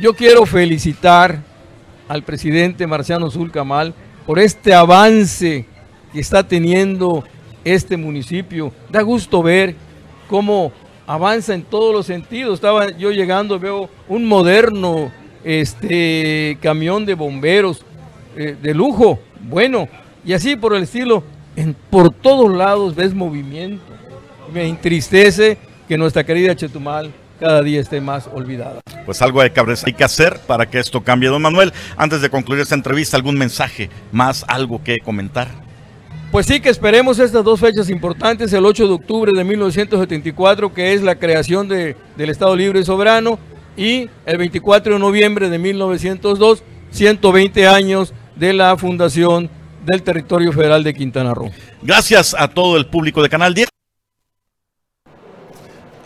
Yo 0.00 0.14
quiero 0.14 0.44
felicitar 0.44 1.40
al 2.08 2.22
presidente 2.22 2.86
Marciano 2.86 3.30
Zulcamal 3.30 3.94
por 4.26 4.38
este 4.38 4.74
avance 4.74 5.66
que 6.12 6.20
está 6.20 6.46
teniendo 6.46 7.24
este 7.64 7.96
municipio. 7.96 8.72
Da 8.90 9.02
gusto 9.02 9.42
ver 9.42 9.74
cómo 10.28 10.72
avanza 11.06 11.54
en 11.54 11.62
todos 11.62 11.94
los 11.94 12.06
sentidos. 12.06 12.54
Estaba 12.54 12.90
yo 12.90 13.10
llegando, 13.10 13.58
veo 13.58 13.88
un 14.08 14.24
moderno 14.24 15.10
este, 15.44 16.58
camión 16.60 17.06
de 17.06 17.14
bomberos 17.14 17.84
eh, 18.36 18.56
de 18.60 18.74
lujo, 18.74 19.18
bueno, 19.48 19.88
y 20.24 20.32
así 20.32 20.56
por 20.56 20.74
el 20.74 20.82
estilo. 20.82 21.22
por 21.88 22.10
todos 22.10 22.54
lados 22.54 22.94
ves 22.94 23.14
movimiento. 23.14 23.82
Me 24.52 24.66
entristece 24.68 25.56
que 25.88 25.98
nuestra 25.98 26.24
querida 26.24 26.54
Chetumal 26.54 27.12
cada 27.38 27.62
día 27.62 27.80
esté 27.80 28.00
más 28.00 28.28
olvidada. 28.32 28.80
Pues 29.04 29.20
algo 29.22 29.40
hay 29.40 29.50
que 29.50 30.04
hacer 30.04 30.38
para 30.46 30.66
que 30.66 30.78
esto 30.78 31.02
cambie. 31.02 31.28
Don 31.28 31.42
Manuel, 31.42 31.72
antes 31.96 32.20
de 32.20 32.30
concluir 32.30 32.62
esta 32.62 32.74
entrevista, 32.74 33.16
¿algún 33.16 33.36
mensaje 33.36 33.90
más, 34.12 34.44
algo 34.48 34.82
que 34.82 34.98
comentar? 34.98 35.48
Pues 36.32 36.46
sí, 36.46 36.60
que 36.60 36.70
esperemos 36.70 37.18
estas 37.18 37.44
dos 37.44 37.60
fechas 37.60 37.88
importantes, 37.88 38.52
el 38.52 38.66
8 38.66 38.88
de 38.88 38.92
octubre 38.94 39.32
de 39.32 39.44
1974, 39.44 40.74
que 40.74 40.92
es 40.92 41.02
la 41.02 41.14
creación 41.14 41.68
de, 41.68 41.96
del 42.16 42.30
Estado 42.30 42.56
Libre 42.56 42.80
y 42.80 42.84
Soberano, 42.84 43.38
y 43.76 44.10
el 44.24 44.38
24 44.38 44.94
de 44.94 44.98
noviembre 44.98 45.48
de 45.48 45.58
1902, 45.58 46.62
120 46.90 47.68
años 47.68 48.12
de 48.34 48.52
la 48.52 48.76
fundación 48.76 49.48
del 49.84 50.02
territorio 50.02 50.52
federal 50.52 50.82
de 50.82 50.94
Quintana 50.94 51.32
Roo. 51.32 51.50
Gracias 51.82 52.34
a 52.36 52.48
todo 52.48 52.76
el 52.76 52.86
público 52.86 53.22
de 53.22 53.28
Canal 53.28 53.54
10. 53.54 53.75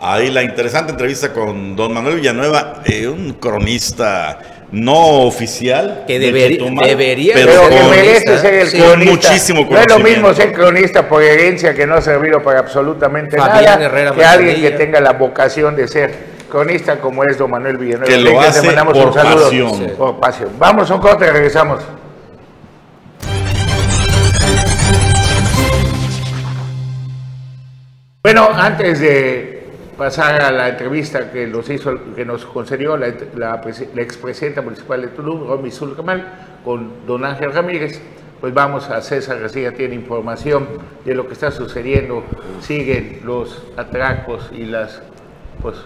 Ahí 0.03 0.31
la 0.31 0.43
interesante 0.43 0.93
entrevista 0.93 1.31
con 1.31 1.77
don 1.77 1.93
Manuel 1.93 2.17
Villanueva, 2.17 2.81
eh, 2.87 3.07
un 3.07 3.35
cronista 3.35 4.39
no 4.73 5.27
oficial. 5.27 6.05
Que 6.07 6.19
debería, 6.19 6.65
debería 6.87 7.35
pero, 7.35 7.69
que 7.69 7.83
merece 7.83 8.39
ser 8.39 8.55
el 8.55 8.71
cronista. 8.71 9.13
Muchísimo 9.13 9.67
no 9.71 9.79
es 9.79 9.87
lo 9.91 9.99
mismo 9.99 10.33
ser 10.33 10.55
cronista 10.55 11.07
por 11.07 11.23
herencia 11.23 11.75
que 11.75 11.87
no 11.87 11.97
ha 11.97 12.01
servido 12.01 12.43
para 12.43 12.61
absolutamente 12.61 13.37
nada 13.37 14.15
que 14.15 14.25
alguien 14.25 14.63
que 14.63 14.71
tenga 14.71 15.01
la 15.03 15.13
vocación 15.13 15.77
de 15.77 15.87
ser 15.87 16.15
cronista 16.49 16.99
como 16.99 17.23
es 17.25 17.37
don 17.37 17.51
Manuel 17.51 17.77
Villanueva. 17.77 18.07
Que 18.07 18.17
lo 18.17 18.41
hace 18.41 18.73
por 18.73 19.13
pasión. 19.13 19.93
Por 19.99 20.19
pasión. 20.19 20.49
Vamos 20.59 20.91
a 20.91 20.95
un 20.95 21.01
corte 21.03 21.27
y 21.27 21.29
regresamos. 21.29 21.83
Bueno, 28.23 28.51
antes 28.55 29.01
de 29.01 29.50
pasar 30.01 30.41
a 30.41 30.51
la 30.51 30.71
entrevista 30.71 31.31
que 31.31 31.47
nos 31.47 31.69
hizo, 31.69 32.15
que 32.15 32.25
nos 32.25 32.47
concedió 32.47 32.97
la, 32.97 33.13
la, 33.37 33.61
expresidenta 34.01 34.63
municipal 34.63 35.03
de 35.03 35.09
Tulum, 35.09 35.47
Romy 35.47 35.71
Zulcamal, 35.71 36.25
con 36.65 37.07
don 37.07 37.23
Ángel 37.23 37.53
Ramírez, 37.53 38.01
pues 38.41 38.55
vamos 38.55 38.89
a 38.89 39.03
César 39.03 39.39
García, 39.39 39.75
tiene 39.75 39.95
información 39.95 40.67
de 41.05 41.15
lo 41.15 41.27
que 41.27 41.35
está 41.35 41.51
sucediendo, 41.51 42.25
siguen 42.61 43.21
los 43.25 43.63
atracos 43.77 44.51
y 44.55 44.65
las 44.65 45.03
pues 45.61 45.77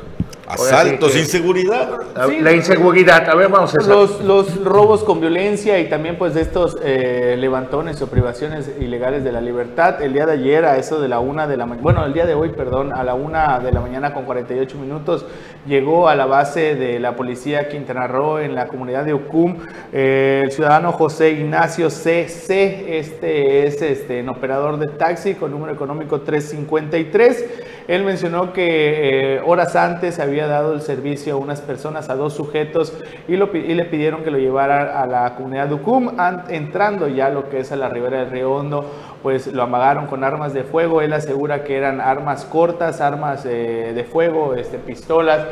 Asaltos, 0.46 1.16
inseguridad. 1.16 1.90
La, 2.14 2.52
inseguridad, 2.52 3.28
a 3.28 3.34
ver, 3.34 3.48
vamos 3.48 3.74
a 3.74 3.82
los, 3.82 4.20
los 4.20 4.62
robos 4.62 5.02
con 5.02 5.20
violencia 5.20 5.78
y 5.80 5.88
también 5.88 6.18
pues 6.18 6.34
de 6.34 6.42
estos 6.42 6.76
eh, 6.82 7.36
levantones 7.38 8.00
o 8.02 8.08
privaciones 8.08 8.70
ilegales 8.78 9.24
de 9.24 9.32
la 9.32 9.40
libertad. 9.40 10.02
El 10.02 10.12
día 10.12 10.26
de 10.26 10.32
ayer 10.32 10.64
a 10.66 10.76
eso 10.76 11.00
de 11.00 11.08
la 11.08 11.18
una 11.20 11.46
de 11.46 11.56
la 11.56 11.64
mañana, 11.64 11.82
bueno, 11.82 12.04
el 12.04 12.12
día 12.12 12.26
de 12.26 12.34
hoy, 12.34 12.50
perdón, 12.50 12.92
a 12.92 13.02
la 13.04 13.14
una 13.14 13.58
de 13.60 13.72
la 13.72 13.80
mañana 13.80 14.12
con 14.12 14.24
48 14.24 14.76
minutos 14.78 15.24
llegó 15.66 16.08
a 16.08 16.14
la 16.14 16.26
base 16.26 16.74
de 16.74 17.00
la 17.00 17.16
policía 17.16 17.68
Quintana 17.68 18.06
Roo 18.06 18.38
en 18.38 18.54
la 18.54 18.68
comunidad 18.68 19.04
de 19.04 19.14
Ucum 19.14 19.56
eh, 19.92 20.42
el 20.44 20.52
ciudadano 20.52 20.92
José 20.92 21.30
Ignacio 21.30 21.88
CC, 21.88 22.98
este 22.98 23.66
es 23.66 23.80
este, 23.80 24.20
un 24.20 24.28
operador 24.28 24.78
de 24.78 24.88
taxi 24.88 25.34
con 25.34 25.50
número 25.50 25.72
económico 25.72 26.20
353. 26.20 27.44
Él 27.86 28.02
mencionó 28.02 28.52
que 28.52 29.36
eh, 29.36 29.40
horas 29.44 29.76
antes 29.76 30.18
había 30.18 30.33
había 30.34 30.48
dado 30.48 30.72
el 30.74 30.80
servicio 30.80 31.34
a 31.34 31.36
unas 31.36 31.60
personas, 31.60 32.10
a 32.10 32.16
dos 32.16 32.32
sujetos, 32.34 32.92
y, 33.28 33.36
le 33.36 33.84
pidieron 33.84 34.24
que 34.24 34.32
lo 34.32 34.38
llevara 34.38 35.00
a 35.00 35.06
la 35.06 35.36
comunidad 35.36 35.68
de 35.68 35.74
Ucum, 35.74 36.10
entrando 36.48 37.06
ya 37.06 37.28
lo 37.28 37.48
que 37.48 37.60
es 37.60 37.70
a 37.70 37.76
la 37.76 37.88
ribera 37.88 38.18
del 38.18 38.30
Río 38.30 38.52
Hondo, 38.52 38.84
pues 39.22 39.46
lo 39.46 39.62
amagaron 39.62 40.06
con 40.06 40.24
armas 40.24 40.52
de 40.52 40.64
fuego, 40.64 41.02
él 41.02 41.12
asegura 41.12 41.62
que 41.62 41.76
eran 41.76 42.00
armas 42.00 42.44
cortas, 42.46 43.00
armas 43.00 43.46
eh, 43.46 43.92
de 43.94 44.04
fuego, 44.04 44.54
este, 44.54 44.78
pistolas, 44.78 45.46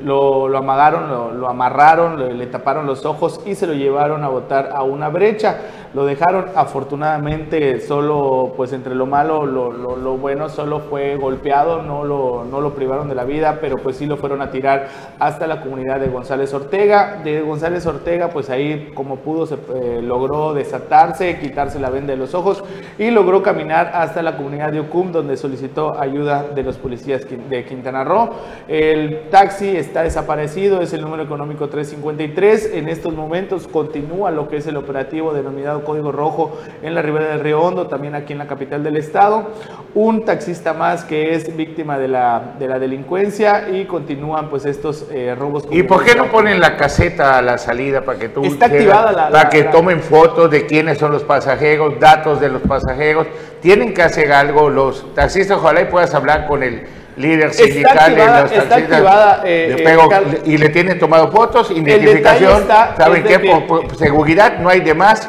lo, 0.00 0.56
amagaron, 0.56 1.40
lo, 1.40 1.48
amarraron, 1.48 2.38
le 2.38 2.46
taparon 2.46 2.86
los 2.86 3.04
ojos 3.04 3.40
y 3.46 3.54
se 3.54 3.66
lo 3.66 3.74
llevaron 3.74 4.24
a 4.24 4.28
botar 4.28 4.70
a 4.72 4.82
una 4.82 5.08
brecha. 5.08 5.58
Lo 5.94 6.04
dejaron 6.04 6.46
afortunadamente 6.54 7.80
solo, 7.80 8.52
pues 8.56 8.74
entre 8.74 8.94
lo 8.94 9.06
malo, 9.06 9.46
lo, 9.46 9.72
lo, 9.72 10.18
bueno, 10.18 10.50
solo 10.50 10.80
fue 10.80 11.16
golpeado, 11.16 11.82
no 11.82 12.04
lo, 12.04 12.44
no 12.44 12.60
lo 12.60 12.74
privaron 12.74 13.08
de 13.08 13.14
la 13.14 13.24
vida, 13.24 13.58
pero 13.60 13.76
pues 13.76 13.96
sí 13.96 14.04
lo 14.04 14.18
fueron 14.18 14.42
a 14.42 14.50
tirar 14.50 14.88
hasta 15.18 15.46
la 15.46 15.62
comunidad 15.62 15.98
de 15.98 16.08
González 16.08 16.52
Ortega. 16.52 17.20
De 17.24 17.40
González 17.40 17.86
Ortega, 17.86 18.28
pues 18.28 18.50
ahí 18.50 18.90
como 18.94 19.16
pudo 19.16 19.46
se 19.46 19.54
eh, 19.54 20.00
logró 20.02 20.52
desatarse, 20.52 21.38
quitarse 21.38 21.80
la 21.80 21.88
venda 21.88 22.12
de 22.12 22.18
los 22.18 22.34
ojos 22.34 22.62
y 22.98 23.10
logró 23.10 23.42
caminar 23.42 23.90
hasta 23.94 24.22
la 24.22 24.36
comunidad 24.36 24.70
de 24.72 24.80
Ucum, 24.80 25.10
donde 25.10 25.36
solicitó 25.36 25.98
ayuda 25.98 26.44
de 26.54 26.62
los 26.62 26.76
policías 26.76 27.22
de 27.48 27.64
Quintana 27.64 28.04
Roo. 28.04 28.30
El 28.68 29.30
taxi 29.30 29.76
está 29.88 30.02
desaparecido, 30.02 30.82
es 30.82 30.92
el 30.92 31.00
número 31.00 31.22
económico 31.22 31.68
353. 31.68 32.74
En 32.74 32.88
estos 32.88 33.14
momentos 33.14 33.66
continúa 33.66 34.30
lo 34.30 34.46
que 34.46 34.58
es 34.58 34.66
el 34.66 34.76
operativo 34.76 35.32
denominado 35.32 35.82
Código 35.82 36.12
Rojo 36.12 36.58
en 36.82 36.94
la 36.94 37.00
ribera 37.00 37.28
del 37.28 37.40
Río 37.40 37.62
Hondo, 37.62 37.86
también 37.86 38.14
aquí 38.14 38.34
en 38.34 38.38
la 38.38 38.46
capital 38.46 38.84
del 38.84 38.98
estado. 38.98 39.48
Un 39.94 40.26
taxista 40.26 40.74
más 40.74 41.04
que 41.04 41.34
es 41.34 41.56
víctima 41.56 41.98
de 41.98 42.08
la, 42.08 42.54
de 42.58 42.68
la 42.68 42.78
delincuencia 42.78 43.70
y 43.70 43.86
continúan 43.86 44.50
pues 44.50 44.66
estos 44.66 45.06
eh, 45.10 45.34
robos. 45.36 45.64
¿Y 45.70 45.82
por 45.82 46.04
qué 46.04 46.14
no 46.14 46.26
ponen 46.26 46.60
la 46.60 46.76
caseta 46.76 47.38
a 47.38 47.42
la 47.42 47.56
salida 47.56 48.02
para 48.02 48.18
que 48.18 48.28
tú... 48.28 48.44
Está 48.44 48.66
activada 48.66 49.12
la... 49.12 49.30
Para 49.30 49.48
que 49.48 49.64
tomen 49.64 50.00
fotos 50.00 50.50
de 50.50 50.66
quiénes 50.66 50.98
son 50.98 51.12
los 51.12 51.24
pasajeros, 51.24 51.98
datos 51.98 52.40
de 52.42 52.50
los 52.50 52.60
pasajeros. 52.60 53.26
Tienen 53.62 53.94
que 53.94 54.02
hacer 54.02 54.32
algo 54.32 54.68
los 54.68 55.14
taxistas, 55.14 55.56
ojalá 55.56 55.80
y 55.80 55.86
puedas 55.86 56.14
hablar 56.14 56.46
con 56.46 56.62
el 56.62 56.97
líder 57.18 57.52
sindical 57.52 58.14
de 58.14 58.26
los 58.26 58.52
está 58.52 58.76
activada, 58.76 59.42
eh, 59.44 59.76
eh, 59.78 60.42
y 60.44 60.56
le 60.56 60.68
tienen 60.68 60.98
tomado 60.98 61.30
fotos, 61.30 61.70
identificación, 61.70 62.66
¿saben 62.96 63.24
qué? 63.24 63.38
por, 63.40 63.96
seguridad 63.96 64.58
no 64.58 64.68
hay 64.68 64.80
de 64.80 64.94
más, 64.94 65.28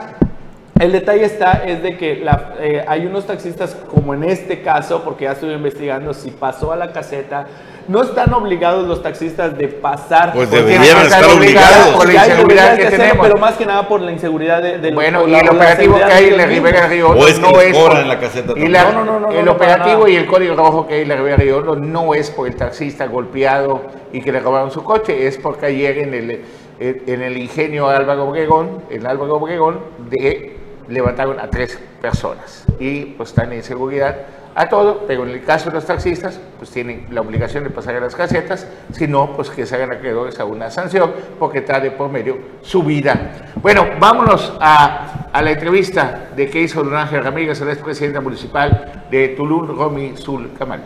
el 0.80 0.94
detalle 0.94 1.26
está 1.26 1.64
es 1.66 1.84
de 1.84 1.98
que 1.98 2.26
eh, 2.62 2.86
hay 2.88 3.06
unos 3.06 3.28
taxistas, 3.28 3.76
como 3.76 4.14
en 4.14 4.24
este 4.24 4.62
caso, 4.62 5.04
porque 5.04 5.26
ya 5.26 5.34
estuve 5.34 5.54
investigando 5.54 6.14
si 6.14 6.32
pasó 6.32 6.72
a 6.72 6.78
la 6.78 6.94
caseta, 6.94 7.48
no 7.90 8.02
están 8.02 8.34
obligados 8.34 8.88
los 8.88 9.04
taxistas 9.04 9.58
de 9.58 9.68
pasar. 9.68 10.32
Pues 10.32 10.50
deberían 10.50 11.02
estar 11.02 11.26
obligados. 11.26 11.90
Por 11.90 12.14
la 12.14 12.28
inseguridad 12.28 12.78
que, 12.78 12.86
tenemos. 12.86 13.28
pero 13.28 13.38
más 13.38 13.56
que 13.56 13.66
nada 13.66 13.90
por 13.90 14.00
la 14.00 14.12
inseguridad 14.12 14.62
de, 14.62 14.92
Bueno, 14.92 15.28
y 15.28 15.34
el 15.34 15.50
operativo 15.50 15.98
que 15.98 16.04
hay 16.14 16.26
en 16.28 16.38
la 16.38 16.46
Ribera 16.46 16.88
Río 16.88 17.14
no 17.14 17.28
es 17.28 17.40
por, 17.76 17.98
en 17.98 18.08
la 18.08 18.20
caseta 18.20 18.54
y 18.56 18.70
no, 18.70 19.04
no, 19.04 19.20
no, 19.20 19.32
El 19.32 19.50
operativo 19.50 20.08
y 20.08 20.16
el 20.16 20.28
código 20.28 20.56
rojo 20.56 20.88
que 20.88 20.94
hay 20.94 21.02
en 21.02 21.10
la 21.10 21.16
Ribera 21.18 21.38
Río 21.38 21.76
no 21.76 22.14
es 22.14 22.30
por 22.30 22.48
el 22.48 22.56
taxista 22.56 23.08
golpeado 23.08 23.82
y 24.14 24.22
que 24.22 24.32
le 24.32 24.40
robaron 24.40 24.72
su 24.72 24.84
coche, 24.84 25.28
es 25.28 25.38
porque 25.38 25.66
ayer 25.66 25.98
en 25.98 26.14
el, 26.14 26.42
en 26.80 27.22
el 27.22 27.38
ingenio 27.38 27.90
Álvaro 27.90 28.30
Obregón, 28.30 28.84
en 28.90 29.06
Álvaro 29.08 29.36
Obregón, 29.36 29.80
de 30.10 30.59
levantaron 30.90 31.40
a 31.40 31.50
tres 31.50 31.80
personas 32.02 32.66
y 32.80 33.06
pues 33.06 33.30
están 33.30 33.52
en 33.52 33.60
inseguridad 33.60 34.16
a 34.56 34.68
todo, 34.68 35.06
pero 35.08 35.24
en 35.24 35.30
el 35.30 35.44
caso 35.46 35.70
de 35.70 35.76
los 35.76 35.86
taxistas, 35.86 36.40
pues 36.58 36.70
tienen 36.72 37.08
la 37.12 37.22
obligación 37.22 37.64
de 37.64 37.70
pasar 37.70 37.96
a 37.96 38.00
las 38.02 38.16
casetas, 38.16 38.68
si 38.92 39.08
no, 39.08 39.34
pues 39.34 39.50
que 39.50 39.66
se 39.66 39.76
hagan 39.76 39.92
acreedores 39.92 40.40
a 40.40 40.46
una 40.46 40.70
sanción, 40.70 41.14
porque 41.38 41.60
está 41.60 41.82
por 41.96 42.10
medio 42.10 42.38
su 42.62 42.84
vida. 42.84 43.52
Bueno, 43.62 43.86
vámonos 44.00 44.58
a, 44.60 45.30
la 45.34 45.52
entrevista 45.52 46.30
de 46.36 46.50
que 46.50 46.62
hizo 46.62 46.84
Don 46.84 46.96
Ángel 46.96 47.24
Ramírez, 47.24 47.62
el 47.62 47.70
expresidente 47.70 48.20
municipal 48.20 49.06
de 49.10 49.30
Tulum, 49.30 49.68
Romy 49.78 50.18
Sul 50.18 50.52
Camal. 50.58 50.82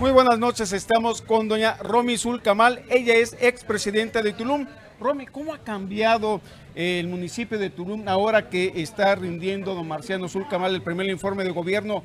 Muy 0.00 0.10
buenas 0.10 0.38
noches, 0.38 0.72
estamos 0.72 1.22
con 1.22 1.48
doña 1.48 1.76
Romy 1.82 2.16
Sul 2.16 2.42
Camal, 2.42 2.82
ella 2.88 3.14
es 3.14 3.36
expresidenta 3.40 4.22
de 4.22 4.32
Tulum. 4.32 4.66
Romy, 4.98 5.26
¿cómo 5.26 5.52
ha 5.52 5.58
cambiado 5.58 6.40
eh, 6.74 7.00
el 7.00 7.08
municipio 7.08 7.58
de 7.58 7.68
Tulum 7.68 8.08
ahora 8.08 8.48
que 8.48 8.72
está 8.76 9.14
rindiendo 9.14 9.74
don 9.74 9.86
Marciano 9.86 10.28
Zulcamal 10.28 10.74
el 10.74 10.82
primer 10.82 11.06
informe 11.06 11.44
de 11.44 11.50
gobierno? 11.50 12.02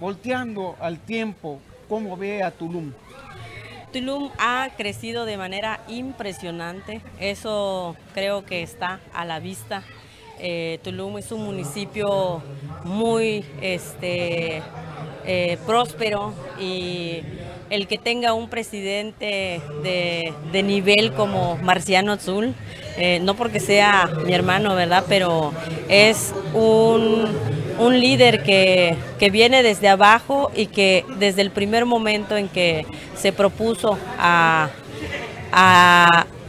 Volteando 0.00 0.76
al 0.80 0.98
tiempo, 0.98 1.60
¿cómo 1.88 2.16
ve 2.16 2.42
a 2.42 2.50
Tulum? 2.50 2.92
Tulum 3.92 4.30
ha 4.38 4.70
crecido 4.76 5.24
de 5.24 5.36
manera 5.36 5.80
impresionante, 5.86 7.00
eso 7.20 7.96
creo 8.14 8.44
que 8.44 8.62
está 8.62 9.00
a 9.12 9.24
la 9.24 9.38
vista. 9.38 9.82
Eh, 10.40 10.80
Tulum 10.82 11.18
es 11.18 11.30
un 11.30 11.44
municipio 11.44 12.42
muy 12.82 13.44
este, 13.60 14.62
eh, 15.26 15.58
próspero 15.64 16.34
y 16.58 17.22
el 17.70 17.86
que 17.86 17.98
tenga 17.98 18.34
un 18.34 18.48
presidente 18.48 19.60
de, 19.82 20.62
nivel 20.62 21.12
como 21.12 21.56
Marciano 21.58 22.12
Azul, 22.12 22.54
eh, 22.96 23.20
no 23.22 23.34
porque 23.34 23.60
sea 23.60 24.08
mi 24.24 24.32
hermano, 24.32 24.74
¿verdad? 24.74 25.04
Pero 25.08 25.52
es 25.88 26.34
un, 26.52 27.28
líder 27.90 28.42
que, 28.42 28.96
viene 29.30 29.62
desde 29.62 29.88
abajo 29.88 30.50
y 30.54 30.66
que 30.66 31.04
desde 31.18 31.42
el 31.42 31.50
primer 31.50 31.86
momento 31.86 32.36
en 32.36 32.48
que 32.48 32.86
se 33.16 33.32
propuso 33.32 33.98
a, 34.18 34.68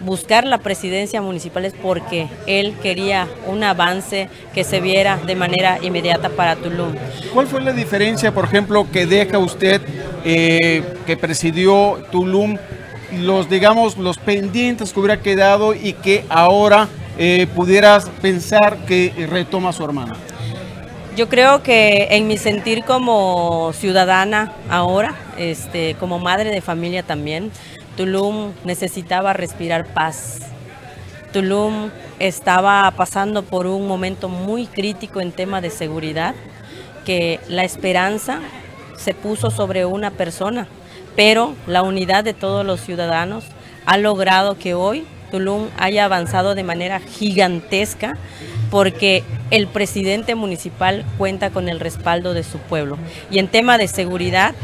buscar 0.06 0.46
la 0.46 0.60
presidencia 0.60 1.22
municipal 1.22 1.66
es 1.66 1.74
porque 1.74 2.28
él 2.46 2.76
quería 2.82 3.28
un 3.48 3.64
avance 3.64 4.30
que 4.54 4.64
se 4.64 4.80
viera 4.80 5.18
de 5.18 5.36
manera 5.36 5.80
inmediata 5.82 6.30
para 6.30 6.56
Tulum. 6.56 6.94
¿Cuál 7.34 7.48
fue 7.48 7.62
la 7.62 7.74
diferencia, 7.74 8.34
por 8.34 8.46
ejemplo, 8.46 8.88
que 8.92 9.06
deja 9.06 9.40
usted 9.40 9.82
eh, 10.24 10.84
que 11.06 11.18
presidió 11.18 11.98
Tulum, 12.12 12.58
los, 13.20 13.50
digamos, 13.50 13.98
los 13.98 14.18
pendientes 14.18 14.94
que 14.94 15.00
hubiera 15.00 15.22
quedado 15.22 15.74
y 15.74 15.94
que 15.94 16.24
ahora 16.30 16.88
eh, 17.18 17.48
pudieras 17.56 18.10
pensar 18.22 18.78
que 18.86 19.12
retoma 19.30 19.74
su 19.74 19.84
hermana? 19.84 20.16
Yo 21.16 21.30
creo 21.30 21.64
que 21.64 22.10
en 22.12 22.28
mi 22.28 22.38
sentir 22.38 22.84
como 22.84 23.72
ciudadana 23.72 24.52
ahora, 24.70 25.16
este, 25.38 25.96
como 25.98 26.20
madre 26.20 26.50
de 26.50 26.60
familia 26.60 27.04
también, 27.04 27.52
Tulum 27.98 28.52
necesitaba 28.64 29.34
respirar 29.34 29.86
paz. 29.86 30.40
Tulum 31.32 31.90
estaba 32.20 32.90
pasando 32.92 33.44
por 33.44 33.68
un 33.68 33.88
momento 33.88 34.30
muy 34.30 34.68
crítico 34.68 35.22
en 35.22 35.32
tema 35.32 35.62
de 35.62 35.70
seguridad, 35.70 36.36
que 37.06 37.40
la 37.48 37.64
esperanza 37.64 38.40
se 38.98 39.14
puso 39.14 39.52
sobre 39.52 39.86
una 39.86 40.12
persona, 40.12 40.68
pero 41.16 41.54
la 41.68 41.84
unidad 41.84 42.24
de 42.24 42.34
todos 42.34 42.66
los 42.66 42.82
ciudadanos 42.82 43.46
ha 43.86 43.98
logrado 43.98 44.58
que 44.58 44.74
hoy 44.74 45.06
Tulum 45.32 45.68
haya 45.78 46.06
avanzado 46.06 46.56
de 46.56 46.64
manera 46.64 47.00
gigantesca 47.00 48.18
porque 48.72 49.24
el 49.52 49.68
presidente 49.68 50.36
municipal 50.36 51.06
cuenta 51.18 51.50
con 51.50 51.70
el 51.70 51.80
respaldo 51.80 52.34
de 52.34 52.44
su 52.44 52.58
pueblo. 52.58 52.98
Y 53.30 53.40
en 53.40 53.48
tema 53.48 53.78
de 53.78 53.88
seguridad, 53.88 54.56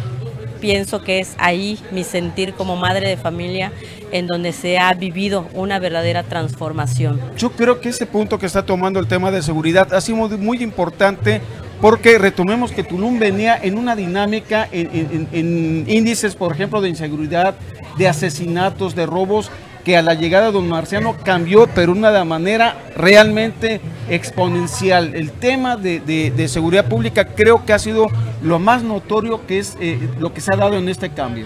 pienso 0.62 1.02
que 1.02 1.20
es 1.20 1.36
ahí 1.38 1.78
mi 1.92 2.06
sentir 2.06 2.54
como 2.54 2.78
madre 2.78 3.10
de 3.10 3.18
familia 3.18 3.74
en 4.12 4.28
donde 4.28 4.54
se 4.54 4.78
ha 4.78 4.94
vivido 4.94 5.48
una 5.54 5.80
verdadera 5.80 6.24
transformación. 6.24 7.20
Yo 7.38 7.52
creo 7.52 7.82
que 7.82 7.90
ese 7.90 8.06
punto 8.06 8.40
que 8.40 8.46
está 8.46 8.64
tomando 8.64 9.00
el 9.00 9.08
tema 9.08 9.32
de 9.32 9.42
seguridad 9.42 9.94
ha 9.94 10.00
sido 10.00 10.30
muy 10.38 10.62
importante 10.64 11.42
porque 11.82 12.20
retomemos 12.20 12.72
que 12.72 12.84
Tulum 12.84 13.18
venía 13.18 13.58
en 13.62 13.78
una 13.78 13.96
dinámica 13.96 14.70
en, 14.72 15.86
índices, 15.88 16.36
por 16.36 16.54
ejemplo, 16.54 16.80
de 16.80 16.90
inseguridad, 16.90 17.56
de 17.98 18.08
asesinatos, 18.08 18.94
de 18.96 19.08
robos, 19.08 19.50
que 19.84 19.98
a 19.98 20.04
la 20.04 20.14
llegada 20.14 20.48
de 20.48 20.52
don 20.52 20.70
Marciano 20.70 21.18
cambió, 21.24 21.68
pero 21.74 21.92
una 21.92 22.24
manera 22.24 22.76
realmente 22.96 23.82
exponencial. 24.10 25.16
El 25.16 25.32
tema 25.32 25.76
de, 25.76 26.48
seguridad 26.48 26.86
pública 26.86 27.26
creo 27.26 27.66
que 27.66 27.74
ha 27.74 27.80
sido 27.80 28.08
lo 28.42 28.60
más 28.60 28.84
notorio 28.84 29.46
que 29.46 29.60
es 29.60 29.78
eh, 29.80 30.00
lo 30.20 30.34
que 30.34 30.42
se 30.42 30.54
ha 30.54 30.58
dado 30.58 30.78
en 30.78 30.90
este 30.90 31.10
cambio. 31.10 31.46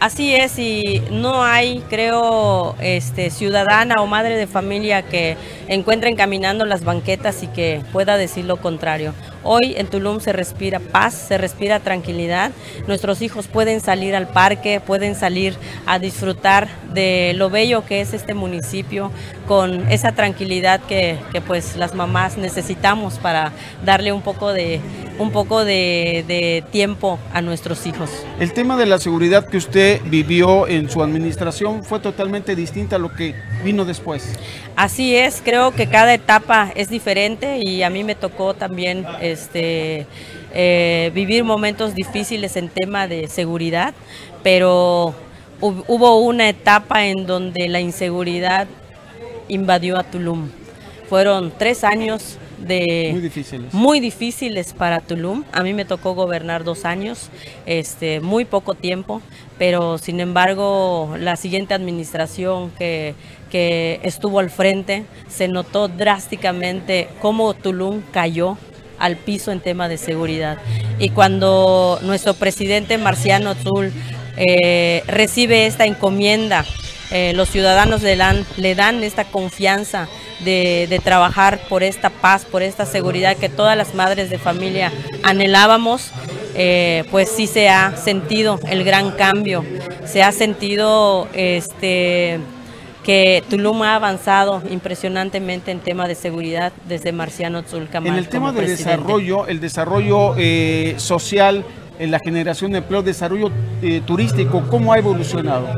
Así 0.00 0.34
es, 0.34 0.58
y 0.58 1.02
no 1.10 1.44
hay, 1.44 1.80
creo, 1.90 2.74
este, 2.80 3.28
ciudadana 3.28 3.96
o 4.00 4.06
madre 4.06 4.34
de 4.36 4.46
familia 4.46 5.02
que 5.02 5.36
encuentren 5.68 6.16
caminando 6.16 6.64
las 6.64 6.84
banquetas 6.84 7.42
y 7.42 7.48
que 7.48 7.82
pueda 7.92 8.16
decir 8.16 8.46
lo 8.46 8.56
contrario. 8.56 9.12
Hoy 9.42 9.74
en 9.76 9.86
Tulum 9.86 10.20
se 10.20 10.32
respira 10.32 10.80
paz, 10.80 11.14
se 11.14 11.38
respira 11.38 11.80
tranquilidad. 11.80 12.52
Nuestros 12.86 13.22
hijos 13.22 13.46
pueden 13.46 13.80
salir 13.80 14.14
al 14.14 14.28
parque, 14.28 14.80
pueden 14.80 15.14
salir 15.14 15.54
a 15.86 15.98
disfrutar 15.98 16.68
de 16.92 17.32
lo 17.34 17.48
bello 17.48 17.84
que 17.86 18.02
es 18.02 18.12
este 18.12 18.34
municipio 18.34 19.10
con 19.48 19.90
esa 19.90 20.12
tranquilidad 20.12 20.80
que, 20.80 21.18
pues 21.46 21.76
las 21.76 21.94
mamás 21.94 22.36
necesitamos 22.36 23.14
para 23.18 23.52
darle 23.84 24.12
un 24.12 24.22
poco 24.22 24.52
de 24.52 24.80
un 25.18 25.32
poco 25.32 25.66
de, 25.66 26.24
de, 26.26 26.64
tiempo 26.70 27.18
a 27.34 27.42
nuestros 27.42 27.86
hijos. 27.86 28.08
El 28.38 28.54
tema 28.54 28.78
de 28.78 28.86
la 28.86 28.98
seguridad 28.98 29.46
que 29.46 29.58
usted 29.58 30.00
vivió 30.06 30.66
en 30.66 30.88
su 30.88 31.02
administración 31.02 31.84
fue 31.84 32.00
totalmente 32.00 32.56
distinta 32.56 32.96
a 32.96 32.98
lo 32.98 33.12
que 33.14 33.34
vino 33.62 33.84
después. 33.84 34.32
Así 34.76 35.14
es, 35.14 35.42
creo 35.44 35.72
que 35.72 35.88
cada 35.88 36.14
etapa 36.14 36.72
es 36.74 36.88
diferente 36.88 37.58
y 37.58 37.82
a 37.82 37.90
mí 37.90 38.02
me 38.02 38.14
tocó 38.14 38.54
también 38.54 39.04
este, 39.32 40.06
eh, 40.54 41.10
vivir 41.14 41.44
momentos 41.44 41.94
difíciles 41.94 42.56
en 42.56 42.68
tema 42.68 43.06
de 43.06 43.28
seguridad, 43.28 43.94
pero 44.42 45.14
hubo 45.60 46.20
una 46.20 46.48
etapa 46.48 47.06
en 47.06 47.26
donde 47.26 47.68
la 47.68 47.80
inseguridad 47.80 48.66
invadió 49.48 49.98
a 49.98 50.04
Tulum. 50.04 50.48
Fueron 51.08 51.52
tres 51.56 51.84
años 51.84 52.38
de 52.58 53.10
muy 53.12 53.20
difíciles. 53.20 53.74
muy 53.74 54.00
difíciles 54.00 54.72
para 54.72 55.00
Tulum. 55.00 55.44
A 55.52 55.62
mí 55.62 55.74
me 55.74 55.84
tocó 55.84 56.14
gobernar 56.14 56.62
dos 56.64 56.84
años, 56.84 57.30
este, 57.66 58.20
muy 58.20 58.44
poco 58.44 58.74
tiempo, 58.74 59.20
pero 59.58 59.98
sin 59.98 60.20
embargo 60.20 61.14
la 61.18 61.36
siguiente 61.36 61.74
administración 61.74 62.70
que, 62.78 63.14
que 63.50 64.00
estuvo 64.02 64.38
al 64.38 64.50
frente 64.50 65.04
se 65.28 65.48
notó 65.48 65.88
drásticamente 65.88 67.08
cómo 67.20 67.54
Tulum 67.54 68.02
cayó 68.12 68.56
al 69.00 69.16
piso 69.16 69.50
en 69.50 69.60
tema 69.60 69.88
de 69.88 69.98
seguridad. 69.98 70.58
Y 71.00 71.10
cuando 71.10 71.98
nuestro 72.02 72.34
presidente 72.34 72.98
Marciano 72.98 73.50
Azul 73.50 73.92
eh, 74.36 75.02
recibe 75.08 75.66
esta 75.66 75.86
encomienda, 75.86 76.64
eh, 77.10 77.32
los 77.34 77.48
ciudadanos 77.48 78.02
le 78.02 78.14
dan, 78.14 78.46
le 78.56 78.76
dan 78.76 79.02
esta 79.02 79.24
confianza 79.24 80.08
de, 80.44 81.00
trabajar 81.02 81.58
por 81.68 81.82
esta 81.82 82.08
paz, 82.10 82.44
por 82.44 82.62
esta 82.62 82.86
seguridad 82.86 83.36
que 83.36 83.48
todas 83.48 83.76
las 83.76 83.94
madres 83.94 84.30
de 84.30 84.38
familia 84.38 84.92
anhelábamos, 85.24 86.12
eh, 86.54 87.04
pues 87.10 87.28
sí 87.28 87.46
se 87.46 87.68
ha 87.68 87.96
sentido 87.96 88.60
el 88.68 88.84
gran 88.84 89.10
cambio, 89.12 89.64
se 90.04 90.22
ha 90.22 90.30
sentido 90.30 91.28
este 91.34 92.38
que 93.04 93.42
Tulum 93.48 93.82
ha 93.82 93.94
avanzado 93.94 94.62
impresionantemente 94.70 95.70
en 95.70 95.80
tema 95.80 96.06
de 96.06 96.14
seguridad 96.14 96.72
desde 96.86 97.12
Marciano 97.12 97.62
Tzulcamal. 97.62 98.12
En 98.12 98.18
el 98.18 98.28
tema 98.28 98.52
de 98.52 98.66
desarrollo, 98.66 99.46
el 99.46 99.60
desarrollo 99.60 100.34
eh, 100.36 100.94
social, 100.98 101.64
en 101.98 102.10
la 102.10 102.18
generación 102.18 102.72
de 102.72 102.78
empleo, 102.78 103.02
desarrollo 103.02 103.50
eh, 103.82 104.00
turístico, 104.06 104.62
¿cómo 104.70 104.92
ha 104.92 104.98
evolucionado? 104.98 105.68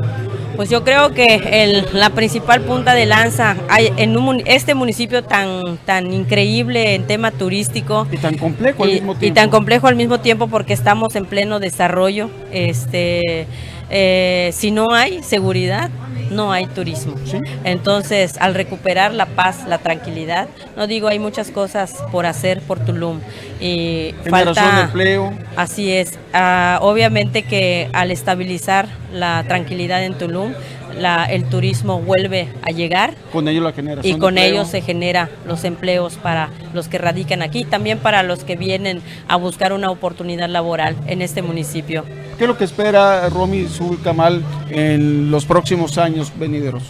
Pues 0.55 0.69
yo 0.69 0.83
creo 0.83 1.13
que 1.13 1.83
la 1.93 2.11
principal 2.11 2.61
punta 2.61 2.93
de 2.93 3.05
lanza 3.05 3.57
hay 3.69 3.91
en 3.97 4.15
este 4.45 4.75
municipio 4.75 5.23
tan, 5.23 5.77
tan 5.85 6.13
increíble 6.13 6.93
en 6.93 7.07
tema 7.07 7.31
turístico. 7.31 8.07
Y 8.11 8.17
tan 8.17 8.37
complejo 8.37 8.83
al 8.83 8.91
mismo 8.91 9.15
tiempo. 9.15 9.25
Y 9.25 9.31
tan 9.31 9.49
complejo 9.49 9.87
al 9.87 9.95
mismo 9.95 10.19
tiempo 10.19 10.47
porque 10.47 10.73
estamos 10.73 11.15
en 11.15 11.25
pleno 11.25 11.59
desarrollo. 11.59 12.29
Este, 12.51 13.47
eh, 13.89 14.51
si 14.53 14.71
no 14.71 14.93
hay 14.93 15.23
seguridad, 15.23 15.89
no 16.33 16.51
hay 16.51 16.65
turismo. 16.67 17.15
Entonces, 17.63 18.35
al 18.39 18.55
recuperar 18.55 19.13
la 19.13 19.25
paz, 19.25 19.65
la 19.67 19.77
tranquilidad, 19.77 20.47
no 20.75 20.87
digo, 20.87 21.07
hay 21.07 21.19
muchas 21.19 21.51
cosas 21.51 21.95
por 22.11 22.25
hacer 22.25 22.61
por 22.61 22.79
Tulum. 22.79 23.19
Y 23.59 24.13
falta, 24.29 24.83
empleo. 24.83 25.33
Así 25.55 25.91
es. 25.91 26.19
Ah, 26.33 26.79
obviamente 26.81 27.43
que 27.43 27.89
al 27.93 28.11
estabilizar 28.11 28.87
la 29.13 29.43
tranquilidad 29.47 30.03
en 30.03 30.17
Tulum, 30.17 30.53
la, 30.99 31.25
el 31.25 31.45
turismo 31.45 32.01
vuelve 32.01 32.49
a 32.61 32.71
llegar. 32.71 33.15
Con 33.31 33.47
ello 33.47 33.61
la 33.61 33.71
generación 33.71 34.15
Y 34.15 34.19
con 34.19 34.37
ello 34.37 34.65
se 34.65 34.81
genera 34.81 35.29
los 35.45 35.63
empleos 35.63 36.15
para 36.15 36.49
los 36.73 36.87
que 36.87 36.97
radican 36.97 37.41
aquí, 37.41 37.65
también 37.65 37.99
para 37.99 38.23
los 38.23 38.43
que 38.43 38.55
vienen 38.55 39.01
a 39.27 39.35
buscar 39.35 39.73
una 39.73 39.89
oportunidad 39.89 40.49
laboral 40.49 40.95
en 41.07 41.21
este 41.21 41.41
municipio. 41.41 42.05
¿Qué 42.37 42.45
es 42.45 42.47
lo 42.47 42.57
que 42.57 42.63
espera 42.63 43.29
Romy 43.29 43.67
Zulcamal 43.67 44.43
en 44.69 45.29
los 45.29 45.45
próximos 45.45 45.97
años 45.97 46.31
venideros? 46.35 46.83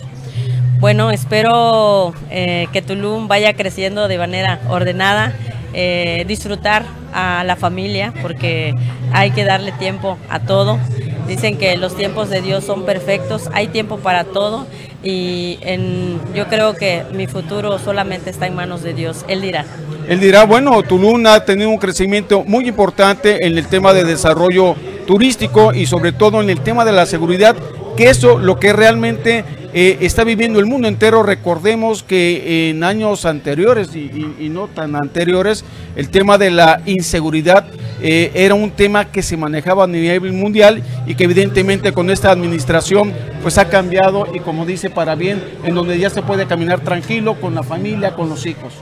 Bueno, 0.80 1.12
espero 1.12 2.14
eh, 2.30 2.68
que 2.74 2.82
Tulum 2.82 3.28
vaya 3.28 3.54
creciendo 3.54 4.08
de 4.08 4.18
manera 4.18 4.60
ordenada, 4.70 5.34
eh, 5.74 6.26
disfrutar 6.28 6.84
a 7.14 7.44
la 7.46 7.56
familia, 7.56 8.14
porque 8.22 8.74
hay 9.12 9.32
que 9.32 9.46
darle 9.46 9.72
tiempo 9.74 10.18
a 10.30 10.40
todo. 10.40 10.80
Dicen 11.28 11.58
que 11.58 11.78
los 11.78 11.96
tiempos 11.96 12.30
de 12.30 12.42
Dios 12.42 12.66
son 12.66 12.86
perfectos, 12.86 13.50
hay 13.54 13.68
tiempo 13.68 13.98
para 13.98 14.26
todo 14.26 14.68
y 15.04 15.58
en, 15.62 16.20
yo 16.34 16.48
creo 16.48 16.76
que 16.76 17.04
mi 17.14 17.28
futuro 17.28 17.80
solamente 17.80 18.30
está 18.30 18.48
en 18.48 18.56
manos 18.56 18.84
de 18.84 18.94
Dios, 18.94 19.24
Él 19.28 19.42
dirá. 19.42 19.66
Él 20.08 20.20
dirá, 20.20 20.44
bueno, 20.44 20.84
Tulum 20.84 21.26
ha 21.28 21.46
tenido 21.46 21.70
un 21.70 21.78
crecimiento 21.78 22.44
muy 22.44 22.68
importante 22.68 23.46
en 23.46 23.58
el 23.58 23.68
tema 23.68 23.94
de 23.94 24.04
desarrollo 24.04 24.76
turístico 25.06 25.74
y 25.74 25.86
sobre 25.86 26.12
todo 26.12 26.42
en 26.42 26.50
el 26.50 26.62
tema 26.62 26.86
de 26.86 26.92
la 26.92 27.06
seguridad, 27.06 27.56
que 27.96 28.10
eso 28.10 28.40
lo 28.40 28.60
que 28.60 28.74
realmente 28.74 29.46
eh, 29.76 29.98
está 30.02 30.24
viviendo 30.24 30.60
el 30.60 30.66
mundo 30.68 30.88
entero. 30.88 31.24
Recordemos 31.24 32.04
que 32.04 32.70
en 32.70 32.84
años 32.84 33.26
anteriores 33.26 33.96
y, 33.96 34.50
no 34.50 34.68
tan 34.68 34.96
anteriores, 34.96 35.66
el 35.96 36.10
tema 36.10 36.38
de 36.38 36.52
la 36.52 36.82
inseguridad 36.86 37.66
eh, 38.02 38.32
era 38.36 38.54
un 38.54 38.72
tema 38.72 39.12
que 39.12 39.24
se 39.24 39.38
manejaba 39.38 39.86
a 39.86 39.88
nivel 39.88 40.34
mundial 40.34 40.84
y 41.08 41.16
que 41.16 41.24
evidentemente 41.24 41.92
con 41.92 42.10
esta 42.10 42.32
administración 42.32 43.14
pues 43.42 43.58
ha 43.58 43.70
cambiado 43.70 44.28
y 44.34 44.40
como 44.40 44.66
dice 44.66 44.90
para 44.90 45.16
bien, 45.16 45.44
en 45.64 45.74
donde 45.74 45.98
ya 45.98 46.10
se 46.10 46.22
puede 46.22 46.46
caminar 46.46 46.82
tranquilo 46.82 47.40
con 47.40 47.56
la 47.56 47.64
familia, 47.64 48.16
con 48.16 48.30
los 48.30 48.46
hijos. 48.46 48.74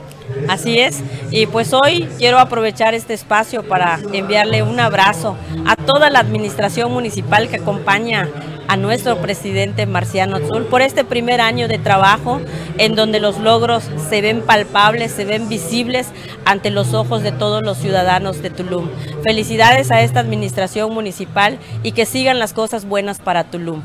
Así 0.48 0.78
es, 0.78 1.02
y 1.30 1.46
pues 1.46 1.72
hoy 1.72 2.08
quiero 2.18 2.38
aprovechar 2.38 2.94
este 2.94 3.14
espacio 3.14 3.62
para 3.62 4.00
enviarle 4.12 4.62
un 4.62 4.80
abrazo 4.80 5.36
a 5.66 5.76
toda 5.76 6.10
la 6.10 6.18
administración 6.18 6.92
municipal 6.92 7.48
que 7.48 7.56
acompaña 7.56 8.28
a 8.68 8.76
nuestro 8.76 9.18
presidente 9.18 9.86
Marciano 9.86 10.36
Azul 10.36 10.64
por 10.64 10.82
este 10.82 11.04
primer 11.04 11.40
año 11.40 11.68
de 11.68 11.78
trabajo 11.78 12.40
en 12.78 12.94
donde 12.94 13.20
los 13.20 13.38
logros 13.38 13.84
se 14.08 14.20
ven 14.20 14.40
palpables, 14.42 15.12
se 15.12 15.24
ven 15.24 15.48
visibles 15.48 16.08
ante 16.44 16.70
los 16.70 16.94
ojos 16.94 17.22
de 17.22 17.32
todos 17.32 17.60
los 17.62 17.78
ciudadanos 17.78 18.42
de 18.42 18.50
Tulum. 18.50 18.88
Felicidades 19.22 19.90
a 19.90 20.02
esta 20.02 20.20
administración 20.20 20.92
municipal 20.92 21.58
y 21.82 21.92
que 21.92 22.06
sigan 22.06 22.38
las 22.38 22.52
cosas 22.52 22.84
buenas 22.86 23.18
para 23.18 23.44
Tulum. 23.44 23.82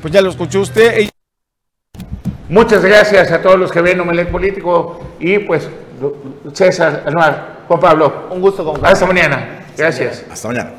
Pues 0.00 0.12
ya 0.12 0.22
lo 0.22 0.30
escuchó 0.30 0.60
usted. 0.60 1.10
Muchas 2.50 2.84
gracias 2.84 3.30
a 3.30 3.40
todos 3.40 3.56
los 3.56 3.70
que 3.70 3.80
ven 3.80 4.00
Omelet 4.00 4.28
Político 4.28 5.00
y 5.20 5.38
pues 5.38 5.68
César, 6.52 7.04
Anuar, 7.06 7.60
Juan 7.68 7.78
Pablo. 7.78 8.26
Un 8.30 8.40
gusto. 8.40 8.74
Hasta 8.82 9.06
mañana. 9.06 9.66
Gracias. 9.76 10.24
Hasta 10.28 10.48
mañana. 10.48 10.72